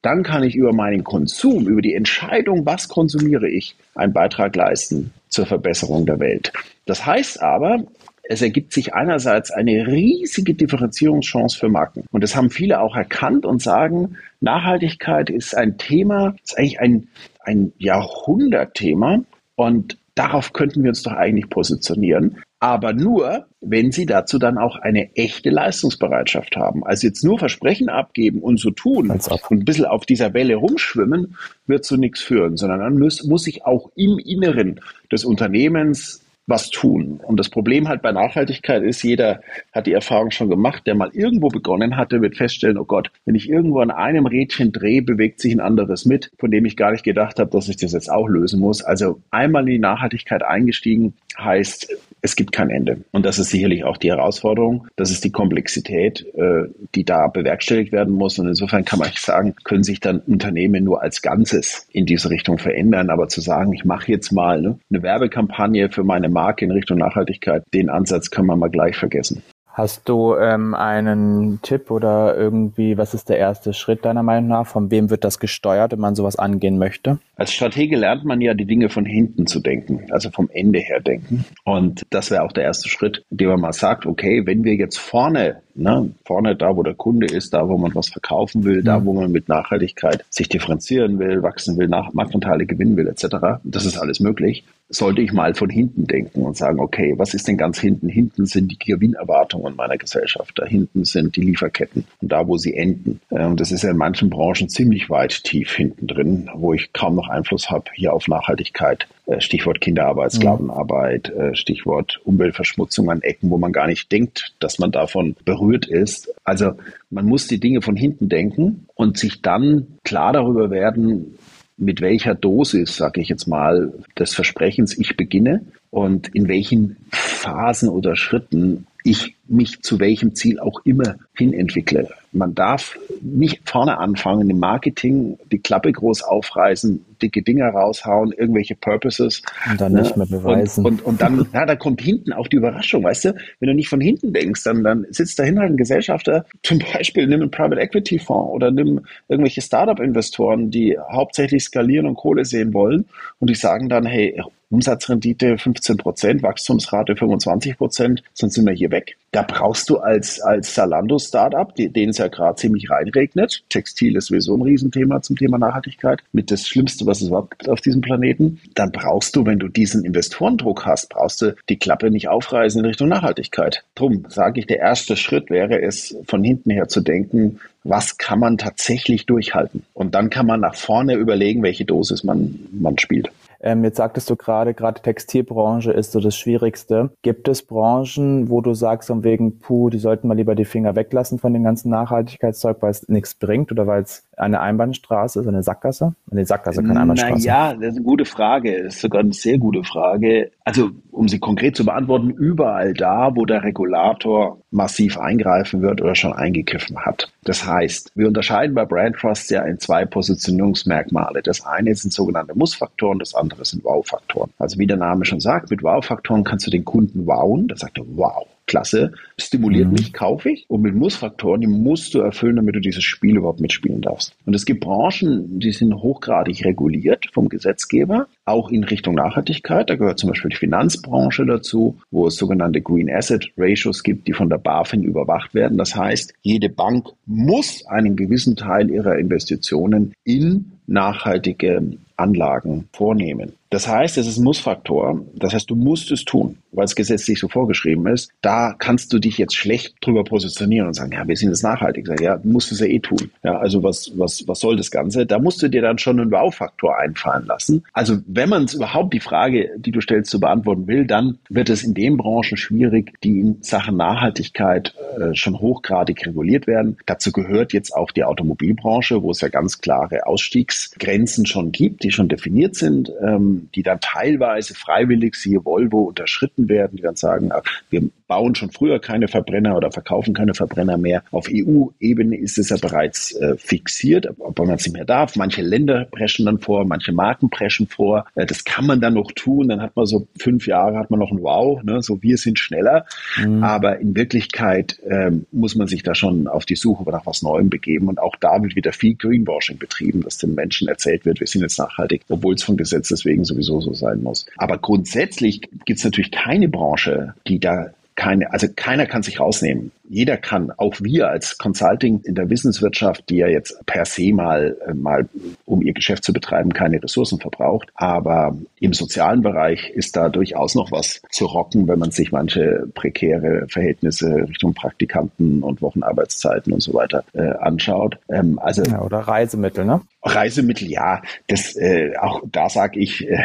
dann 0.00 0.22
kann 0.22 0.42
ich 0.42 0.54
über 0.54 0.72
meinen 0.72 1.04
Konsum, 1.04 1.66
über 1.66 1.82
die 1.82 1.94
Entscheidung, 1.94 2.64
was 2.64 2.88
konsumiere 2.88 3.48
ich, 3.48 3.76
einen 3.94 4.12
Beitrag 4.12 4.56
leisten 4.56 5.12
zur 5.28 5.46
Verbesserung 5.46 6.06
der 6.06 6.18
Welt. 6.20 6.52
Das 6.86 7.04
heißt 7.04 7.42
aber, 7.42 7.84
es 8.22 8.40
ergibt 8.40 8.72
sich 8.72 8.94
einerseits 8.94 9.50
eine 9.50 9.86
riesige 9.86 10.54
Differenzierungschance 10.54 11.58
für 11.58 11.68
Marken. 11.68 12.04
Und 12.12 12.22
das 12.22 12.36
haben 12.36 12.50
viele 12.50 12.80
auch 12.80 12.94
erkannt 12.94 13.44
und 13.44 13.60
sagen, 13.60 14.16
Nachhaltigkeit 14.40 15.28
ist 15.28 15.56
ein 15.56 15.76
Thema, 15.76 16.34
ist 16.42 16.56
eigentlich 16.56 16.80
ein, 16.80 17.08
ein 17.40 17.72
Jahrhundertthema 17.78 19.24
und 19.56 19.98
darauf 20.14 20.52
könnten 20.52 20.82
wir 20.82 20.90
uns 20.90 21.02
doch 21.02 21.12
eigentlich 21.12 21.50
positionieren. 21.50 22.38
Aber 22.62 22.92
nur, 22.92 23.46
wenn 23.60 23.90
sie 23.90 24.06
dazu 24.06 24.38
dann 24.38 24.56
auch 24.56 24.76
eine 24.76 25.16
echte 25.16 25.50
Leistungsbereitschaft 25.50 26.54
haben. 26.54 26.86
Also 26.86 27.08
jetzt 27.08 27.24
nur 27.24 27.36
Versprechen 27.36 27.88
abgeben 27.88 28.40
und 28.40 28.60
so 28.60 28.70
tun 28.70 29.10
und 29.10 29.50
ein 29.50 29.64
bisschen 29.64 29.84
auf 29.84 30.06
dieser 30.06 30.32
Welle 30.32 30.54
rumschwimmen, 30.54 31.36
wird 31.66 31.84
zu 31.84 31.96
nichts 31.96 32.20
führen, 32.20 32.56
sondern 32.56 32.78
dann 32.78 33.00
muss, 33.00 33.24
muss 33.24 33.42
sich 33.42 33.66
auch 33.66 33.90
im 33.96 34.16
Inneren 34.20 34.80
des 35.10 35.24
Unternehmens 35.24 36.21
was 36.46 36.70
tun. 36.70 37.20
Und 37.24 37.38
das 37.38 37.48
Problem 37.48 37.88
halt 37.88 38.02
bei 38.02 38.12
Nachhaltigkeit 38.12 38.82
ist, 38.82 39.02
jeder 39.02 39.40
hat 39.72 39.86
die 39.86 39.92
Erfahrung 39.92 40.30
schon 40.30 40.50
gemacht, 40.50 40.86
der 40.86 40.94
mal 40.94 41.10
irgendwo 41.12 41.48
begonnen 41.48 41.96
hatte, 41.96 42.20
wird 42.20 42.36
feststellen, 42.36 42.78
oh 42.78 42.84
Gott, 42.84 43.10
wenn 43.24 43.34
ich 43.34 43.48
irgendwo 43.48 43.80
an 43.80 43.90
einem 43.90 44.26
Rädchen 44.26 44.72
drehe, 44.72 45.02
bewegt 45.02 45.40
sich 45.40 45.52
ein 45.52 45.60
anderes 45.60 46.04
mit, 46.04 46.30
von 46.38 46.50
dem 46.50 46.64
ich 46.64 46.76
gar 46.76 46.92
nicht 46.92 47.04
gedacht 47.04 47.38
habe, 47.38 47.50
dass 47.50 47.68
ich 47.68 47.76
das 47.76 47.92
jetzt 47.92 48.10
auch 48.10 48.28
lösen 48.28 48.60
muss. 48.60 48.82
Also 48.82 49.20
einmal 49.30 49.62
in 49.62 49.74
die 49.74 49.78
Nachhaltigkeit 49.78 50.42
eingestiegen 50.42 51.14
heißt, 51.38 51.96
es 52.24 52.36
gibt 52.36 52.52
kein 52.52 52.70
Ende. 52.70 52.98
Und 53.10 53.26
das 53.26 53.40
ist 53.40 53.50
sicherlich 53.50 53.82
auch 53.82 53.96
die 53.96 54.10
Herausforderung. 54.10 54.86
Das 54.94 55.10
ist 55.10 55.24
die 55.24 55.32
Komplexität, 55.32 56.24
äh, 56.34 56.68
die 56.94 57.04
da 57.04 57.26
bewerkstelligt 57.26 57.90
werden 57.90 58.14
muss. 58.14 58.38
Und 58.38 58.46
insofern 58.46 58.84
kann 58.84 59.00
man 59.00 59.08
nicht 59.08 59.22
sagen, 59.22 59.56
können 59.64 59.82
sich 59.82 59.98
dann 59.98 60.20
Unternehmen 60.20 60.84
nur 60.84 61.02
als 61.02 61.20
Ganzes 61.20 61.88
in 61.90 62.06
diese 62.06 62.30
Richtung 62.30 62.58
verändern. 62.58 63.10
Aber 63.10 63.26
zu 63.26 63.40
sagen, 63.40 63.72
ich 63.72 63.84
mache 63.84 64.12
jetzt 64.12 64.30
mal 64.30 64.62
ne, 64.62 64.78
eine 64.88 65.02
Werbekampagne 65.02 65.90
für 65.90 66.04
meine 66.04 66.28
Marke 66.32 66.64
in 66.64 66.70
Richtung 66.70 66.98
Nachhaltigkeit, 66.98 67.62
den 67.72 67.90
Ansatz 67.90 68.30
kann 68.30 68.46
man 68.46 68.58
mal 68.58 68.70
gleich 68.70 68.96
vergessen. 68.96 69.42
Hast 69.74 70.06
du 70.06 70.34
ähm, 70.36 70.74
einen 70.74 71.60
Tipp 71.62 71.90
oder 71.90 72.36
irgendwie, 72.36 72.98
was 72.98 73.14
ist 73.14 73.30
der 73.30 73.38
erste 73.38 73.72
Schritt 73.72 74.04
deiner 74.04 74.22
Meinung 74.22 74.50
nach? 74.50 74.66
Von 74.66 74.90
wem 74.90 75.08
wird 75.08 75.24
das 75.24 75.38
gesteuert, 75.38 75.92
wenn 75.92 75.98
man 75.98 76.14
sowas 76.14 76.36
angehen 76.36 76.76
möchte? 76.76 77.20
Als 77.36 77.54
Stratege 77.54 77.96
lernt 77.96 78.22
man 78.24 78.42
ja, 78.42 78.52
die 78.52 78.66
Dinge 78.66 78.90
von 78.90 79.06
hinten 79.06 79.46
zu 79.46 79.60
denken, 79.60 80.12
also 80.12 80.30
vom 80.30 80.50
Ende 80.52 80.78
her 80.78 81.00
denken. 81.00 81.46
Und 81.64 82.02
das 82.10 82.30
wäre 82.30 82.42
auch 82.42 82.52
der 82.52 82.64
erste 82.64 82.90
Schritt, 82.90 83.24
indem 83.30 83.48
man 83.48 83.60
mal 83.60 83.72
sagt, 83.72 84.04
okay, 84.04 84.42
wenn 84.44 84.62
wir 84.62 84.74
jetzt 84.74 84.98
vorne, 84.98 85.62
ne, 85.74 86.14
vorne 86.26 86.54
da, 86.54 86.76
wo 86.76 86.82
der 86.82 86.94
Kunde 86.94 87.26
ist, 87.26 87.54
da, 87.54 87.66
wo 87.66 87.78
man 87.78 87.94
was 87.94 88.10
verkaufen 88.10 88.64
will, 88.64 88.82
da, 88.82 89.00
mhm. 89.00 89.06
wo 89.06 89.12
man 89.14 89.32
mit 89.32 89.48
Nachhaltigkeit 89.48 90.22
sich 90.28 90.50
differenzieren 90.50 91.18
will, 91.18 91.42
wachsen 91.42 91.78
will, 91.78 91.88
nach 91.88 92.12
Marktanteile 92.12 92.66
gewinnen 92.66 92.98
will, 92.98 93.08
etc., 93.08 93.36
das 93.64 93.86
ist 93.86 93.96
alles 93.96 94.20
möglich, 94.20 94.64
sollte 94.94 95.22
ich 95.22 95.32
mal 95.32 95.54
von 95.54 95.70
hinten 95.70 96.06
denken 96.06 96.42
und 96.42 96.56
sagen, 96.56 96.80
okay, 96.80 97.14
was 97.16 97.34
ist 97.34 97.48
denn 97.48 97.56
ganz 97.56 97.80
hinten? 97.80 98.08
Hinten 98.08 98.46
sind 98.46 98.70
die 98.70 98.78
Gewinnerwartungen 98.78 99.74
meiner 99.74 99.96
Gesellschaft, 99.96 100.58
da 100.58 100.66
hinten 100.66 101.04
sind 101.04 101.36
die 101.36 101.40
Lieferketten 101.40 102.04
und 102.20 102.30
da, 102.30 102.46
wo 102.46 102.58
sie 102.58 102.74
enden. 102.74 103.20
Und 103.30 103.40
ähm, 103.40 103.56
das 103.56 103.72
ist 103.72 103.82
ja 103.82 103.90
in 103.90 103.96
manchen 103.96 104.30
Branchen 104.30 104.68
ziemlich 104.68 105.10
weit 105.10 105.44
tief 105.44 105.72
hinten 105.72 106.06
drin, 106.06 106.50
wo 106.54 106.74
ich 106.74 106.92
kaum 106.92 107.16
noch 107.16 107.28
Einfluss 107.28 107.70
habe 107.70 107.86
hier 107.94 108.12
auf 108.12 108.28
Nachhaltigkeit. 108.28 109.08
Äh, 109.26 109.40
Stichwort 109.40 109.80
Kinderarbeit, 109.80 110.32
Sklavenarbeit, 110.32 111.30
äh, 111.30 111.54
Stichwort 111.54 112.20
Umweltverschmutzung 112.24 113.10
an 113.10 113.22
Ecken, 113.22 113.50
wo 113.50 113.58
man 113.58 113.72
gar 113.72 113.86
nicht 113.86 114.10
denkt, 114.10 114.54
dass 114.58 114.78
man 114.78 114.90
davon 114.90 115.36
berührt 115.44 115.86
ist. 115.86 116.34
Also 116.44 116.72
man 117.10 117.26
muss 117.26 117.46
die 117.46 117.60
Dinge 117.60 117.82
von 117.82 117.96
hinten 117.96 118.28
denken 118.28 118.86
und 118.94 119.18
sich 119.18 119.40
dann 119.40 119.86
klar 120.04 120.32
darüber 120.32 120.70
werden, 120.70 121.38
mit 121.82 122.00
welcher 122.00 122.34
Dosis, 122.34 122.96
sage 122.96 123.20
ich 123.20 123.28
jetzt 123.28 123.46
mal, 123.46 123.92
des 124.18 124.34
Versprechens 124.34 124.96
ich 124.96 125.16
beginne 125.16 125.64
und 125.90 126.28
in 126.28 126.48
welchen 126.48 126.96
Phasen 127.10 127.88
oder 127.88 128.16
Schritten 128.16 128.86
ich 129.04 129.36
mich 129.48 129.82
zu 129.82 130.00
welchem 130.00 130.34
Ziel 130.34 130.58
auch 130.58 130.80
immer 130.84 131.16
hin 131.34 131.52
entwickle. 131.52 132.08
Man 132.32 132.54
darf 132.54 132.98
nicht 133.20 133.68
vorne 133.68 133.98
anfangen 133.98 134.48
im 134.48 134.58
Marketing, 134.58 135.38
die 135.50 135.58
Klappe 135.58 135.92
groß 135.92 136.22
aufreißen, 136.22 137.04
dicke 137.20 137.42
Dinger 137.42 137.68
raushauen, 137.68 138.32
irgendwelche 138.32 138.74
Purposes. 138.74 139.42
Und 139.70 139.80
dann 139.80 139.92
nicht 139.92 140.16
mehr 140.16 140.26
beweisen. 140.26 140.86
Und, 140.86 141.02
und, 141.02 141.06
und 141.06 141.20
dann, 141.20 141.46
ja, 141.52 141.66
da 141.66 141.76
kommt 141.76 142.00
hinten 142.00 142.32
auch 142.32 142.48
die 142.48 142.56
Überraschung, 142.56 143.04
weißt 143.04 143.26
du? 143.26 143.34
Wenn 143.60 143.68
du 143.68 143.74
nicht 143.74 143.88
von 143.88 144.00
hinten 144.00 144.32
denkst, 144.32 144.64
dann, 144.64 144.82
dann 144.82 145.06
sitzt 145.10 145.38
dahin 145.38 145.58
halt 145.58 145.72
ein 145.72 145.76
Gesellschafter, 145.76 146.46
zum 146.62 146.78
Beispiel 146.78 147.26
nimm 147.26 147.42
einen 147.42 147.50
Private 147.50 147.80
Equity 147.80 148.18
Fonds 148.18 148.52
oder 148.52 148.70
nimm 148.70 149.00
irgendwelche 149.28 149.60
Startup-Investoren, 149.60 150.70
die 150.70 150.96
hauptsächlich 150.98 151.64
skalieren 151.64 152.06
und 152.06 152.16
Kohle 152.16 152.44
sehen 152.46 152.72
wollen 152.72 153.04
und 153.40 153.50
die 153.50 153.54
sagen 153.54 153.90
dann, 153.90 154.06
hey, 154.06 154.40
Umsatzrendite 154.72 155.58
15 155.58 155.98
Prozent, 155.98 156.42
Wachstumsrate 156.42 157.14
25 157.14 157.76
Prozent, 157.76 158.22
sonst 158.32 158.54
sind 158.54 158.66
wir 158.66 158.72
hier 158.72 158.90
weg. 158.90 159.16
Da 159.30 159.42
brauchst 159.42 159.90
du 159.90 159.98
als, 159.98 160.40
als 160.40 160.74
Zalando-Startup, 160.74 161.74
den 161.74 162.08
es 162.08 162.18
ja 162.18 162.28
gerade 162.28 162.56
ziemlich 162.56 162.90
reinregnet, 162.90 163.64
Textil 163.68 164.16
ist 164.16 164.26
sowieso 164.26 164.56
ein 164.56 164.62
Riesenthema 164.62 165.20
zum 165.20 165.36
Thema 165.36 165.58
Nachhaltigkeit, 165.58 166.22
mit 166.32 166.50
das 166.50 166.66
Schlimmste, 166.66 167.06
was 167.06 167.20
es 167.20 167.28
überhaupt 167.28 167.58
gibt 167.58 167.68
auf 167.68 167.82
diesem 167.82 168.00
Planeten, 168.00 168.60
dann 168.74 168.92
brauchst 168.92 169.36
du, 169.36 169.44
wenn 169.44 169.58
du 169.58 169.68
diesen 169.68 170.04
Investorendruck 170.04 170.86
hast, 170.86 171.10
brauchst 171.10 171.42
du 171.42 171.54
die 171.68 171.78
Klappe 171.78 172.10
nicht 172.10 172.28
aufreißen 172.28 172.80
in 172.80 172.86
Richtung 172.86 173.08
Nachhaltigkeit. 173.08 173.84
Drum 173.94 174.24
sage 174.28 174.60
ich, 174.60 174.66
der 174.66 174.78
erste 174.78 175.16
Schritt 175.16 175.50
wäre 175.50 175.82
es, 175.82 176.16
von 176.26 176.42
hinten 176.42 176.70
her 176.70 176.88
zu 176.88 177.02
denken, 177.02 177.60
was 177.84 178.16
kann 178.16 178.38
man 178.38 178.58
tatsächlich 178.58 179.26
durchhalten? 179.26 179.82
Und 179.92 180.14
dann 180.14 180.30
kann 180.30 180.46
man 180.46 180.60
nach 180.60 180.76
vorne 180.76 181.14
überlegen, 181.14 181.62
welche 181.62 181.84
Dosis 181.84 182.24
man, 182.24 182.58
man 182.72 182.98
spielt. 182.98 183.30
Ähm, 183.62 183.84
jetzt 183.84 183.96
sagtest 183.96 184.28
du 184.28 184.36
gerade, 184.36 184.74
gerade 184.74 185.00
Textilbranche 185.00 185.92
ist 185.92 186.12
so 186.12 186.20
das 186.20 186.36
Schwierigste. 186.36 187.10
Gibt 187.22 187.48
es 187.48 187.62
Branchen, 187.62 188.50
wo 188.50 188.60
du 188.60 188.74
sagst, 188.74 189.10
um 189.10 189.22
wegen, 189.22 189.60
puh, 189.60 189.88
die 189.88 189.98
sollten 189.98 190.28
mal 190.28 190.36
lieber 190.36 190.54
die 190.54 190.64
Finger 190.64 190.96
weglassen 190.96 191.38
von 191.38 191.52
dem 191.52 191.62
ganzen 191.62 191.90
Nachhaltigkeitszeug, 191.90 192.78
weil 192.80 192.90
es 192.90 193.08
nichts 193.08 193.34
bringt 193.34 193.70
oder 193.70 193.86
weil 193.86 194.02
es 194.02 194.26
eine 194.36 194.60
Einbahnstraße 194.60 195.40
ist, 195.40 195.46
eine 195.46 195.62
Sackgasse? 195.62 196.14
Eine 196.30 196.44
Sackgasse, 196.44 196.82
keine 196.82 197.00
Einbahnstraße. 197.00 197.46
Ja, 197.46 197.74
das 197.74 197.90
ist 197.90 197.96
eine 197.96 198.04
gute 198.04 198.24
Frage. 198.24 198.82
Das 198.82 198.94
ist 198.94 199.00
sogar 199.00 199.20
eine 199.20 199.32
sehr 199.32 199.58
gute 199.58 199.84
Frage. 199.84 200.50
Also, 200.64 200.90
um 201.10 201.28
sie 201.28 201.38
konkret 201.38 201.76
zu 201.76 201.84
beantworten, 201.84 202.30
überall 202.30 202.94
da, 202.94 203.30
wo 203.34 203.44
der 203.44 203.62
Regulator 203.62 204.58
massiv 204.70 205.18
eingreifen 205.18 205.82
wird 205.82 206.00
oder 206.00 206.14
schon 206.14 206.32
eingegriffen 206.32 206.98
hat. 207.04 207.30
Das 207.44 207.66
heißt, 207.66 208.12
wir 208.14 208.28
unterscheiden 208.28 208.74
bei 208.74 208.84
Brand 208.84 209.16
Trust 209.16 209.50
ja 209.50 209.62
in 209.62 209.78
zwei 209.78 210.04
Positionierungsmerkmale. 210.06 211.42
Das 211.42 211.64
eine 211.66 211.94
sind 211.94 212.12
sogenannte 212.12 212.56
Muss-Faktoren, 212.56 213.18
das 213.18 213.34
andere 213.34 213.64
sind 213.64 213.84
Wow-Faktoren. 213.84 214.50
Also 214.58 214.78
wie 214.78 214.86
der 214.86 214.96
Name 214.96 215.24
schon 215.24 215.40
sagt, 215.40 215.70
mit 215.70 215.82
Wow-Faktoren 215.82 216.44
kannst 216.44 216.66
du 216.66 216.70
den 216.70 216.84
Kunden 216.84 217.26
wowen. 217.26 217.68
Da 217.68 217.76
sagt 217.76 217.98
er, 217.98 218.04
wow, 218.16 218.46
klasse, 218.72 219.12
stimuliert 219.36 219.88
mhm. 219.88 219.92
mich, 219.92 220.12
kaufe 220.14 220.50
ich. 220.50 220.64
Und 220.66 220.80
mit 220.80 220.94
Muss-Faktoren, 220.94 221.60
die 221.60 221.66
musst 221.66 222.14
du 222.14 222.20
erfüllen, 222.20 222.56
damit 222.56 222.74
du 222.74 222.80
dieses 222.80 223.04
Spiel 223.04 223.36
überhaupt 223.36 223.60
mitspielen 223.60 224.00
darfst. 224.00 224.34
Und 224.46 224.54
es 224.54 224.64
gibt 224.64 224.80
Branchen, 224.80 225.60
die 225.60 225.72
sind 225.72 225.94
hochgradig 225.94 226.64
reguliert 226.64 227.28
vom 227.34 227.50
Gesetzgeber, 227.50 228.28
auch 228.46 228.70
in 228.70 228.84
Richtung 228.84 229.14
Nachhaltigkeit. 229.14 229.90
Da 229.90 229.96
gehört 229.96 230.18
zum 230.18 230.30
Beispiel 230.30 230.50
die 230.50 230.56
Finanzbranche 230.56 231.44
dazu, 231.44 231.98
wo 232.10 232.26
es 232.26 232.36
sogenannte 232.36 232.80
Green 232.80 233.10
Asset 233.10 233.52
Ratios 233.58 234.02
gibt, 234.02 234.26
die 234.26 234.32
von 234.32 234.48
der 234.48 234.56
BaFin 234.56 235.02
überwacht 235.02 235.52
werden. 235.52 235.76
Das 235.76 235.94
heißt, 235.94 236.32
jede 236.40 236.70
Bank 236.70 237.08
muss 237.26 237.84
einen 237.86 238.16
gewissen 238.16 238.56
Teil 238.56 238.90
ihrer 238.90 239.18
Investitionen 239.18 240.14
in 240.24 240.72
nachhaltige 240.86 241.82
Anlagen 242.16 242.88
vornehmen. 242.92 243.52
Das 243.72 243.88
heißt, 243.88 244.18
es 244.18 244.26
ist 244.26 244.36
ein 244.36 244.44
Mussfaktor. 244.44 245.24
Das 245.34 245.54
heißt, 245.54 245.70
du 245.70 245.74
musst 245.74 246.10
es 246.10 246.26
tun, 246.26 246.58
weil 246.72 246.84
es 246.84 246.94
gesetzlich 246.94 247.38
so 247.38 247.48
vorgeschrieben 247.48 248.06
ist. 248.06 248.30
Da 248.42 248.74
kannst 248.78 249.14
du 249.14 249.18
dich 249.18 249.38
jetzt 249.38 249.56
schlecht 249.56 249.94
drüber 250.02 250.24
positionieren 250.24 250.88
und 250.88 250.92
sagen, 250.92 251.12
ja, 251.12 251.26
wir 251.26 251.34
sind 251.36 251.48
jetzt 251.48 251.62
nachhaltig. 251.62 252.06
Ja, 252.20 252.36
du 252.36 252.50
musst 252.50 252.70
es 252.70 252.80
ja 252.80 252.86
eh 252.86 252.98
tun. 252.98 253.30
Ja, 253.42 253.56
also 253.56 253.82
was, 253.82 254.12
was, 254.14 254.46
was 254.46 254.60
soll 254.60 254.76
das 254.76 254.90
Ganze? 254.90 255.24
Da 255.24 255.38
musst 255.38 255.62
du 255.62 255.68
dir 255.68 255.80
dann 255.80 255.96
schon 255.96 256.20
einen 256.20 256.30
Wow-Faktor 256.30 256.98
einfallen 256.98 257.46
lassen. 257.46 257.82
Also 257.94 258.18
wenn 258.26 258.50
man 258.50 258.64
es 258.64 258.74
überhaupt 258.74 259.14
die 259.14 259.20
Frage, 259.20 259.70
die 259.78 259.90
du 259.90 260.02
stellst, 260.02 260.30
zu 260.30 260.38
beantworten 260.38 260.86
will, 260.86 261.06
dann 261.06 261.38
wird 261.48 261.70
es 261.70 261.82
in 261.82 261.94
den 261.94 262.18
Branchen 262.18 262.58
schwierig, 262.58 263.14
die 263.24 263.40
in 263.40 263.62
Sachen 263.62 263.96
Nachhaltigkeit 263.96 264.94
äh, 265.18 265.34
schon 265.34 265.58
hochgradig 265.58 266.26
reguliert 266.26 266.66
werden. 266.66 266.98
Dazu 267.06 267.32
gehört 267.32 267.72
jetzt 267.72 267.96
auch 267.96 268.10
die 268.10 268.24
Automobilbranche, 268.24 269.22
wo 269.22 269.30
es 269.30 269.40
ja 269.40 269.48
ganz 269.48 269.80
klare 269.80 270.26
Ausstiegsgrenzen 270.26 271.46
schon 271.46 271.72
gibt, 271.72 272.01
die 272.02 272.10
schon 272.10 272.28
definiert 272.28 272.76
sind. 272.76 273.12
Ähm, 273.22 273.68
die 273.74 273.82
dann 273.82 274.00
teilweise 274.00 274.74
freiwillig, 274.74 275.34
siehe 275.34 275.64
Volvo, 275.64 276.02
unterschritten 276.02 276.68
werden, 276.68 276.96
die 276.96 277.02
dann 277.02 277.16
sagen, 277.16 277.50
wir 277.90 278.10
bauen 278.32 278.54
schon 278.54 278.70
früher 278.70 278.98
keine 278.98 279.28
Verbrenner 279.28 279.76
oder 279.76 279.92
verkaufen 279.92 280.32
keine 280.32 280.54
Verbrenner 280.54 280.96
mehr. 280.96 281.22
Auf 281.32 281.48
EU-Ebene 281.52 282.34
ist 282.34 282.56
es 282.56 282.70
ja 282.70 282.78
bereits 282.80 283.34
äh, 283.34 283.58
fixiert, 283.58 284.26
ob 284.38 284.58
man 284.58 284.70
es 284.70 284.86
nicht 284.86 284.94
mehr 284.94 285.04
darf. 285.04 285.36
Manche 285.36 285.60
Länder 285.60 286.06
preschen 286.10 286.46
dann 286.46 286.58
vor, 286.58 286.86
manche 286.86 287.12
Marken 287.12 287.50
preschen 287.50 287.88
vor. 287.88 288.24
Äh, 288.34 288.46
das 288.46 288.64
kann 288.64 288.86
man 288.86 289.02
dann 289.02 289.12
noch 289.12 289.32
tun. 289.32 289.68
Dann 289.68 289.82
hat 289.82 289.96
man 289.96 290.06
so 290.06 290.28
fünf 290.38 290.66
Jahre, 290.66 290.96
hat 290.96 291.10
man 291.10 291.20
noch 291.20 291.30
ein 291.30 291.42
Wow, 291.42 291.82
ne? 291.82 292.00
so 292.00 292.22
wir 292.22 292.38
sind 292.38 292.58
schneller. 292.58 293.04
Mhm. 293.36 293.62
Aber 293.62 293.98
in 293.98 294.16
Wirklichkeit 294.16 294.98
ähm, 295.06 295.44
muss 295.52 295.74
man 295.74 295.86
sich 295.86 296.02
da 296.02 296.14
schon 296.14 296.48
auf 296.48 296.64
die 296.64 296.76
Suche 296.76 297.04
nach 297.10 297.26
was 297.26 297.42
Neuem 297.42 297.68
begeben. 297.68 298.08
Und 298.08 298.18
auch 298.18 298.36
da 298.36 298.62
wird 298.62 298.76
wieder 298.76 298.94
viel 298.94 299.14
Greenwashing 299.14 299.76
betrieben, 299.76 300.22
dass 300.22 300.38
den 300.38 300.54
Menschen 300.54 300.88
erzählt 300.88 301.26
wird, 301.26 301.38
wir 301.38 301.46
sind 301.46 301.60
jetzt 301.60 301.78
nachhaltig, 301.78 302.22
obwohl 302.30 302.54
es 302.54 302.62
von 302.62 302.78
Gesetzes 302.78 303.26
wegen 303.26 303.44
sowieso 303.44 303.82
so 303.82 303.92
sein 303.92 304.22
muss. 304.22 304.46
Aber 304.56 304.78
grundsätzlich 304.78 305.60
gibt 305.84 305.98
es 305.98 306.04
natürlich 306.06 306.30
keine 306.30 306.70
Branche, 306.70 307.34
die 307.46 307.60
da 307.60 307.90
keine, 308.14 308.52
also 308.52 308.66
keiner 308.74 309.06
kann 309.06 309.22
sich 309.22 309.40
rausnehmen. 309.40 309.92
Jeder 310.08 310.36
kann, 310.36 310.70
auch 310.76 310.96
wir 311.00 311.28
als 311.28 311.56
Consulting 311.56 312.20
in 312.24 312.34
der 312.34 312.50
Wissenswirtschaft, 312.50 313.30
die 313.30 313.36
ja 313.36 313.48
jetzt 313.48 313.84
per 313.86 314.04
se 314.04 314.32
mal, 314.32 314.76
äh, 314.86 314.92
mal, 314.92 315.28
um 315.64 315.82
ihr 315.82 315.94
Geschäft 315.94 316.24
zu 316.24 316.32
betreiben, 316.32 316.72
keine 316.72 317.02
Ressourcen 317.02 317.40
verbraucht. 317.40 317.88
Aber 317.94 318.56
im 318.78 318.92
sozialen 318.92 319.42
Bereich 319.42 319.90
ist 319.90 320.16
da 320.16 320.28
durchaus 320.28 320.74
noch 320.74 320.92
was 320.92 321.22
zu 321.30 321.46
rocken, 321.46 321.88
wenn 321.88 321.98
man 321.98 322.10
sich 322.10 322.32
manche 322.32 322.86
prekäre 322.94 323.66
Verhältnisse 323.68 324.46
Richtung 324.48 324.74
Praktikanten 324.74 325.62
und 325.62 325.80
Wochenarbeitszeiten 325.80 326.72
und 326.72 326.80
so 326.80 326.92
weiter 326.94 327.24
äh, 327.32 327.40
anschaut. 327.40 328.18
Ähm, 328.28 328.58
also 328.58 328.82
ja, 328.82 329.00
oder 329.00 329.20
Reisemittel, 329.20 329.84
ne? 329.84 330.02
Reisemittel, 330.22 330.88
ja, 330.88 331.22
das 331.48 331.74
äh, 331.76 332.16
auch 332.16 332.42
da 332.50 332.68
sage 332.68 333.00
ich, 333.00 333.28
äh, 333.28 333.38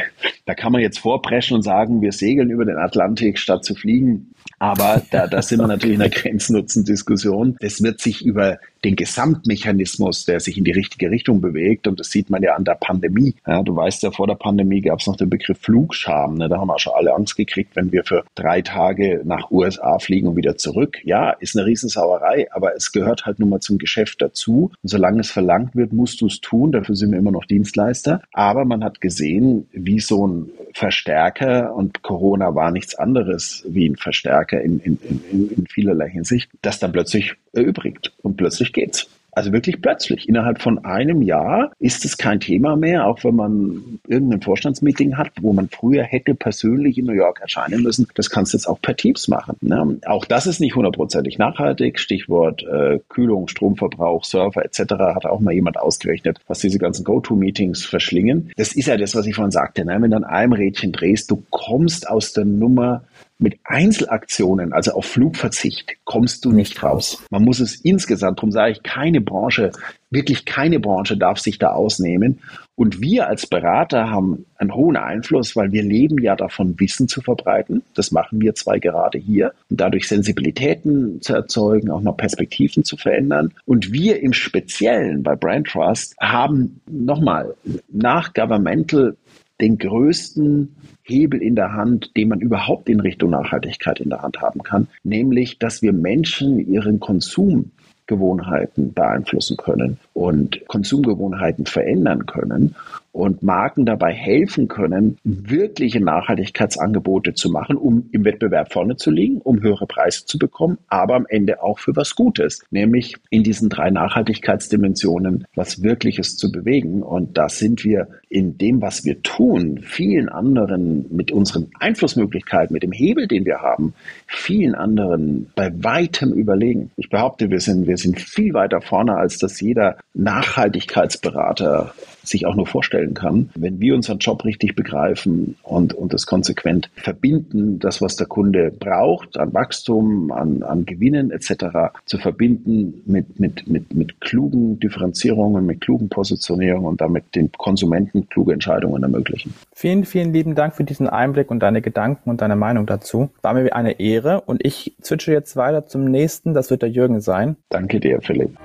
da 0.46 0.54
kann 0.54 0.72
man 0.72 0.82
jetzt 0.82 1.00
vorpreschen 1.00 1.56
und 1.56 1.64
sagen, 1.64 2.02
wir 2.02 2.12
segeln 2.12 2.52
über 2.52 2.66
den 2.66 2.78
Atlantik 2.78 3.40
statt 3.40 3.66
zu 3.66 3.74
fliegen. 3.74 4.34
Aber 4.60 5.02
da, 5.12 5.28
da 5.28 5.42
sind 5.42 5.60
wir 5.60 5.68
natürlich 5.68 5.96
in 5.96 6.02
der 6.02 6.10
Grenznutzen-Diskussion. 6.12 7.58
Das 7.60 7.82
wird 7.82 8.00
sich 8.00 8.24
über 8.24 8.60
den 8.84 8.96
Gesamtmechanismus, 8.96 10.26
der 10.26 10.40
sich 10.40 10.58
in 10.58 10.64
die 10.64 10.72
richtige 10.72 11.10
Richtung 11.12 11.42
bewegt. 11.42 11.88
Und 11.88 12.00
das 12.00 12.10
sieht 12.10 12.30
man 12.30 12.44
ja 12.44 12.56
an 12.56 12.66
der 12.66 12.76
Pandemie. 12.76 13.36
Ja, 13.46 13.62
du 13.64 13.76
weißt 13.76 14.04
ja, 14.04 14.12
vor 14.12 14.28
der 14.28 14.36
Pandemie 14.36 14.82
gab 14.82 15.00
es 15.00 15.08
noch 15.08 15.18
den 15.18 15.30
Begriff 15.30 15.60
Flugscham. 15.60 16.36
Ne? 16.36 16.50
Da 16.50 16.60
haben 16.60 16.68
wir 16.68 16.80
schon 16.80 16.94
alle 16.96 17.14
Angst 17.14 17.36
gekriegt, 17.36 17.76
wenn 17.76 17.92
wir 17.92 18.04
für 18.04 18.24
drei 18.36 18.62
Tage 18.62 19.22
nach 19.24 19.52
USA 19.52 20.00
fliegen 20.00 20.28
und 20.28 20.36
wieder 20.36 20.58
zurück. 20.58 20.98
Ja, 21.04 21.32
ist 21.32 21.58
eine 21.58 21.66
Riesensauerei, 21.66 22.48
aber 22.52 22.76
es 22.76 22.92
gehört 22.92 23.26
halt 23.26 23.40
nun 23.40 23.50
mal 23.50 23.60
zum 23.60 23.78
Geschäft 23.78 24.22
dazu. 24.22 24.72
Und 24.82 24.90
solange 24.90 25.22
es 25.22 25.32
verlangt 25.32 25.76
wird, 25.76 25.94
musst 25.94 26.22
du 26.22 26.28
es 26.28 26.42
tun. 26.42 26.72
Dafür 26.72 26.96
sind 26.96 27.12
wir 27.12 27.20
immer 27.20 27.32
noch 27.32 27.46
Dienstleister. 27.46 28.22
Aber 28.34 28.66
man 28.66 28.84
hat 28.84 29.02
gesehen, 29.02 29.68
wie 29.72 30.00
so 30.00 30.28
ein 30.28 30.50
Verstärker 30.74 31.76
und 31.76 32.04
Corona 32.04 32.54
war 32.54 32.72
nichts 32.72 32.96
anderes 32.96 33.66
wie 33.68 33.90
ein 33.90 33.96
Verstärker 33.96 34.62
in, 34.62 34.80
in, 34.80 35.00
in, 35.32 35.50
in 35.50 35.68
vielerlei 35.68 36.10
Hinsicht, 36.10 36.50
das 36.62 36.80
dann 36.80 36.92
plötzlich 36.92 37.34
erübrigt 37.54 38.14
und 38.22 38.38
plötzlich 38.38 38.67
geht's. 38.74 39.08
Also 39.38 39.54
wirklich 39.54 39.84
plötzlich. 39.84 40.28
Innerhalb 40.28 40.64
von 40.64 40.84
einem 40.84 41.22
Jahr 41.22 41.72
ist 41.78 42.06
es 42.06 42.18
kein 42.18 42.40
Thema 42.40 42.76
mehr, 42.76 43.06
auch 43.06 43.24
wenn 43.24 43.36
man 43.36 44.00
irgendein 44.08 44.42
Vorstandsmeeting 44.42 45.16
hat, 45.16 45.30
wo 45.42 45.54
man 45.54 45.70
früher 45.70 46.02
hätte 46.02 46.34
persönlich 46.34 46.98
in 46.98 47.06
New 47.06 47.14
York 47.14 47.40
erscheinen 47.42 47.84
müssen. 47.84 48.08
Das 48.16 48.32
kannst 48.32 48.54
du 48.54 48.58
jetzt 48.58 48.66
auch 48.66 48.82
per 48.82 48.96
Teams 48.96 49.28
machen. 49.28 49.56
Ne? 49.62 50.00
Auch 50.08 50.26
das 50.26 50.48
ist 50.48 50.60
nicht 50.60 50.76
hundertprozentig 50.76 51.38
nachhaltig. 51.38 52.00
Stichwort 52.00 52.64
äh, 52.64 52.98
Kühlung, 53.10 53.48
Stromverbrauch, 53.48 54.24
Server 54.24 54.66
etc. 54.66 54.80
hat 55.14 55.28
auch 55.28 55.40
mal 55.40 55.54
jemand 55.54 55.78
ausgerechnet, 55.78 56.40
was 56.48 56.58
diese 56.58 56.80
ganzen 56.80 57.04
Go-To-Meetings 57.04 57.86
verschlingen. 57.86 58.52
Das 58.58 58.74
ist 58.74 58.88
ja 58.88 58.98
das, 58.98 59.14
was 59.14 59.28
ich 59.28 59.36
vorhin 59.36 59.52
sagte. 59.52 59.86
Ne? 59.86 59.98
Wenn 60.02 60.10
du 60.10 60.18
an 60.18 60.24
einem 60.24 60.54
Rädchen 60.54 60.94
drehst, 60.94 61.30
du 61.30 61.44
kommst 61.52 62.10
aus 62.10 62.34
der 62.34 62.46
Nummer 62.46 63.04
mit 63.40 63.60
Einzelaktionen, 63.64 64.74
also 64.74 64.92
auf 64.92 65.06
Flugverzicht, 65.06 65.98
kommst 66.06 66.44
du 66.46 66.52
nicht 66.52 66.82
raus. 66.82 67.24
Man 67.30 67.44
muss 67.44 67.60
es 67.60 67.76
insgesamt, 67.76 68.40
darum 68.40 68.52
sage 68.52 68.72
ich, 68.72 68.84
keine 68.84 69.22
Branche, 69.22 69.72
wirklich 70.10 70.46
keine 70.46 70.80
Branche 70.80 71.18
darf 71.18 71.40
sich 71.40 71.60
da 71.60 71.72
ausnehmen. 71.72 72.40
Und 72.76 73.02
wir 73.02 73.28
als 73.28 73.48
Berater 73.48 74.10
haben 74.10 74.46
einen 74.56 74.74
hohen 74.74 74.98
Einfluss, 74.98 75.56
weil 75.56 75.72
wir 75.72 75.84
leben 75.84 76.22
ja 76.22 76.36
davon, 76.36 76.80
Wissen 76.80 77.08
zu 77.08 77.22
verbreiten. 77.22 77.84
Das 77.96 78.12
machen 78.12 78.40
wir 78.40 78.54
zwei 78.54 78.80
gerade 78.80 79.18
hier. 79.18 79.54
Und 79.70 79.82
dadurch 79.82 80.08
Sensibilitäten 80.08 81.22
zu 81.22 81.34
erzeugen, 81.34 81.90
auch 81.90 82.02
noch 82.02 82.18
Perspektiven 82.18 82.84
zu 82.84 82.96
verändern. 82.96 83.54
Und 83.66 83.92
wir 83.92 84.22
im 84.22 84.34
Speziellen 84.34 85.24
bei 85.24 85.36
Brand 85.36 85.68
Trust 85.68 86.16
haben 86.20 86.82
nochmal 86.88 87.56
nach 87.90 88.34
Governmental 88.34 89.16
den 89.62 89.78
größten 89.78 90.76
Hebel 91.04 91.42
in 91.42 91.56
der 91.56 91.74
Hand, 91.74 92.16
den 92.16 92.30
man 92.30 92.42
überhaupt 92.42 92.90
in 92.90 93.00
Richtung 93.00 93.32
Nachhaltigkeit 93.32 94.00
in 94.00 94.10
der 94.10 94.22
Hand 94.22 94.42
haben 94.42 94.64
kann, 94.64 94.88
nämlich, 95.04 95.58
dass 95.60 95.82
wir 95.82 95.94
Menschen 95.94 96.60
ihren 96.72 97.00
Konsum 97.00 97.72
Gewohnheiten 98.08 98.94
beeinflussen 98.94 99.58
können 99.58 99.98
und 100.14 100.66
Konsumgewohnheiten 100.68 101.66
verändern 101.66 102.26
können 102.26 102.76
und 103.18 103.42
Marken 103.42 103.86
dabei 103.86 104.14
helfen 104.14 104.68
können, 104.68 105.18
wirkliche 105.24 106.00
Nachhaltigkeitsangebote 106.00 107.34
zu 107.34 107.50
machen, 107.50 107.76
um 107.76 108.10
im 108.12 108.24
Wettbewerb 108.24 108.72
vorne 108.72 108.96
zu 108.96 109.10
liegen, 109.10 109.42
um 109.42 109.62
höhere 109.62 109.88
Preise 109.88 110.26
zu 110.26 110.38
bekommen, 110.38 110.78
aber 110.88 111.16
am 111.16 111.26
Ende 111.28 111.64
auch 111.64 111.80
für 111.80 111.96
was 111.96 112.16
Gutes, 112.16 112.64
nämlich 112.70 113.16
in 113.32 113.44
diesen 113.44 113.70
drei 113.70 113.90
Nachhaltigkeitsdimensionen 113.90 115.46
was 115.56 115.82
Wirkliches 115.82 116.38
zu 116.38 116.52
bewegen. 116.52 117.02
Und 117.02 117.38
da 117.38 117.50
sind 117.50 117.84
wir 117.84 118.08
in 118.30 118.58
dem, 118.58 118.82
was 118.82 119.04
wir 119.04 119.22
tun, 119.24 119.80
vielen 119.82 120.30
anderen 120.30 121.06
mit 121.10 121.32
unseren 121.32 121.72
Einflussmöglichkeiten, 121.80 122.74
mit 122.74 122.84
dem 122.84 122.92
Hebel, 122.92 123.28
den 123.28 123.46
wir 123.46 123.62
haben, 123.62 123.94
vielen 124.28 124.76
anderen 124.76 125.50
bei 125.56 125.72
weitem 125.84 126.34
überlegen. 126.34 126.92
Ich 126.98 127.10
behaupte, 127.10 127.50
wir 127.50 127.60
sind, 127.60 127.88
wir 127.88 127.98
sind 127.98 128.22
viel 128.22 128.54
weiter 128.54 128.82
vorne, 128.82 129.16
als 129.16 129.40
das 129.40 129.60
jeder 129.60 129.98
Nachhaltigkeitsberater 130.14 131.94
sich 132.28 132.46
auch 132.46 132.56
nur 132.56 132.68
vorstellen 132.68 133.07
kann. 133.14 133.50
Wenn 133.56 133.80
wir 133.80 133.96
unseren 133.96 134.20
Job 134.20 134.46
richtig 134.46 134.76
begreifen 134.76 135.56
und, 135.64 135.94
und 135.94 136.14
das 136.14 136.26
konsequent 136.26 136.90
verbinden, 136.96 137.80
das, 137.80 138.02
was 138.02 138.16
der 138.16 138.28
Kunde 138.28 138.72
braucht, 138.72 139.38
an 139.38 139.54
Wachstum, 139.54 140.32
an, 140.32 140.64
an 140.64 140.86
Gewinnen 140.86 141.32
etc., 141.32 141.66
zu 142.06 142.18
verbinden 142.18 143.02
mit, 143.06 143.40
mit, 143.40 143.68
mit, 143.68 143.94
mit 143.94 144.22
klugen 144.22 144.80
Differenzierungen, 144.80 145.66
mit 145.66 145.82
klugen 145.82 146.10
Positionierungen 146.10 146.88
und 146.88 147.02
damit 147.02 147.36
den 147.36 147.52
Konsumenten 147.52 148.28
kluge 148.30 148.54
Entscheidungen 148.54 149.04
ermöglichen. 149.04 149.54
Vielen, 149.74 150.06
vielen 150.06 150.34
lieben 150.34 150.56
Dank 150.56 150.76
für 150.76 150.84
diesen 150.84 151.08
Einblick 151.08 151.52
und 151.52 151.60
deine 151.60 151.82
Gedanken 151.82 152.30
und 152.30 152.42
deine 152.42 152.56
Meinung 152.56 152.86
dazu. 152.86 153.30
War 153.42 153.54
mir 153.54 153.76
eine 153.76 154.00
Ehre 154.00 154.42
und 154.42 154.66
ich 154.66 154.96
zwitsche 155.02 155.32
jetzt 155.32 155.56
weiter 155.56 155.86
zum 155.86 156.06
nächsten, 156.06 156.54
das 156.54 156.70
wird 156.70 156.82
der 156.82 156.90
Jürgen 156.90 157.22
sein. 157.22 157.56
Danke 157.70 158.00
dir, 158.00 158.22
Philipp. 158.22 158.58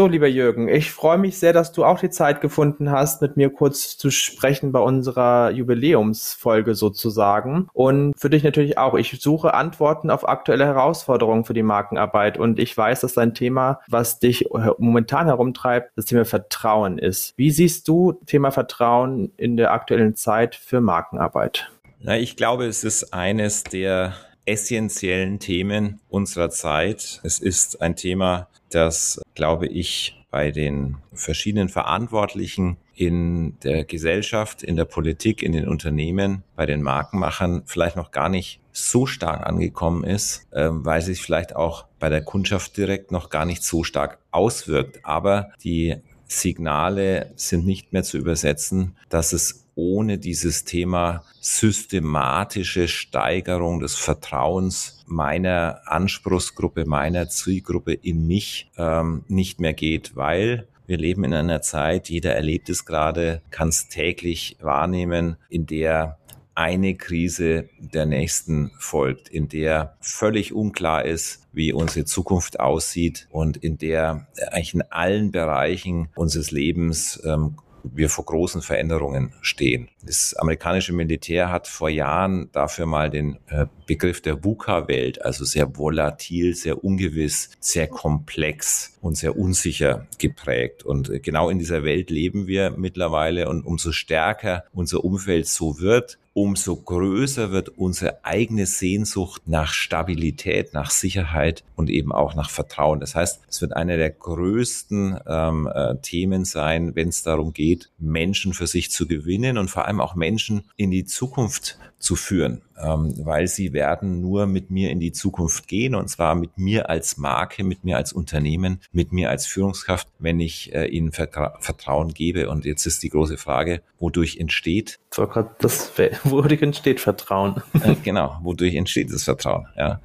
So, 0.00 0.06
lieber 0.06 0.28
Jürgen, 0.28 0.68
ich 0.68 0.92
freue 0.92 1.18
mich 1.18 1.38
sehr, 1.38 1.52
dass 1.52 1.72
du 1.72 1.84
auch 1.84 2.00
die 2.00 2.08
Zeit 2.08 2.40
gefunden 2.40 2.90
hast, 2.90 3.20
mit 3.20 3.36
mir 3.36 3.50
kurz 3.50 3.98
zu 3.98 4.10
sprechen 4.10 4.72
bei 4.72 4.80
unserer 4.80 5.50
Jubiläumsfolge 5.50 6.74
sozusagen. 6.74 7.68
Und 7.74 8.14
für 8.16 8.30
dich 8.30 8.42
natürlich 8.42 8.78
auch. 8.78 8.94
Ich 8.94 9.20
suche 9.20 9.52
Antworten 9.52 10.08
auf 10.08 10.26
aktuelle 10.26 10.64
Herausforderungen 10.64 11.44
für 11.44 11.52
die 11.52 11.62
Markenarbeit. 11.62 12.38
Und 12.38 12.58
ich 12.58 12.74
weiß, 12.74 13.00
dass 13.00 13.12
dein 13.12 13.34
Thema, 13.34 13.80
was 13.88 14.18
dich 14.20 14.48
momentan 14.78 15.26
herumtreibt, 15.26 15.92
das 15.96 16.06
Thema 16.06 16.24
Vertrauen 16.24 16.96
ist. 16.96 17.34
Wie 17.36 17.50
siehst 17.50 17.86
du 17.86 18.14
Thema 18.24 18.52
Vertrauen 18.52 19.32
in 19.36 19.58
der 19.58 19.70
aktuellen 19.70 20.14
Zeit 20.16 20.54
für 20.54 20.80
Markenarbeit? 20.80 21.70
Na, 21.98 22.16
ich 22.16 22.36
glaube, 22.36 22.64
es 22.64 22.84
ist 22.84 23.12
eines 23.12 23.64
der 23.64 24.14
essentiellen 24.46 25.38
Themen 25.40 26.00
unserer 26.08 26.48
Zeit. 26.48 27.20
Es 27.22 27.38
ist 27.38 27.82
ein 27.82 27.96
Thema, 27.96 28.48
das, 28.70 29.20
glaube 29.40 29.68
ich, 29.68 30.22
bei 30.30 30.50
den 30.50 30.98
verschiedenen 31.14 31.70
Verantwortlichen 31.70 32.76
in 32.94 33.58
der 33.60 33.84
Gesellschaft, 33.84 34.62
in 34.62 34.76
der 34.76 34.84
Politik, 34.84 35.42
in 35.42 35.52
den 35.52 35.66
Unternehmen, 35.66 36.42
bei 36.56 36.66
den 36.66 36.82
Markenmachern 36.82 37.62
vielleicht 37.64 37.96
noch 37.96 38.10
gar 38.10 38.28
nicht 38.28 38.60
so 38.70 39.06
stark 39.06 39.46
angekommen 39.46 40.04
ist, 40.04 40.46
ähm, 40.52 40.84
weil 40.84 41.00
sich 41.00 41.22
vielleicht 41.22 41.56
auch 41.56 41.86
bei 41.98 42.10
der 42.10 42.20
Kundschaft 42.20 42.76
direkt 42.76 43.12
noch 43.12 43.30
gar 43.30 43.46
nicht 43.46 43.62
so 43.62 43.82
stark 43.82 44.18
auswirkt. 44.30 45.00
Aber 45.04 45.52
die 45.64 45.96
Signale 46.26 47.32
sind 47.36 47.64
nicht 47.64 47.94
mehr 47.94 48.02
zu 48.02 48.18
übersetzen, 48.18 48.94
dass 49.08 49.32
es 49.32 49.69
ohne 49.74 50.18
dieses 50.18 50.64
Thema 50.64 51.24
systematische 51.40 52.88
Steigerung 52.88 53.80
des 53.80 53.96
Vertrauens 53.96 55.02
meiner 55.06 55.80
Anspruchsgruppe, 55.86 56.84
meiner 56.86 57.28
Zielgruppe 57.28 57.94
in 57.94 58.26
mich 58.26 58.70
ähm, 58.76 59.24
nicht 59.28 59.60
mehr 59.60 59.74
geht, 59.74 60.16
weil 60.16 60.68
wir 60.86 60.98
leben 60.98 61.22
in 61.22 61.34
einer 61.34 61.62
Zeit, 61.62 62.08
jeder 62.08 62.34
erlebt 62.34 62.68
es 62.68 62.84
gerade, 62.84 63.42
kann 63.50 63.68
es 63.68 63.88
täglich 63.88 64.56
wahrnehmen, 64.60 65.36
in 65.48 65.66
der 65.66 66.18
eine 66.54 66.94
Krise 66.94 67.68
der 67.78 68.06
nächsten 68.06 68.72
folgt, 68.78 69.28
in 69.28 69.48
der 69.48 69.96
völlig 70.00 70.52
unklar 70.52 71.04
ist, 71.04 71.46
wie 71.52 71.72
unsere 71.72 72.04
Zukunft 72.04 72.60
aussieht 72.60 73.28
und 73.30 73.56
in 73.56 73.78
der 73.78 74.26
eigentlich 74.50 74.74
in 74.74 74.82
allen 74.82 75.30
Bereichen 75.30 76.08
unseres 76.14 76.50
Lebens 76.50 77.22
ähm, 77.24 77.56
wir 77.82 78.08
vor 78.08 78.24
großen 78.24 78.62
Veränderungen 78.62 79.32
stehen. 79.40 79.88
Das 80.02 80.34
amerikanische 80.34 80.92
Militär 80.92 81.50
hat 81.50 81.66
vor 81.66 81.88
Jahren 81.88 82.48
dafür 82.52 82.86
mal 82.86 83.10
den 83.10 83.38
äh, 83.48 83.66
Begriff 83.86 84.22
der 84.22 84.44
VUCA-Welt, 84.44 85.24
also 85.24 85.44
sehr 85.44 85.76
volatil, 85.76 86.54
sehr 86.54 86.84
ungewiss, 86.84 87.50
sehr 87.58 87.88
komplex 87.88 88.96
und 89.00 89.16
sehr 89.16 89.36
unsicher 89.36 90.06
geprägt. 90.18 90.84
Und 90.84 91.10
äh, 91.10 91.18
genau 91.18 91.50
in 91.50 91.58
dieser 91.58 91.82
Welt 91.82 92.10
leben 92.10 92.46
wir 92.46 92.70
mittlerweile 92.70 93.48
und 93.48 93.66
umso 93.66 93.90
stärker 93.90 94.64
unser 94.72 95.04
Umfeld 95.04 95.48
so 95.48 95.80
wird, 95.80 96.19
umso 96.32 96.76
größer 96.76 97.50
wird 97.50 97.70
unsere 97.70 98.24
eigene 98.24 98.66
Sehnsucht 98.66 99.42
nach 99.46 99.72
Stabilität, 99.72 100.74
nach 100.74 100.90
Sicherheit 100.90 101.64
und 101.76 101.90
eben 101.90 102.12
auch 102.12 102.34
nach 102.34 102.50
Vertrauen. 102.50 103.00
Das 103.00 103.14
heißt, 103.14 103.40
es 103.48 103.60
wird 103.60 103.74
einer 103.74 103.96
der 103.96 104.10
größten 104.10 105.18
ähm, 105.26 105.68
äh, 105.72 105.96
Themen 105.96 106.44
sein, 106.44 106.94
wenn 106.94 107.08
es 107.08 107.22
darum 107.22 107.52
geht, 107.52 107.90
Menschen 107.98 108.54
für 108.54 108.66
sich 108.66 108.90
zu 108.90 109.06
gewinnen 109.06 109.58
und 109.58 109.70
vor 109.70 109.86
allem 109.86 110.00
auch 110.00 110.14
Menschen 110.14 110.62
in 110.76 110.90
die 110.90 111.04
Zukunft 111.04 111.78
zu 112.00 112.16
führen. 112.16 112.62
ähm, 112.82 113.14
weil 113.18 113.46
sie 113.46 113.74
werden 113.74 114.22
nur 114.22 114.46
mit 114.46 114.70
mir 114.70 114.90
in 114.90 115.00
die 115.00 115.12
Zukunft 115.12 115.68
gehen 115.68 115.94
und 115.94 116.08
zwar 116.08 116.34
mit 116.34 116.56
mir 116.56 116.88
als 116.88 117.18
Marke, 117.18 117.62
mit 117.62 117.84
mir 117.84 117.98
als 117.98 118.12
Unternehmen, 118.12 118.80
mit 118.90 119.12
mir 119.12 119.28
als 119.28 119.46
Führungskraft, 119.46 120.08
wenn 120.18 120.40
ich 120.40 120.74
äh, 120.74 120.86
ihnen 120.86 121.12
Vertra 121.12 121.58
Vertrauen 121.60 122.14
gebe. 122.14 122.48
Und 122.48 122.64
jetzt 122.64 122.86
ist 122.86 123.02
die 123.02 123.10
große 123.10 123.36
Frage, 123.36 123.82
wodurch 123.98 124.38
entsteht? 124.38 124.98
So 125.10 125.26
das, 125.58 125.92
wodurch 126.24 126.62
entsteht 126.62 127.00
Vertrauen? 127.00 127.62
Äh, 127.74 127.96
genau, 128.02 128.38
wodurch 128.42 128.74
entsteht 128.74 129.12
das 129.12 129.24
Vertrauen? 129.24 129.66
Ja 129.76 130.00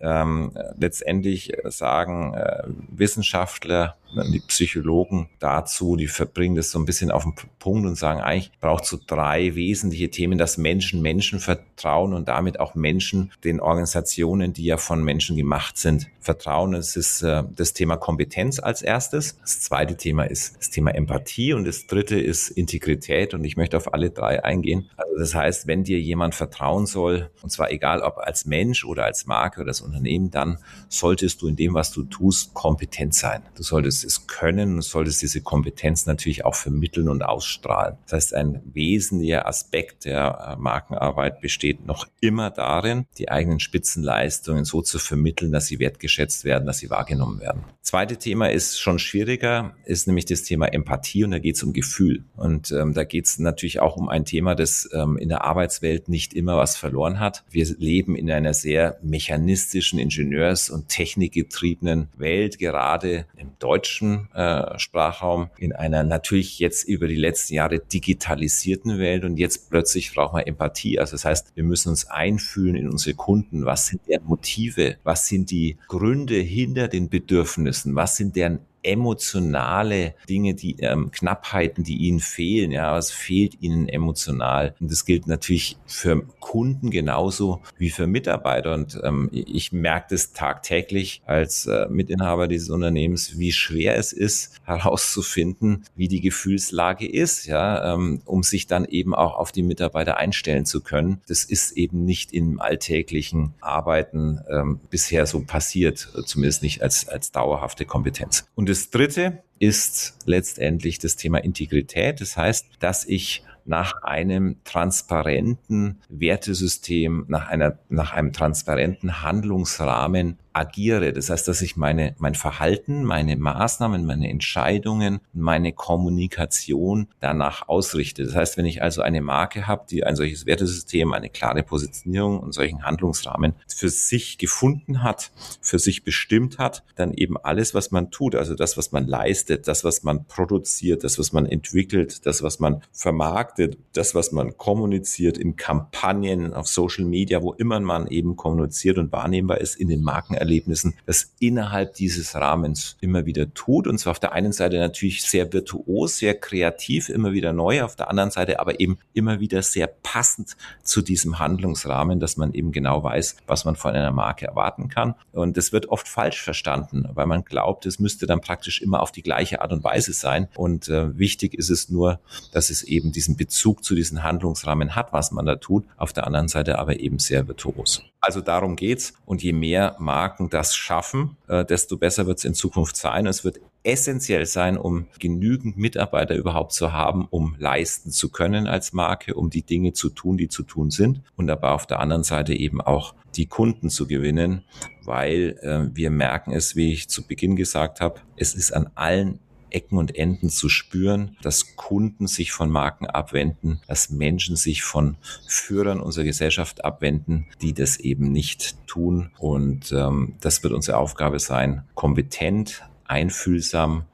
ähm, 0.00 0.52
letztendlich 0.78 1.52
sagen 1.64 2.34
äh, 2.34 2.62
Wissenschaftler, 2.90 3.96
die 4.32 4.40
Psychologen 4.40 5.28
dazu, 5.38 5.96
die 5.96 6.06
verbringen 6.06 6.56
das 6.56 6.70
so 6.70 6.78
ein 6.78 6.86
bisschen 6.86 7.10
auf 7.10 7.24
den 7.24 7.34
Punkt 7.58 7.86
und 7.86 7.96
sagen, 7.96 8.20
eigentlich 8.20 8.50
braucht 8.60 8.84
es 8.84 8.90
so 8.90 8.98
drei 9.06 9.54
wesentliche 9.54 10.10
Themen, 10.10 10.38
dass 10.38 10.56
Menschen 10.56 11.02
Menschen 11.02 11.40
vertrauen 11.40 12.14
und 12.14 12.28
damit 12.28 12.58
auch 12.58 12.74
Menschen 12.74 13.32
den 13.44 13.60
Organisationen, 13.60 14.52
die 14.52 14.64
ja 14.64 14.78
von 14.78 15.04
Menschen 15.04 15.36
gemacht 15.36 15.76
sind, 15.76 16.08
vertrauen. 16.20 16.74
Es 16.74 16.96
ist 16.96 17.22
äh, 17.22 17.44
das 17.54 17.74
Thema 17.74 17.96
Kompetenz 17.96 18.58
als 18.58 18.82
erstes. 18.82 19.38
Das 19.40 19.60
zweite 19.60 19.96
Thema 19.96 20.24
ist 20.24 20.56
das 20.58 20.70
Thema 20.70 20.94
Empathie 20.94 21.52
und 21.52 21.66
das 21.66 21.86
dritte 21.86 22.18
ist 22.18 22.48
Integrität 22.50 23.34
und 23.34 23.44
ich 23.44 23.56
möchte 23.56 23.76
auf 23.76 23.92
alle 23.92 24.10
drei 24.10 24.42
eingehen. 24.42 24.90
Also 24.96 25.16
das 25.18 25.34
heißt, 25.34 25.66
wenn 25.66 25.84
dir 25.84 26.00
jemand 26.00 26.34
vertrauen 26.34 26.86
soll, 26.86 27.30
und 27.42 27.50
zwar 27.50 27.70
egal 27.70 28.00
ob 28.00 28.18
als 28.18 28.46
Mensch 28.46 28.84
oder 28.84 29.04
als 29.04 29.26
Marke 29.26 29.60
oder 29.60 29.68
als 29.68 29.82
Unternehmen, 29.88 30.30
dann 30.30 30.58
solltest 30.88 31.42
du 31.42 31.48
in 31.48 31.56
dem, 31.56 31.74
was 31.74 31.90
du 31.90 32.04
tust, 32.04 32.54
kompetent 32.54 33.14
sein. 33.14 33.42
Du 33.56 33.62
solltest 33.62 34.04
es 34.04 34.26
können 34.26 34.76
und 34.76 34.82
solltest 34.82 35.22
diese 35.22 35.40
Kompetenz 35.40 36.06
natürlich 36.06 36.44
auch 36.44 36.54
vermitteln 36.54 37.08
und 37.08 37.22
ausstrahlen. 37.22 37.96
Das 38.04 38.12
heißt, 38.12 38.34
ein 38.34 38.62
wesentlicher 38.64 39.46
Aspekt 39.46 40.04
der 40.04 40.56
äh, 40.56 40.60
Markenarbeit 40.60 41.40
besteht 41.40 41.86
noch 41.86 42.06
immer 42.20 42.50
darin, 42.50 43.06
die 43.18 43.30
eigenen 43.30 43.60
Spitzenleistungen 43.60 44.64
so 44.64 44.82
zu 44.82 44.98
vermitteln, 44.98 45.52
dass 45.52 45.66
sie 45.66 45.78
wertgeschätzt 45.78 46.44
werden, 46.44 46.66
dass 46.66 46.78
sie 46.78 46.90
wahrgenommen 46.90 47.40
werden. 47.40 47.64
Zweite 47.82 48.18
Thema 48.18 48.50
ist 48.50 48.78
schon 48.78 48.98
schwieriger, 48.98 49.74
ist 49.84 50.06
nämlich 50.06 50.26
das 50.26 50.42
Thema 50.42 50.66
Empathie 50.66 51.24
und 51.24 51.30
da 51.30 51.38
geht 51.38 51.56
es 51.56 51.62
um 51.62 51.72
Gefühl. 51.72 52.24
Und 52.36 52.70
ähm, 52.70 52.92
da 52.92 53.04
geht 53.04 53.24
es 53.24 53.38
natürlich 53.38 53.80
auch 53.80 53.96
um 53.96 54.10
ein 54.10 54.26
Thema, 54.26 54.54
das 54.54 54.88
ähm, 54.92 55.16
in 55.16 55.30
der 55.30 55.44
Arbeitswelt 55.44 56.08
nicht 56.08 56.34
immer 56.34 56.58
was 56.58 56.76
verloren 56.76 57.18
hat. 57.18 57.44
Wir 57.50 57.64
leben 57.78 58.14
in 58.14 58.30
einer 58.30 58.52
sehr 58.52 58.98
mechanistischen 59.02 59.77
realistischen 59.78 59.98
Ingenieurs- 59.98 60.70
und 60.70 60.88
technikgetriebenen 60.88 62.08
Welt, 62.16 62.58
gerade 62.58 63.26
im 63.36 63.52
deutschen 63.58 64.28
äh, 64.34 64.78
Sprachraum, 64.78 65.50
in 65.58 65.72
einer 65.72 66.02
natürlich 66.02 66.58
jetzt 66.58 66.88
über 66.88 67.06
die 67.06 67.16
letzten 67.16 67.54
Jahre 67.54 67.78
digitalisierten 67.78 68.98
Welt 68.98 69.24
und 69.24 69.36
jetzt 69.36 69.70
plötzlich 69.70 70.12
braucht 70.12 70.32
man 70.32 70.42
Empathie. 70.42 70.98
Also 70.98 71.12
das 71.12 71.24
heißt, 71.24 71.52
wir 71.54 71.64
müssen 71.64 71.90
uns 71.90 72.06
einfühlen 72.06 72.74
in 72.74 72.88
unsere 72.88 73.14
Kunden. 73.14 73.64
Was 73.64 73.86
sind 73.86 74.02
deren 74.08 74.24
Motive? 74.24 74.96
Was 75.04 75.26
sind 75.26 75.50
die 75.50 75.76
Gründe 75.86 76.36
hinter 76.36 76.88
den 76.88 77.08
Bedürfnissen? 77.08 77.94
Was 77.94 78.16
sind 78.16 78.36
deren 78.36 78.60
emotionale 78.82 80.14
Dinge, 80.28 80.54
die 80.54 80.76
ähm, 80.80 81.10
Knappheiten, 81.10 81.84
die 81.84 81.96
ihnen 81.96 82.20
fehlen. 82.20 82.70
Ja, 82.70 82.94
was 82.94 83.10
fehlt 83.10 83.60
ihnen 83.60 83.88
emotional? 83.88 84.74
Und 84.80 84.90
das 84.90 85.04
gilt 85.04 85.26
natürlich 85.26 85.76
für 85.86 86.22
Kunden 86.40 86.90
genauso 86.90 87.60
wie 87.76 87.90
für 87.90 88.06
Mitarbeiter. 88.06 88.74
Und 88.74 88.98
ähm, 89.02 89.28
ich 89.32 89.72
merke 89.72 90.08
das 90.10 90.32
tagtäglich 90.32 91.22
als 91.26 91.66
äh, 91.66 91.86
Mitinhaber 91.88 92.48
dieses 92.48 92.70
Unternehmens, 92.70 93.38
wie 93.38 93.52
schwer 93.52 93.96
es 93.96 94.12
ist, 94.12 94.54
herauszufinden, 94.64 95.84
wie 95.96 96.08
die 96.08 96.20
Gefühlslage 96.20 97.06
ist, 97.06 97.46
ja, 97.46 97.94
ähm, 97.94 98.22
um 98.24 98.42
sich 98.42 98.66
dann 98.66 98.84
eben 98.84 99.14
auch 99.14 99.36
auf 99.36 99.52
die 99.52 99.62
Mitarbeiter 99.62 100.16
einstellen 100.16 100.64
zu 100.64 100.80
können. 100.80 101.20
Das 101.28 101.44
ist 101.44 101.72
eben 101.72 102.04
nicht 102.04 102.32
im 102.32 102.60
alltäglichen 102.60 103.54
Arbeiten 103.60 104.40
ähm, 104.50 104.80
bisher 104.90 105.26
so 105.26 105.40
passiert, 105.40 106.08
zumindest 106.24 106.62
nicht 106.62 106.82
als, 106.82 107.08
als 107.08 107.32
dauerhafte 107.32 107.84
Kompetenz. 107.84 108.46
Und 108.54 108.67
das 108.68 108.90
dritte 108.90 109.42
ist 109.58 110.18
letztendlich 110.26 110.98
das 110.98 111.16
Thema 111.16 111.38
Integrität. 111.38 112.20
Das 112.20 112.36
heißt, 112.36 112.66
dass 112.80 113.04
ich 113.06 113.42
nach 113.64 114.02
einem 114.02 114.56
transparenten 114.64 116.00
Wertesystem, 116.08 117.24
nach 117.28 117.48
einer, 117.48 117.78
nach 117.88 118.12
einem 118.12 118.32
transparenten 118.32 119.22
Handlungsrahmen 119.22 120.38
agiere. 120.58 121.12
Das 121.12 121.30
heißt, 121.30 121.46
dass 121.46 121.62
ich 121.62 121.76
meine, 121.76 122.14
mein 122.18 122.34
Verhalten, 122.34 123.04
meine 123.04 123.36
Maßnahmen, 123.36 124.04
meine 124.04 124.28
Entscheidungen, 124.28 125.20
meine 125.32 125.72
Kommunikation 125.72 127.08
danach 127.20 127.68
ausrichte. 127.68 128.24
Das 128.24 128.34
heißt, 128.34 128.56
wenn 128.56 128.66
ich 128.66 128.82
also 128.82 129.02
eine 129.02 129.20
Marke 129.20 129.66
habe, 129.66 129.86
die 129.88 130.04
ein 130.04 130.16
solches 130.16 130.46
Wertesystem, 130.46 131.12
eine 131.12 131.30
klare 131.30 131.62
Positionierung 131.62 132.40
und 132.40 132.52
solchen 132.52 132.84
Handlungsrahmen 132.84 133.54
für 133.68 133.88
sich 133.88 134.38
gefunden 134.38 135.02
hat, 135.02 135.30
für 135.60 135.78
sich 135.78 136.02
bestimmt 136.04 136.58
hat, 136.58 136.82
dann 136.96 137.14
eben 137.14 137.36
alles, 137.36 137.74
was 137.74 137.90
man 137.90 138.10
tut, 138.10 138.34
also 138.34 138.54
das, 138.54 138.76
was 138.76 138.92
man 138.92 139.06
leistet, 139.06 139.68
das, 139.68 139.84
was 139.84 140.02
man 140.02 140.26
produziert, 140.26 141.04
das, 141.04 141.18
was 141.18 141.32
man 141.32 141.46
entwickelt, 141.46 142.26
das, 142.26 142.42
was 142.42 142.58
man 142.58 142.82
vermarktet, 142.92 143.78
das, 143.92 144.14
was 144.14 144.32
man 144.32 144.56
kommuniziert 144.56 145.38
in 145.38 145.56
Kampagnen, 145.56 146.52
auf 146.52 146.66
Social 146.66 147.04
Media, 147.04 147.42
wo 147.42 147.52
immer 147.52 147.78
man 147.80 148.08
eben 148.08 148.36
kommuniziert 148.36 148.98
und 148.98 149.12
wahrnehmbar 149.12 149.58
ist, 149.58 149.76
in 149.76 149.88
den 149.88 150.02
Marken 150.02 150.34
Erlebnissen 150.48 150.94
das 151.04 151.32
innerhalb 151.38 151.94
dieses 151.94 152.34
Rahmens 152.34 152.96
immer 153.00 153.26
wieder 153.26 153.52
tut. 153.52 153.86
Und 153.86 153.98
zwar 153.98 154.12
auf 154.12 154.20
der 154.20 154.32
einen 154.32 154.52
Seite 154.52 154.78
natürlich 154.78 155.22
sehr 155.22 155.52
virtuos, 155.52 156.16
sehr 156.16 156.34
kreativ, 156.34 157.10
immer 157.10 157.32
wieder 157.32 157.52
neu, 157.52 157.82
auf 157.82 157.96
der 157.96 158.08
anderen 158.08 158.30
Seite 158.30 158.60
aber 158.60 158.80
eben 158.80 158.98
immer 159.12 159.40
wieder 159.40 159.62
sehr 159.62 159.86
passend 159.86 160.56
zu 160.82 161.02
diesem 161.02 161.38
Handlungsrahmen, 161.38 162.18
dass 162.18 162.38
man 162.38 162.54
eben 162.54 162.72
genau 162.72 163.02
weiß, 163.02 163.36
was 163.46 163.64
man 163.66 163.76
von 163.76 163.94
einer 163.94 164.10
Marke 164.10 164.46
erwarten 164.46 164.88
kann. 164.88 165.14
Und 165.32 165.56
das 165.56 165.72
wird 165.72 165.88
oft 165.90 166.08
falsch 166.08 166.42
verstanden, 166.42 167.06
weil 167.12 167.26
man 167.26 167.44
glaubt, 167.44 167.84
es 167.84 167.98
müsste 167.98 168.26
dann 168.26 168.40
praktisch 168.40 168.80
immer 168.80 169.02
auf 169.02 169.12
die 169.12 169.22
gleiche 169.22 169.60
Art 169.60 169.72
und 169.72 169.84
Weise 169.84 170.14
sein. 170.14 170.48
Und 170.56 170.88
äh, 170.88 171.18
wichtig 171.18 171.54
ist 171.54 171.68
es 171.68 171.90
nur, 171.90 172.20
dass 172.52 172.70
es 172.70 172.82
eben 172.82 173.12
diesen 173.12 173.36
Bezug 173.36 173.84
zu 173.84 173.94
diesen 173.94 174.22
Handlungsrahmen 174.22 174.96
hat, 174.96 175.12
was 175.12 175.30
man 175.30 175.44
da 175.44 175.56
tut. 175.56 175.84
Auf 175.96 176.12
der 176.12 176.26
anderen 176.26 176.48
Seite 176.48 176.78
aber 176.78 176.98
eben 177.00 177.18
sehr 177.18 177.46
virtuos. 177.46 178.02
Also 178.20 178.40
darum 178.40 178.76
geht's. 178.76 179.14
Und 179.24 179.42
je 179.42 179.52
mehr 179.52 179.96
Marken 179.98 180.37
das 180.48 180.76
schaffen, 180.76 181.36
äh, 181.48 181.64
desto 181.64 181.96
besser 181.96 182.26
wird 182.26 182.38
es 182.38 182.44
in 182.44 182.54
Zukunft 182.54 182.96
sein. 182.96 183.26
Es 183.26 183.44
wird 183.44 183.60
essentiell 183.82 184.46
sein, 184.46 184.76
um 184.76 185.06
genügend 185.18 185.76
Mitarbeiter 185.76 186.34
überhaupt 186.36 186.72
zu 186.72 186.92
haben, 186.92 187.26
um 187.30 187.56
leisten 187.58 188.10
zu 188.10 188.30
können 188.30 188.66
als 188.66 188.92
Marke, 188.92 189.34
um 189.34 189.50
die 189.50 189.62
Dinge 189.62 189.92
zu 189.92 190.10
tun, 190.10 190.36
die 190.36 190.48
zu 190.48 190.62
tun 190.62 190.90
sind. 190.90 191.22
Und 191.36 191.50
aber 191.50 191.72
auf 191.72 191.86
der 191.86 192.00
anderen 192.00 192.22
Seite 192.22 192.54
eben 192.54 192.80
auch 192.80 193.14
die 193.36 193.46
Kunden 193.46 193.90
zu 193.90 194.06
gewinnen, 194.06 194.64
weil 195.04 195.58
äh, 195.62 195.94
wir 195.94 196.10
merken 196.10 196.52
es, 196.52 196.76
wie 196.76 196.92
ich 196.92 197.08
zu 197.08 197.26
Beginn 197.26 197.56
gesagt 197.56 198.00
habe, 198.00 198.20
es 198.36 198.54
ist 198.54 198.72
an 198.72 198.90
allen 198.94 199.40
Ecken 199.70 199.98
und 199.98 200.16
Enden 200.16 200.50
zu 200.50 200.68
spüren, 200.68 201.36
dass 201.42 201.76
Kunden 201.76 202.26
sich 202.26 202.52
von 202.52 202.70
Marken 202.70 203.06
abwenden, 203.06 203.80
dass 203.86 204.10
Menschen 204.10 204.56
sich 204.56 204.82
von 204.82 205.16
Führern 205.46 206.00
unserer 206.00 206.24
Gesellschaft 206.24 206.84
abwenden, 206.84 207.46
die 207.62 207.74
das 207.74 207.98
eben 207.98 208.32
nicht 208.32 208.86
tun. 208.86 209.30
Und 209.38 209.92
ähm, 209.92 210.34
das 210.40 210.62
wird 210.62 210.72
unsere 210.72 210.98
Aufgabe 210.98 211.38
sein, 211.38 211.82
kompetent, 211.94 212.82
einfühlsam 213.04 214.04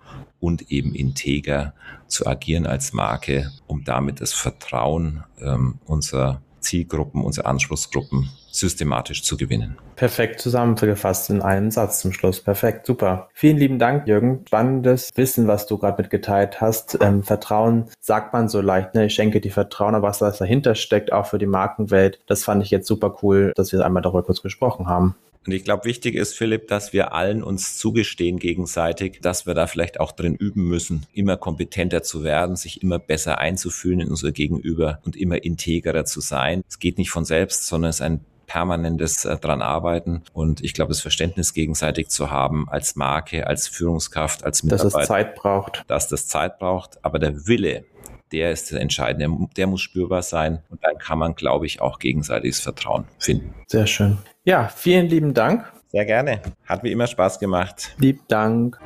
und 0.41 0.71
eben 0.71 0.95
integer 0.95 1.75
zu 2.07 2.27
agieren 2.27 2.67
als 2.67 2.93
Marke, 2.93 3.51
um 3.67 3.85
damit 3.85 4.21
das 4.21 4.33
Vertrauen 4.33 5.25
ähm, 5.41 5.79
unserer 5.85 6.43
Zielgruppen, 6.61 7.23
unserer 7.23 7.47
Anspruchsgruppen 7.47 8.31
systematisch 8.55 9.23
zu 9.23 9.37
gewinnen. 9.37 9.77
Perfekt 9.97 10.41
zusammengefasst 10.41 11.31
in 11.31 11.43
einem 11.43 11.71
Satz 11.71 12.01
zum 12.01 12.13
Schluss. 12.13 12.41
Perfekt, 12.41 12.87
super. 12.87 13.29
Vielen 13.33 13.59
lieben 13.59 13.79
Dank, 13.79 14.07
Jürgen. 14.07 14.45
Spannendes 14.49 15.11
Wissen, 15.15 15.47
was 15.47 15.67
du 15.67 15.79
gerade 15.79 16.03
mitgeteilt 16.03 16.61
hast. 16.61 16.99
Ähm, 17.01 17.23
Vertrauen 17.23 17.87
sagt 18.01 18.33
man 18.33 18.49
so 18.49 18.61
leicht, 18.61 18.95
ne? 18.95 19.07
Ich 19.07 19.15
schenke 19.15 19.41
dir 19.41 19.53
Vertrauen, 19.53 19.95
aber 19.95 20.09
was 20.09 20.19
da 20.19 20.31
dahinter 20.31 20.75
steckt, 20.75 21.13
auch 21.13 21.27
für 21.27 21.39
die 21.39 21.47
Markenwelt, 21.47 22.21
das 22.27 22.45
fand 22.45 22.63
ich 22.63 22.71
jetzt 22.71 22.87
super 22.87 23.17
cool, 23.23 23.53
dass 23.57 23.73
wir 23.73 23.85
einmal 23.85 24.03
darüber 24.03 24.23
kurz 24.23 24.43
gesprochen 24.43 24.89
haben. 24.89 25.15
Und 25.47 25.53
ich 25.53 25.65
glaube, 25.65 25.85
wichtig 25.85 26.15
ist, 26.15 26.35
Philipp, 26.35 26.69
dass 26.69 26.93
wir 26.95 27.13
allen 27.13 27.43
uns 27.43 27.77
zugestehen 27.77 28.39
gegenseitig, 28.39 29.19
dass 29.21 29.47
wir 29.47 29.53
da 29.53 29.67
vielleicht 29.67 30.01
auch 30.01 30.13
drin 30.13 30.35
üben 30.35 30.67
müssen, 30.67 31.07
immer 31.13 31.37
kompetenter 31.37 32.03
zu 32.03 32.25
werden, 32.25 32.57
sich 32.57 32.83
immer 32.83 32.99
besser 32.99 33.39
einzufühlen 33.39 34.01
in 34.01 34.09
unser 34.09 34.33
Gegenüber 34.33 35.01
und 35.05 35.17
immer 35.17 35.45
integrer 35.45 36.07
zu 36.07 36.21
sein. 36.21 36.65
Es 36.69 36.79
geht 36.79 36.97
nicht 36.97 37.11
von 37.11 37.27
selbst, 37.27 37.67
sondern 37.67 37.91
es 37.91 37.97
ist 37.97 38.03
ein 38.03 38.25
permanentes 38.47 39.25
äh, 39.25 39.37
dran 39.37 39.63
arbeiten 39.63 40.23
und 40.33 40.63
ich 40.63 40.75
glaube, 40.75 40.91
das 40.91 41.01
Verständnis 41.01 41.55
gegenseitig 41.55 42.09
zu 42.09 42.31
haben 42.31 42.69
als 42.69 42.97
Marke, 42.97 43.47
als 43.47 43.69
Führungskraft, 43.69 44.45
als 44.45 44.63
Mitarbeiter. 44.63 44.91
Dass 44.91 45.03
es 45.03 45.09
Zeit 45.09 45.35
braucht. 45.35 45.85
Dass 45.89 46.09
das 46.09 46.27
Zeit 46.27 46.59
braucht, 46.59 47.05
aber 47.05 47.19
der 47.19 47.47
Wille, 47.47 47.85
der 48.33 48.51
ist 48.51 48.73
das 48.73 48.79
Entscheidende. 48.79 49.29
Der, 49.29 49.49
der 49.57 49.67
muss 49.67 49.81
spürbar 49.81 50.23
sein 50.23 50.63
und 50.71 50.83
dann 50.83 50.99
kann 50.99 51.19
man, 51.19 51.35
glaube 51.35 51.67
ich, 51.67 51.81
auch 51.81 51.99
gegenseitiges 51.99 52.61
Vertrauen 52.61 53.05
finden. 53.19 53.55
Sehr 53.67 53.87
schön. 53.87 54.19
Ja, 54.45 54.69
vielen 54.69 55.07
lieben 55.07 55.35
Dank. 55.35 55.73
Sehr 55.89 56.05
gerne. 56.05 56.41
Hat 56.67 56.83
wie 56.83 56.91
immer 56.91 57.07
Spaß 57.07 57.39
gemacht. 57.39 57.95
Lieb 57.99 58.27
Dank. 58.29 58.81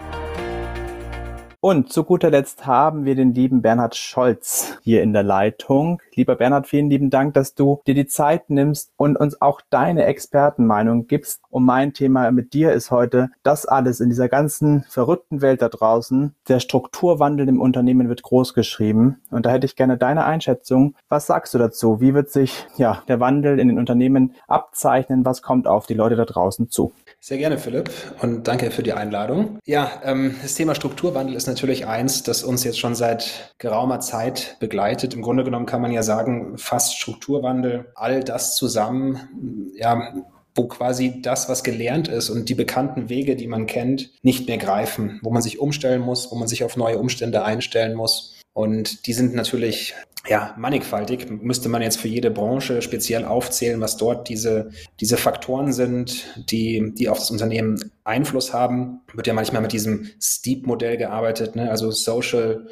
Und 1.60 1.92
zu 1.92 2.04
guter 2.04 2.30
Letzt 2.30 2.66
haben 2.66 3.04
wir 3.04 3.16
den 3.16 3.34
lieben 3.34 3.62
Bernhard 3.62 3.96
Scholz 3.96 4.78
hier 4.82 5.02
in 5.02 5.12
der 5.12 5.24
Leitung. 5.24 6.00
Lieber 6.14 6.36
Bernhard, 6.36 6.68
vielen 6.68 6.88
lieben 6.88 7.10
Dank, 7.10 7.34
dass 7.34 7.56
du 7.56 7.80
dir 7.84 7.94
die 7.94 8.06
Zeit 8.06 8.48
nimmst 8.48 8.92
und 8.96 9.16
uns 9.16 9.42
auch 9.42 9.60
deine 9.68 10.04
Expertenmeinung 10.04 11.08
gibst. 11.08 11.40
Und 11.50 11.64
mein 11.64 11.94
Thema 11.94 12.30
mit 12.30 12.52
dir 12.52 12.70
ist 12.70 12.92
heute, 12.92 13.30
das 13.42 13.66
alles 13.66 13.98
in 13.98 14.08
dieser 14.08 14.28
ganzen 14.28 14.84
verrückten 14.88 15.42
Welt 15.42 15.60
da 15.60 15.68
draußen. 15.68 16.32
Der 16.46 16.60
Strukturwandel 16.60 17.48
im 17.48 17.60
Unternehmen 17.60 18.08
wird 18.08 18.22
groß 18.22 18.54
geschrieben. 18.54 19.20
Und 19.32 19.44
da 19.44 19.50
hätte 19.50 19.66
ich 19.66 19.74
gerne 19.74 19.98
deine 19.98 20.26
Einschätzung. 20.26 20.94
Was 21.08 21.26
sagst 21.26 21.54
du 21.54 21.58
dazu? 21.58 22.00
Wie 22.00 22.14
wird 22.14 22.30
sich 22.30 22.68
ja, 22.76 23.02
der 23.08 23.18
Wandel 23.18 23.58
in 23.58 23.66
den 23.66 23.78
Unternehmen 23.78 24.36
abzeichnen? 24.46 25.24
Was 25.24 25.42
kommt 25.42 25.66
auf 25.66 25.86
die 25.86 25.94
Leute 25.94 26.14
da 26.14 26.24
draußen 26.24 26.70
zu? 26.70 26.92
Sehr 27.20 27.38
gerne, 27.38 27.58
Philipp, 27.58 27.90
und 28.22 28.46
danke 28.46 28.70
für 28.70 28.84
die 28.84 28.92
Einladung. 28.92 29.58
Ja, 29.66 29.90
ähm, 30.04 30.36
das 30.40 30.54
Thema 30.54 30.76
Strukturwandel 30.76 31.34
ist 31.34 31.48
natürlich 31.48 31.86
eins, 31.86 32.22
das 32.22 32.44
uns 32.44 32.62
jetzt 32.62 32.78
schon 32.78 32.94
seit 32.94 33.54
geraumer 33.58 33.98
Zeit 33.98 34.56
begleitet. 34.60 35.14
Im 35.14 35.22
Grunde 35.22 35.42
genommen 35.42 35.66
kann 35.66 35.82
man 35.82 35.90
ja 35.90 36.04
sagen, 36.04 36.56
fast 36.58 36.96
Strukturwandel, 36.96 37.90
all 37.96 38.22
das 38.22 38.54
zusammen, 38.54 39.72
ja, 39.74 40.14
wo 40.54 40.68
quasi 40.68 41.20
das, 41.20 41.48
was 41.48 41.64
gelernt 41.64 42.08
ist 42.08 42.30
und 42.30 42.48
die 42.48 42.54
bekannten 42.54 43.08
Wege, 43.08 43.36
die 43.36 43.46
man 43.46 43.66
kennt, 43.66 44.10
nicht 44.22 44.46
mehr 44.48 44.58
greifen, 44.58 45.18
wo 45.22 45.30
man 45.30 45.42
sich 45.42 45.58
umstellen 45.58 46.02
muss, 46.02 46.30
wo 46.30 46.36
man 46.36 46.48
sich 46.48 46.64
auf 46.64 46.76
neue 46.76 46.98
Umstände 46.98 47.44
einstellen 47.44 47.94
muss. 47.94 48.37
Und 48.58 49.06
die 49.06 49.12
sind 49.12 49.36
natürlich 49.36 49.94
ja, 50.26 50.52
mannigfaltig. 50.58 51.30
Müsste 51.30 51.68
man 51.68 51.80
jetzt 51.80 52.00
für 52.00 52.08
jede 52.08 52.28
Branche 52.28 52.82
speziell 52.82 53.24
aufzählen, 53.24 53.80
was 53.80 53.96
dort 53.96 54.28
diese, 54.28 54.70
diese 54.98 55.16
Faktoren 55.16 55.72
sind, 55.72 56.24
die, 56.50 56.92
die 56.92 57.08
auf 57.08 57.20
das 57.20 57.30
Unternehmen 57.30 57.92
Einfluss 58.02 58.52
haben. 58.52 59.02
Wird 59.14 59.28
ja 59.28 59.32
manchmal 59.32 59.62
mit 59.62 59.70
diesem 59.70 60.10
Steep-Modell 60.20 60.96
gearbeitet, 60.96 61.54
ne? 61.54 61.70
also 61.70 61.92
Social, 61.92 62.66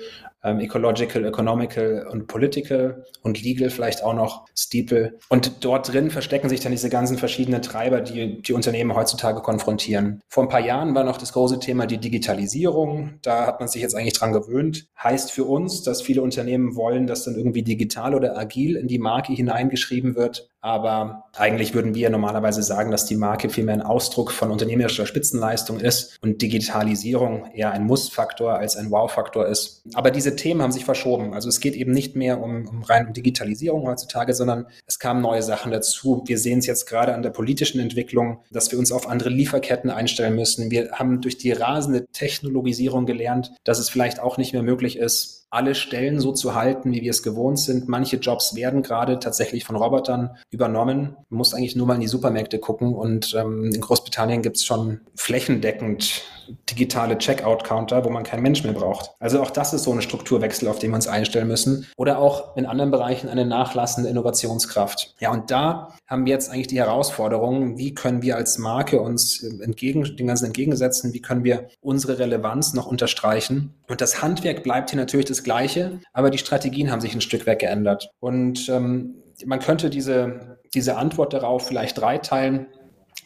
ähm, 0.47 0.61
Ecological, 0.61 1.25
Economical 1.25 2.07
und 2.11 2.29
Political 2.29 3.05
und 3.23 3.43
Legal 3.43 3.71
vielleicht 3.71 4.03
auch 4.03 4.15
noch 4.15 4.47
Steeple. 4.57 5.19
Und 5.29 5.65
dort 5.65 5.93
drin 5.93 6.11
verstecken 6.11 6.49
sich 6.49 6.61
dann 6.61 6.73
diese 6.73 6.89
ganzen 6.89 7.19
verschiedenen 7.19 7.63
Treiber, 7.63 8.01
die 8.01 8.41
die 8.41 8.53
Unternehmen 8.53 8.95
heutzutage 8.95 9.41
konfrontieren. 9.43 10.21
Vor 10.29 10.45
ein 10.45 10.49
paar 10.49 10.61
Jahren 10.61 10.95
war 10.95 11.05
noch 11.05 11.17
das 11.19 11.33
große 11.33 11.59
Thema 11.59 11.87
die 11.87 11.99
Digitalisierung. 11.99 13.19
Da 13.23 13.47
hat 13.47 13.61
man 13.61 13.69
sich 13.69 13.83
jetzt 13.83 13.95
eigentlich 13.95 14.15
dran 14.15 14.33
gewöhnt. 14.33 14.87
Heißt 15.03 15.33
für 15.33 15.45
uns, 15.45 15.83
dass 15.83 16.03
viele 16.03 16.23
Unternehmen 16.23 16.77
wollen, 16.77 17.07
dass 17.07 17.25
dann 17.25 17.37
irgendwie 17.37 17.63
digital 17.63 18.15
oder 18.15 18.39
agil 18.39 18.77
in 18.77 18.87
die 18.87 18.99
Marke 18.99 19.33
hineingeschrieben 19.33 20.15
wird. 20.15 20.49
Aber 20.67 21.29
eigentlich 21.37 21.75
würden 21.75 21.95
wir 21.95 22.11
normalerweise 22.11 22.61
sagen, 22.61 22.91
dass 22.91 23.07
die 23.07 23.15
Marke 23.15 23.51
vielmehr 23.51 23.77
ein 23.77 23.83
Ausdruck 23.83 24.33
von 24.33 24.51
unternehmerischer 24.51 25.07
Spitzenleistung 25.07 25.79
ist 25.79 26.19
und 26.23 26.43
Digitalisierung 26.43 27.53
eher 27.55 27.71
ein 27.71 27.85
Muss-Faktor 27.85 28.55
als 28.55 28.75
ein 28.75 28.91
Wow-Faktor 28.91 29.47
ist. 29.47 29.85
Aber 29.95 30.11
diese 30.11 30.35
Themen 30.35 30.63
haben 30.63 30.73
sich 30.73 30.85
verschoben. 30.85 31.35
Also 31.35 31.49
es 31.49 31.61
geht 31.61 31.77
eben 31.77 31.93
nicht 31.93 32.17
mehr 32.17 32.43
um, 32.43 32.67
um 32.67 32.83
rein 32.83 33.07
um 33.07 33.13
Digitalisierung 33.13 33.87
heutzutage, 33.87 34.35
sondern 34.35 34.67
es 34.89 34.99
kamen 34.99 35.23
neue 35.23 35.45
Sachen 35.45 35.71
dazu. 35.71 36.25
Wir 36.27 36.37
sehen 36.37 36.59
es 36.59 36.67
jetzt 36.67 36.87
gerade 36.87 37.15
an 37.15 37.23
der 37.23 37.31
politischen 37.31 37.79
Entwicklung, 37.79 38.41
dass 38.51 38.73
wir 38.73 38.81
uns 38.81 38.91
auf 38.91 39.09
andere 39.09 39.29
Lieferketten 39.29 39.91
einstellen 39.91 40.35
müssen. 40.35 40.73
Wir 40.73 40.91
haben 40.91 41.21
durch 41.21 41.39
die 41.39 41.53
rasende 41.53 42.07
Technologisierung 42.07 43.07
gelernt, 43.07 43.53
dass 43.63 43.79
es 43.79 43.89
vielleicht 43.89 44.19
auch 44.19 44.37
nicht 44.37 44.53
mehr 44.53 44.65
möglich 44.65 44.99
ist, 44.99 45.46
alle 45.51 45.75
Stellen 45.75 46.21
so 46.21 46.33
zu 46.33 46.55
halten, 46.55 46.93
wie 46.93 47.03
wir 47.03 47.11
es 47.11 47.23
gewohnt 47.23 47.59
sind. 47.59 47.89
Manche 47.89 48.17
Jobs 48.17 48.55
werden 48.55 48.83
gerade 48.83 49.19
tatsächlich 49.19 49.65
von 49.65 49.77
Robotern 49.77 50.37
übernommen. 50.51 51.17
Man 51.29 51.39
muss 51.39 51.55
eigentlich 51.55 51.77
nur 51.77 51.87
mal 51.87 51.95
in 51.95 52.01
die 52.01 52.09
Supermärkte 52.09 52.59
gucken 52.59 52.95
und 52.95 53.35
ähm, 53.35 53.71
in 53.73 53.81
Großbritannien 53.81 54.43
gibt 54.43 54.57
es 54.57 54.65
schon 54.65 55.01
flächendeckend 55.15 56.25
digitale 56.71 57.19
Checkout-Counter, 57.19 58.05
wo 58.05 58.11
man 58.11 58.25
keinen 58.25 58.43
Mensch 58.43 58.63
mehr 58.65 58.73
braucht. 58.73 59.13
Also 59.19 59.41
auch 59.41 59.51
das 59.51 59.73
ist 59.73 59.85
so 59.85 59.93
ein 59.93 60.03
Strukturwechsel, 60.03 60.69
auf 60.69 60.79
den 60.79 60.91
wir 60.91 60.97
uns 60.97 61.09
einstellen 61.09 61.49
müssen. 61.49 61.87
Oder 61.97 62.19
auch 62.19 62.57
in 62.57 62.67
anderen 62.67 62.91
Bereichen 62.91 63.29
eine 63.29 63.47
nachlassende 63.47 64.11
Innovationskraft. 64.11 65.15
Ja, 65.21 65.33
und 65.33 65.51
da 65.51 65.95
haben 66.07 66.27
wir 66.27 66.33
jetzt 66.33 66.51
eigentlich 66.51 66.69
die 66.69 66.79
Herausforderung, 66.79 67.79
wie 67.79 67.95
können 67.95 68.23
wir 68.23 68.37
als 68.37 68.59
Marke 68.59 69.01
uns 69.01 69.43
entgegen, 69.43 70.05
den 70.17 70.27
ganzen 70.27 70.47
entgegensetzen, 70.47 71.13
wie 71.13 71.23
können 71.23 71.45
wir 71.45 71.69
unsere 71.81 72.19
Relevanz 72.19 72.75
noch 72.75 72.87
unterstreichen. 72.87 73.75
Und 73.89 74.01
das 74.01 74.23
Handwerk 74.23 74.63
bleibt 74.63 74.91
hier 74.91 74.99
natürlich 74.99 75.27
das 75.27 75.43
gleiche, 75.43 76.01
aber 76.13 76.31
die 76.31 76.39
Strategien 76.39 76.91
haben 76.91 77.01
sich 77.01 77.15
ein 77.15 77.21
Stück 77.21 77.47
weit 77.47 77.59
geändert. 77.59 78.11
Und 78.21 78.69
ähm, 78.69 79.23
man 79.45 79.61
könnte 79.61 79.91
diese, 79.91 80.59
diese 80.75 80.97
Antwort 80.97 81.33
darauf 81.33 81.67
vielleicht 81.67 81.99
dreiteilen. 81.99 82.67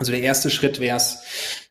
Also 0.01 0.12
der 0.12 0.22
erste 0.22 0.48
Schritt 0.48 0.80
wäre 0.80 0.96
es, 0.96 1.22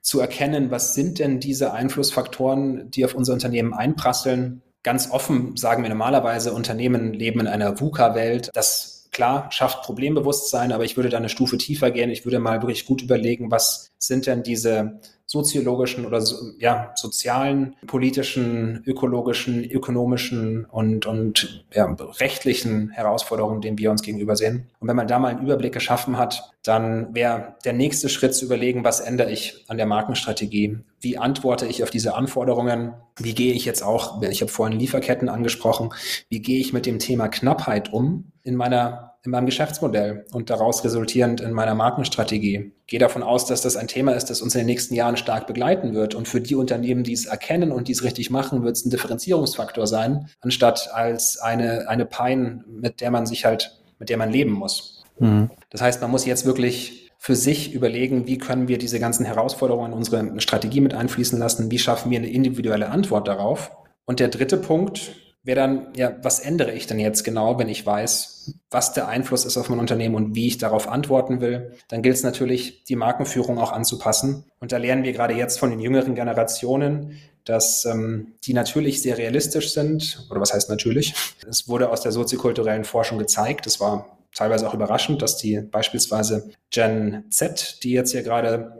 zu 0.01 0.19
erkennen, 0.19 0.71
was 0.71 0.93
sind 0.93 1.19
denn 1.19 1.39
diese 1.39 1.73
Einflussfaktoren, 1.73 2.89
die 2.89 3.03
auf 3.03 3.15
unser 3.15 3.33
Unternehmen 3.33 3.73
einprasseln. 3.73 4.61
Ganz 4.81 5.11
offen 5.11 5.57
sagen 5.57 5.83
wir 5.83 5.89
normalerweise, 5.89 6.53
Unternehmen 6.53 7.13
leben 7.13 7.41
in 7.41 7.47
einer 7.47 7.79
VUCA-Welt. 7.79 8.49
Das 8.53 9.09
klar 9.11 9.51
schafft 9.51 9.83
Problembewusstsein, 9.83 10.71
aber 10.71 10.85
ich 10.85 10.95
würde 10.95 11.09
da 11.09 11.17
eine 11.17 11.29
Stufe 11.29 11.57
tiefer 11.57 11.91
gehen. 11.91 12.11
Ich 12.11 12.23
würde 12.23 12.39
mal 12.39 12.61
wirklich 12.61 12.85
gut 12.85 13.01
überlegen, 13.01 13.51
was 13.51 13.91
sind 13.97 14.25
denn 14.25 14.43
diese 14.43 14.99
soziologischen 15.29 16.07
oder 16.07 16.21
so, 16.21 16.53
ja, 16.57 16.91
sozialen, 16.95 17.75
politischen, 17.85 18.81
ökologischen, 18.87 19.63
ökonomischen 19.63 20.65
und, 20.65 21.05
und 21.05 21.63
ja, 21.71 21.85
rechtlichen 22.19 22.89
Herausforderungen, 22.89 23.61
denen 23.61 23.77
wir 23.77 23.91
uns 23.91 24.01
gegenüber 24.01 24.35
sehen. 24.35 24.65
Und 24.79 24.87
wenn 24.87 24.95
man 24.95 25.07
da 25.07 25.19
mal 25.19 25.27
einen 25.27 25.43
Überblick 25.43 25.71
geschaffen 25.71 26.17
hat, 26.17 26.51
dann 26.63 27.13
wäre 27.13 27.53
der 27.63 27.73
nächste 27.73 28.09
Schritt 28.09 28.33
zu 28.33 28.45
überlegen, 28.45 28.83
was 28.83 29.01
ändere 29.01 29.31
ich 29.31 29.65
an 29.67 29.77
der 29.77 29.85
Markenstrategie? 29.85 30.79
Wie 31.01 31.17
antworte 31.17 31.65
ich 31.65 31.83
auf 31.83 31.89
diese 31.89 32.15
Anforderungen? 32.15 32.93
Wie 33.17 33.33
gehe 33.33 33.53
ich 33.53 33.65
jetzt 33.65 33.83
auch, 33.83 34.21
ich 34.21 34.41
habe 34.41 34.51
vorhin 34.51 34.79
Lieferketten 34.79 35.29
angesprochen, 35.29 35.91
wie 36.29 36.41
gehe 36.41 36.59
ich 36.59 36.73
mit 36.73 36.85
dem 36.85 36.99
Thema 36.99 37.27
Knappheit 37.27 37.91
um 37.93 38.31
in 38.43 38.55
meiner 38.55 39.09
in 39.23 39.31
meinem 39.31 39.47
Geschäftsmodell 39.47 40.25
und 40.31 40.49
daraus 40.49 40.83
resultierend 40.85 41.41
in 41.41 41.51
meiner 41.51 41.75
Markenstrategie. 41.75 42.71
Ich 42.81 42.87
gehe 42.87 42.99
davon 42.99 43.21
aus, 43.21 43.45
dass 43.45 43.61
das 43.61 43.75
ein 43.75 43.87
Thema 43.87 44.13
ist, 44.13 44.29
das 44.29 44.41
uns 44.41 44.55
in 44.55 44.59
den 44.59 44.67
nächsten 44.67 44.95
Jahren 44.95 45.17
stark 45.17 45.45
begleiten 45.45 45.93
wird. 45.93 46.15
Und 46.15 46.27
für 46.27 46.39
die 46.39 46.55
Unternehmen, 46.55 47.03
die 47.03 47.13
es 47.13 47.25
erkennen 47.25 47.71
und 47.71 47.89
die 47.89 47.91
es 47.91 48.03
richtig 48.03 48.29
machen, 48.29 48.63
wird 48.63 48.77
es 48.77 48.85
ein 48.85 48.89
Differenzierungsfaktor 48.89 49.87
sein, 49.87 50.29
anstatt 50.39 50.89
als 50.93 51.37
eine, 51.37 51.89
eine 51.89 52.05
Pein, 52.05 52.63
mit 52.67 53.01
der 53.01 53.11
man 53.11 53.25
sich 53.25 53.43
halt, 53.43 53.77
mit 53.99 54.09
der 54.09 54.17
man 54.17 54.31
leben 54.31 54.51
muss. 54.51 55.03
Mhm. 55.19 55.49
Das 55.69 55.81
heißt, 55.81 56.01
man 56.01 56.11
muss 56.11 56.25
jetzt 56.25 56.45
wirklich 56.45 57.08
für 57.21 57.35
sich 57.35 57.73
überlegen, 57.73 58.25
wie 58.27 58.37
können 58.37 58.69
wir 58.69 58.77
diese 58.77 58.99
ganzen 58.99 59.25
Herausforderungen 59.25 59.91
in 59.91 59.97
unsere 59.97 60.39
Strategie 60.39 60.81
mit 60.81 60.93
einfließen 60.93 61.37
lassen, 61.37 61.69
wie 61.69 61.77
schaffen 61.77 62.09
wir 62.09 62.17
eine 62.17 62.31
individuelle 62.31 62.89
Antwort 62.89 63.27
darauf. 63.27 63.71
Und 64.05 64.19
der 64.19 64.29
dritte 64.29 64.57
Punkt, 64.57 65.11
wäre 65.43 65.59
dann, 65.59 65.87
ja, 65.95 66.15
was 66.21 66.39
ändere 66.39 66.73
ich 66.73 66.87
denn 66.87 66.99
jetzt 66.99 67.23
genau, 67.23 67.59
wenn 67.59 67.69
ich 67.69 67.85
weiß, 67.85 68.53
was 68.69 68.93
der 68.93 69.07
Einfluss 69.07 69.45
ist 69.45 69.57
auf 69.57 69.69
mein 69.69 69.79
Unternehmen 69.79 70.15
und 70.15 70.35
wie 70.35 70.47
ich 70.47 70.57
darauf 70.57 70.87
antworten 70.89 71.41
will? 71.41 71.73
Dann 71.87 72.01
gilt 72.01 72.15
es 72.15 72.23
natürlich, 72.23 72.83
die 72.85 72.95
Markenführung 72.95 73.57
auch 73.57 73.71
anzupassen. 73.71 74.45
Und 74.59 74.71
da 74.71 74.77
lernen 74.77 75.03
wir 75.03 75.13
gerade 75.13 75.33
jetzt 75.33 75.59
von 75.59 75.69
den 75.69 75.79
jüngeren 75.79 76.15
Generationen, 76.15 77.17
dass 77.45 77.85
ähm, 77.85 78.33
die 78.43 78.53
natürlich 78.53 79.01
sehr 79.01 79.17
realistisch 79.17 79.73
sind. 79.73 80.27
Oder 80.29 80.41
was 80.41 80.53
heißt 80.53 80.69
natürlich? 80.69 81.15
Es 81.49 81.67
wurde 81.67 81.89
aus 81.89 82.01
der 82.01 82.11
soziokulturellen 82.11 82.83
Forschung 82.83 83.17
gezeigt. 83.17 83.65
Es 83.65 83.79
war 83.79 84.18
teilweise 84.33 84.67
auch 84.67 84.73
überraschend, 84.73 85.21
dass 85.21 85.37
die 85.37 85.59
beispielsweise 85.59 86.49
Gen 86.71 87.23
Z, 87.29 87.83
die 87.83 87.91
jetzt 87.91 88.11
hier 88.11 88.23
gerade 88.23 88.73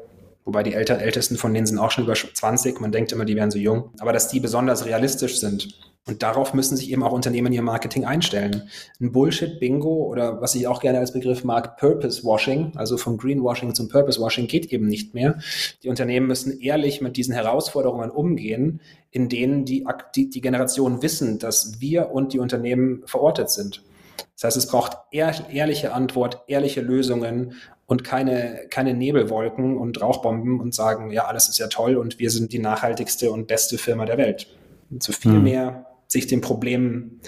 wobei 0.46 0.64
die 0.64 0.74
Älter, 0.74 0.98
Ältesten 0.98 1.38
von 1.38 1.54
denen 1.54 1.68
sind 1.68 1.78
auch 1.78 1.92
schon 1.92 2.06
über 2.06 2.16
20, 2.16 2.80
man 2.80 2.92
denkt 2.92 3.12
immer, 3.12 3.26
die 3.26 3.36
wären 3.36 3.52
so 3.52 3.60
jung, 3.60 3.92
aber 4.00 4.14
dass 4.14 4.30
die 4.30 4.40
besonders 4.40 4.86
realistisch 4.86 5.40
sind 5.40 5.80
und 6.08 6.24
darauf 6.24 6.56
müssen 6.56 6.76
sich 6.76 6.92
eben 6.92 7.04
auch 7.04 7.12
Unternehmen 7.12 7.54
ihr 7.54 7.62
Marketing 7.62 8.04
einstellen. 8.04 8.68
Ein 9.00 9.12
Bullshit-Bingo 9.12 10.08
oder 10.08 10.42
was 10.42 10.56
ich 10.56 10.66
auch 10.66 10.82
gerne 10.82 10.98
als 10.98 11.14
Begriff 11.14 11.44
mag, 11.44 11.78
Purpose-Washing, 11.78 12.72
also 12.76 12.98
vom 12.98 13.18
Greenwashing 13.18 13.76
zum 13.76 13.90
Purpose-Washing 13.90 14.48
geht 14.48 14.74
eben 14.74 14.88
nicht 14.88 15.14
mehr. 15.14 15.38
Die 15.84 15.90
Unternehmen 15.90 16.26
müssen 16.26 16.60
ehrlich 16.60 17.00
mit 17.00 17.16
diesen 17.16 17.36
Herausforderungen 17.36 18.10
umgehen, 18.10 18.82
in 19.12 19.30
denen 19.30 19.66
die, 19.66 19.86
die, 20.16 20.32
die 20.32 20.42
Generationen 20.42 21.04
wissen, 21.04 21.38
dass 21.38 21.80
wir 21.80 22.10
und 22.10 22.34
die 22.34 22.40
Unternehmen 22.40 23.04
verortet 23.06 23.52
sind. 23.52 23.84
Das 24.36 24.44
heißt, 24.44 24.58
es 24.58 24.68
braucht 24.68 24.98
ehrliche 25.12 25.94
Antwort, 25.94 26.44
ehrliche 26.48 26.82
Lösungen 26.82 27.54
und 27.86 28.04
keine, 28.04 28.68
keine 28.70 28.94
Nebelwolken 28.94 29.78
und 29.78 30.02
Rauchbomben 30.02 30.60
und 30.60 30.76
sagen, 30.76 31.12
ja, 31.12 31.26
alles 31.26 31.50
ist 31.50 31.58
ja 31.58 31.68
toll 31.68 31.98
und 31.98 32.20
wir 32.20 32.30
sind 32.30 32.54
die 32.54 32.60
nachhaltigste 32.60 33.32
und 33.32 33.48
beste 33.48 33.78
Firma 33.78 34.06
der 34.06 34.18
Welt. 34.18 34.48
So 35.00 35.12
viel 35.12 35.34
hm. 35.34 35.44
mehr 35.44 35.86
sich 36.08 36.28
den 36.28 36.42
Problemen 36.42 37.20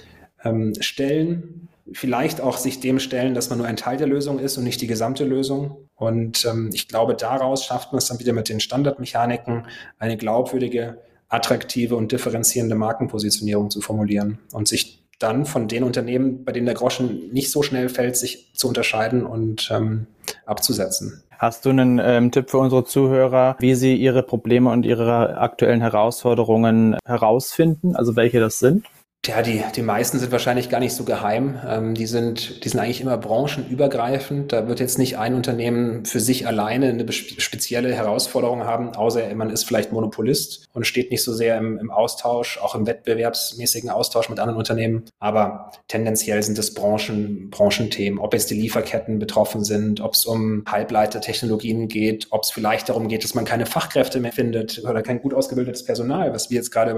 ähm, 0.43 0.73
stellen, 0.79 1.69
vielleicht 1.93 2.41
auch 2.41 2.57
sich 2.57 2.79
dem 2.79 2.99
stellen, 2.99 3.33
dass 3.33 3.49
man 3.49 3.59
nur 3.59 3.67
ein 3.67 3.75
Teil 3.75 3.97
der 3.97 4.07
Lösung 4.07 4.39
ist 4.39 4.57
und 4.57 4.63
nicht 4.63 4.81
die 4.81 4.87
gesamte 4.87 5.23
Lösung. 5.25 5.89
Und 5.95 6.45
ähm, 6.45 6.69
ich 6.73 6.87
glaube, 6.87 7.15
daraus 7.15 7.65
schafft 7.65 7.91
man 7.91 7.97
es 7.97 8.07
dann 8.07 8.19
wieder 8.19 8.33
mit 8.33 8.49
den 8.49 8.59
Standardmechaniken, 8.59 9.67
eine 9.97 10.17
glaubwürdige, 10.17 10.99
attraktive 11.27 11.95
und 11.95 12.11
differenzierende 12.11 12.75
Markenpositionierung 12.75 13.69
zu 13.69 13.81
formulieren 13.81 14.39
und 14.51 14.67
sich 14.67 15.00
dann 15.21 15.45
von 15.45 15.67
den 15.67 15.83
Unternehmen, 15.83 16.43
bei 16.43 16.51
denen 16.51 16.65
der 16.65 16.75
Groschen 16.75 17.31
nicht 17.31 17.51
so 17.51 17.63
schnell 17.63 17.89
fällt, 17.89 18.17
sich 18.17 18.51
zu 18.53 18.67
unterscheiden 18.67 19.25
und 19.25 19.69
ähm, 19.71 20.07
abzusetzen. 20.45 21.23
Hast 21.37 21.65
du 21.65 21.69
einen 21.71 21.99
ähm, 21.99 22.31
Tipp 22.31 22.51
für 22.51 22.59
unsere 22.59 22.85
Zuhörer, 22.85 23.55
wie 23.59 23.73
sie 23.73 23.95
ihre 23.95 24.21
Probleme 24.21 24.69
und 24.69 24.85
ihre 24.85 25.37
aktuellen 25.37 25.81
Herausforderungen 25.81 26.97
herausfinden? 27.03 27.95
Also 27.95 28.15
welche 28.15 28.39
das 28.39 28.59
sind? 28.59 28.85
Ja, 29.27 29.43
die, 29.43 29.63
die 29.75 29.83
meisten 29.83 30.17
sind 30.17 30.31
wahrscheinlich 30.31 30.69
gar 30.69 30.79
nicht 30.79 30.95
so 30.95 31.03
geheim. 31.03 31.59
Ähm, 31.63 31.93
die, 31.93 32.07
sind, 32.07 32.65
die 32.65 32.69
sind 32.69 32.79
eigentlich 32.79 33.01
immer 33.01 33.17
branchenübergreifend. 33.17 34.51
Da 34.51 34.67
wird 34.67 34.79
jetzt 34.79 34.97
nicht 34.97 35.19
ein 35.19 35.35
Unternehmen 35.35 36.05
für 36.05 36.19
sich 36.19 36.47
alleine 36.47 36.89
eine 36.89 37.11
spezielle 37.11 37.93
Herausforderung 37.93 38.63
haben, 38.63 38.95
außer 38.95 39.31
man 39.35 39.51
ist 39.51 39.65
vielleicht 39.65 39.91
Monopolist 39.91 40.65
und 40.73 40.87
steht 40.87 41.11
nicht 41.11 41.23
so 41.23 41.33
sehr 41.33 41.55
im, 41.59 41.77
im 41.77 41.91
Austausch, 41.91 42.57
auch 42.57 42.73
im 42.73 42.87
wettbewerbsmäßigen 42.87 43.91
Austausch 43.91 44.27
mit 44.27 44.39
anderen 44.39 44.57
Unternehmen. 44.57 45.03
Aber 45.19 45.71
tendenziell 45.87 46.41
sind 46.41 46.57
es 46.57 46.73
Branchen, 46.73 47.51
Branchenthemen, 47.51 48.17
ob 48.17 48.33
jetzt 48.33 48.49
die 48.49 48.59
Lieferketten 48.59 49.19
betroffen 49.19 49.63
sind, 49.63 50.01
ob 50.01 50.13
es 50.13 50.25
um 50.25 50.63
Halbleitertechnologien 50.67 51.87
geht, 51.89 52.25
ob 52.31 52.41
es 52.41 52.49
vielleicht 52.49 52.89
darum 52.89 53.07
geht, 53.07 53.23
dass 53.23 53.35
man 53.35 53.45
keine 53.45 53.67
Fachkräfte 53.67 54.19
mehr 54.19 54.31
findet 54.31 54.83
oder 54.83 55.03
kein 55.03 55.21
gut 55.21 55.35
ausgebildetes 55.35 55.85
Personal, 55.85 56.33
was 56.33 56.49
wir 56.49 56.55
jetzt 56.55 56.71
gerade 56.71 56.95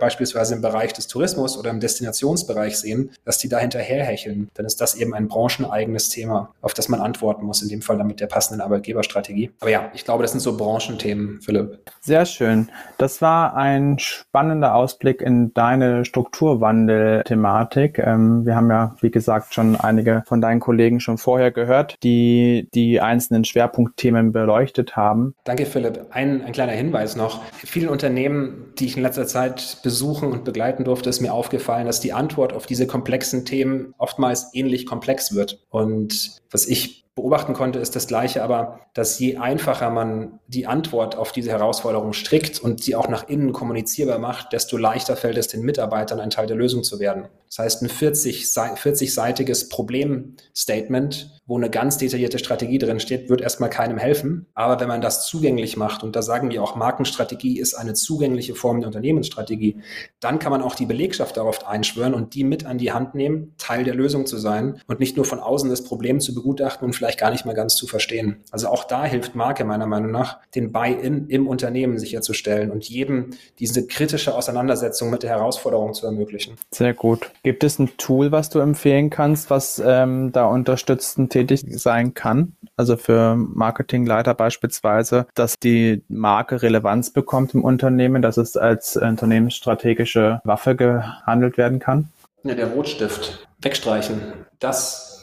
beispielsweise 0.00 0.54
im 0.54 0.62
Bereich 0.62 0.94
des 0.94 1.06
Tourismus 1.06 1.58
im 1.68 1.80
Destinationsbereich 1.80 2.78
sehen, 2.78 3.10
dass 3.24 3.38
die 3.38 3.48
da 3.48 3.58
hinterherhecheln, 3.58 4.48
dann 4.54 4.66
ist 4.66 4.80
das 4.80 4.94
eben 4.94 5.14
ein 5.14 5.28
brancheneigenes 5.28 6.08
Thema, 6.08 6.54
auf 6.62 6.74
das 6.74 6.88
man 6.88 7.00
antworten 7.00 7.44
muss, 7.44 7.62
in 7.62 7.68
dem 7.68 7.82
Fall 7.82 7.98
dann 7.98 8.06
mit 8.06 8.20
der 8.20 8.26
passenden 8.26 8.60
Arbeitgeberstrategie. 8.60 9.50
Aber 9.60 9.70
ja, 9.70 9.90
ich 9.94 10.04
glaube, 10.04 10.22
das 10.22 10.32
sind 10.32 10.40
so 10.40 10.56
Branchenthemen, 10.56 11.40
Philipp. 11.40 11.78
Sehr 12.00 12.26
schön. 12.26 12.70
Das 12.98 13.22
war 13.22 13.56
ein 13.56 13.98
spannender 13.98 14.74
Ausblick 14.74 15.20
in 15.20 15.52
deine 15.54 16.04
Strukturwandel-Thematik. 16.04 17.98
Ähm, 17.98 18.46
wir 18.46 18.56
haben 18.56 18.70
ja, 18.70 18.96
wie 19.00 19.10
gesagt, 19.10 19.54
schon 19.54 19.76
einige 19.76 20.22
von 20.26 20.40
deinen 20.40 20.60
Kollegen 20.60 21.00
schon 21.00 21.18
vorher 21.18 21.50
gehört, 21.50 21.96
die 22.02 22.68
die 22.74 23.00
einzelnen 23.00 23.44
Schwerpunktthemen 23.44 24.32
beleuchtet 24.32 24.96
haben. 24.96 25.34
Danke, 25.44 25.66
Philipp. 25.66 26.06
Ein, 26.10 26.42
ein 26.42 26.52
kleiner 26.52 26.72
Hinweis 26.72 27.16
noch. 27.16 27.42
Viele 27.52 27.90
Unternehmen, 27.90 28.72
die 28.78 28.86
ich 28.86 28.96
in 28.96 29.02
letzter 29.02 29.26
Zeit 29.26 29.78
besuchen 29.82 30.32
und 30.32 30.44
begleiten 30.44 30.84
durfte, 30.84 31.10
ist 31.10 31.20
mir 31.20 31.32
aufgefallen, 31.32 31.55
aufgefallen, 31.56 31.86
dass 31.86 32.00
die 32.00 32.12
Antwort 32.12 32.52
auf 32.52 32.66
diese 32.66 32.86
komplexen 32.86 33.44
Themen 33.46 33.94
oftmals 33.98 34.50
ähnlich 34.52 34.84
komplex 34.84 35.34
wird. 35.34 35.64
Und 35.70 36.42
was 36.50 36.66
ich 36.66 37.05
beobachten 37.16 37.54
konnte, 37.54 37.78
ist 37.78 37.96
das 37.96 38.06
Gleiche, 38.06 38.44
aber 38.44 38.80
dass 38.92 39.18
je 39.18 39.38
einfacher 39.38 39.90
man 39.90 40.38
die 40.48 40.66
Antwort 40.66 41.16
auf 41.16 41.32
diese 41.32 41.50
Herausforderung 41.50 42.12
strickt 42.12 42.60
und 42.60 42.84
sie 42.84 42.94
auch 42.94 43.08
nach 43.08 43.26
innen 43.28 43.54
kommunizierbar 43.54 44.18
macht, 44.18 44.52
desto 44.52 44.76
leichter 44.76 45.16
fällt 45.16 45.38
es 45.38 45.48
den 45.48 45.62
Mitarbeitern, 45.62 46.20
ein 46.20 46.28
Teil 46.28 46.46
der 46.46 46.56
Lösung 46.56 46.84
zu 46.84 47.00
werden. 47.00 47.28
Das 47.48 47.58
heißt, 47.58 47.82
ein 47.82 47.88
40, 47.88 48.44
40-seitiges 48.44 49.70
Problemstatement, 49.70 51.40
wo 51.46 51.56
eine 51.56 51.70
ganz 51.70 51.96
detaillierte 51.96 52.38
Strategie 52.38 52.78
drin 52.78 53.00
steht, 53.00 53.30
wird 53.30 53.40
erstmal 53.40 53.70
keinem 53.70 53.98
helfen. 53.98 54.46
Aber 54.54 54.78
wenn 54.80 54.88
man 54.88 55.00
das 55.00 55.26
zugänglich 55.26 55.76
macht, 55.76 56.02
und 56.02 56.16
da 56.16 56.22
sagen 56.22 56.50
wir 56.50 56.62
auch, 56.62 56.76
Markenstrategie 56.76 57.58
ist 57.58 57.74
eine 57.74 57.94
zugängliche 57.94 58.54
Form 58.54 58.80
der 58.80 58.88
Unternehmensstrategie, 58.88 59.76
dann 60.20 60.38
kann 60.38 60.50
man 60.50 60.60
auch 60.60 60.74
die 60.74 60.86
Belegschaft 60.86 61.36
darauf 61.36 61.66
einschwören 61.66 62.14
und 62.14 62.34
die 62.34 62.44
mit 62.44 62.66
an 62.66 62.78
die 62.78 62.92
Hand 62.92 63.14
nehmen, 63.14 63.54
Teil 63.56 63.84
der 63.84 63.94
Lösung 63.94 64.26
zu 64.26 64.36
sein 64.36 64.82
und 64.86 65.00
nicht 65.00 65.16
nur 65.16 65.24
von 65.24 65.38
außen 65.38 65.70
das 65.70 65.84
Problem 65.84 66.20
zu 66.20 66.34
begutachten 66.34 66.84
und 66.84 66.92
vielleicht 66.92 67.05
gar 67.16 67.30
nicht 67.30 67.46
mehr 67.46 67.54
ganz 67.54 67.76
zu 67.76 67.86
verstehen. 67.86 68.42
Also 68.50 68.68
auch 68.68 68.84
da 68.84 69.04
hilft 69.04 69.34
Marke 69.34 69.64
meiner 69.64 69.86
Meinung 69.86 70.10
nach, 70.10 70.38
den 70.54 70.72
Buy-in 70.72 71.28
im 71.28 71.46
Unternehmen 71.46 71.98
sicherzustellen 71.98 72.70
und 72.70 72.88
jedem 72.88 73.30
diese 73.58 73.86
kritische 73.86 74.34
Auseinandersetzung 74.34 75.10
mit 75.10 75.22
der 75.22 75.30
Herausforderung 75.30 75.94
zu 75.94 76.06
ermöglichen. 76.06 76.56
Sehr 76.72 76.94
gut. 76.94 77.30
Gibt 77.42 77.62
es 77.64 77.78
ein 77.78 77.96
Tool, 77.96 78.32
was 78.32 78.50
du 78.50 78.58
empfehlen 78.58 79.10
kannst, 79.10 79.50
was 79.50 79.80
ähm, 79.84 80.32
da 80.32 80.46
unterstützend 80.46 81.30
tätig 81.30 81.62
sein 81.68 82.14
kann? 82.14 82.56
Also 82.76 82.96
für 82.96 83.36
Marketingleiter 83.36 84.34
beispielsweise, 84.34 85.26
dass 85.34 85.58
die 85.58 86.02
Marke 86.08 86.62
Relevanz 86.62 87.10
bekommt 87.10 87.54
im 87.54 87.62
Unternehmen, 87.64 88.20
dass 88.22 88.36
es 88.36 88.56
als 88.56 88.96
unternehmensstrategische 88.96 90.40
Waffe 90.44 90.74
gehandelt 90.76 91.56
werden 91.56 91.78
kann? 91.78 92.08
Ja, 92.42 92.54
der 92.54 92.68
Rotstift. 92.68 93.46
Wegstreichen. 93.60 94.20
Das, 94.58 95.15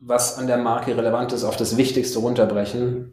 was 0.00 0.38
an 0.38 0.46
der 0.46 0.56
Marke 0.56 0.96
relevant 0.96 1.32
ist, 1.32 1.44
auf 1.44 1.56
das 1.56 1.76
Wichtigste 1.76 2.18
runterbrechen, 2.18 3.12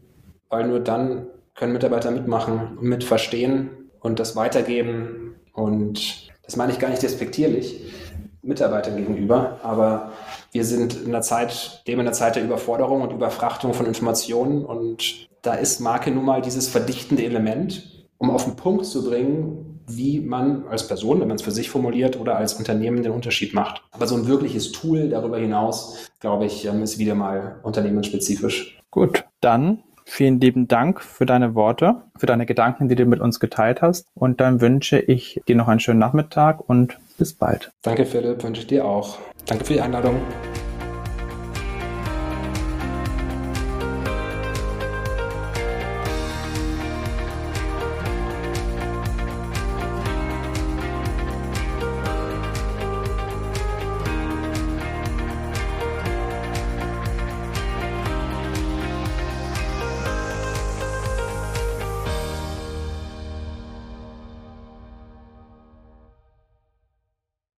weil 0.50 0.68
nur 0.68 0.80
dann 0.80 1.28
können 1.54 1.74
Mitarbeiter 1.74 2.12
mitmachen 2.12 2.78
und 2.78 2.84
mitverstehen 2.84 3.70
und 4.00 4.20
das 4.20 4.36
weitergeben. 4.36 5.36
Und 5.54 6.30
das 6.44 6.56
meine 6.56 6.72
ich 6.72 6.80
gar 6.80 6.90
nicht 6.90 7.04
despektierlich. 7.04 7.94
Mitarbeitern 8.42 8.96
gegenüber, 8.96 9.60
aber 9.62 10.14
wir 10.54 10.64
sind 10.64 10.96
in 11.04 11.12
der 11.12 11.22
Zeit, 11.22 11.84
dem 11.86 12.00
in 12.00 12.06
der 12.06 12.14
Zeit 12.14 12.38
der 12.38 12.44
Überforderung 12.44 13.02
und 13.02 13.12
Überfrachtung 13.12 13.74
von 13.74 13.86
Informationen 13.86 14.64
und 14.64 15.28
da 15.42 15.54
ist 15.54 15.82
Marke 15.82 16.12
nun 16.12 16.24
mal 16.24 16.42
dieses 16.42 16.70
verdichtende 16.70 17.26
Element, 17.26 18.08
um 18.18 18.30
auf 18.30 18.46
den 18.46 18.56
Punkt 18.56 18.86
zu 18.86 19.04
bringen, 19.04 19.67
wie 19.88 20.20
man 20.20 20.68
als 20.68 20.88
Person, 20.88 21.20
wenn 21.22 21.28
man 21.28 21.38
es 21.38 21.44
für 21.44 21.52
sich 21.52 21.70
formuliert, 21.70 22.20
oder 22.20 22.38
als 22.38 22.54
Unternehmen 22.54 23.04
den 23.04 23.12
Unterschied 23.12 23.54
macht. 23.54 23.82
Aber 23.92 24.08
so 24.08 24.16
ein 24.16 24.28
wirkliches 24.28 24.72
Tool 24.72 25.10
darüber 25.10 25.38
hinaus, 25.38 26.10
glaube 26.20 26.46
ich, 26.46 26.66
ähm, 26.66 26.84
ist 26.84 27.00
wieder 27.00 27.16
mal 27.16 27.60
unternehmensspezifisch. 27.64 28.80
Gut, 28.92 29.24
dann 29.42 29.84
vielen 30.06 30.40
lieben 30.40 30.68
Dank 30.68 31.02
für 31.02 31.26
deine 31.26 31.56
Worte, 31.56 32.04
für 32.18 32.26
deine 32.26 32.46
Gedanken, 32.46 32.90
die 32.90 32.96
du 32.96 33.06
mit 33.06 33.20
uns 33.20 33.40
geteilt 33.40 33.82
hast. 33.82 34.08
Und 34.14 34.42
dann 34.42 34.62
wünsche 34.62 35.00
ich 35.00 35.42
dir 35.48 35.56
noch 35.56 35.68
einen 35.68 35.80
schönen 35.80 36.00
Nachmittag 36.00 36.68
und 36.70 36.98
bis 37.18 37.34
bald. 37.34 37.72
Danke, 37.82 38.06
Philipp, 38.06 38.44
wünsche 38.44 38.62
ich 38.62 38.68
dir 38.68 38.86
auch. 38.86 39.18
Danke 39.46 39.66
für 39.66 39.74
die 39.74 39.82
Einladung. 39.82 40.16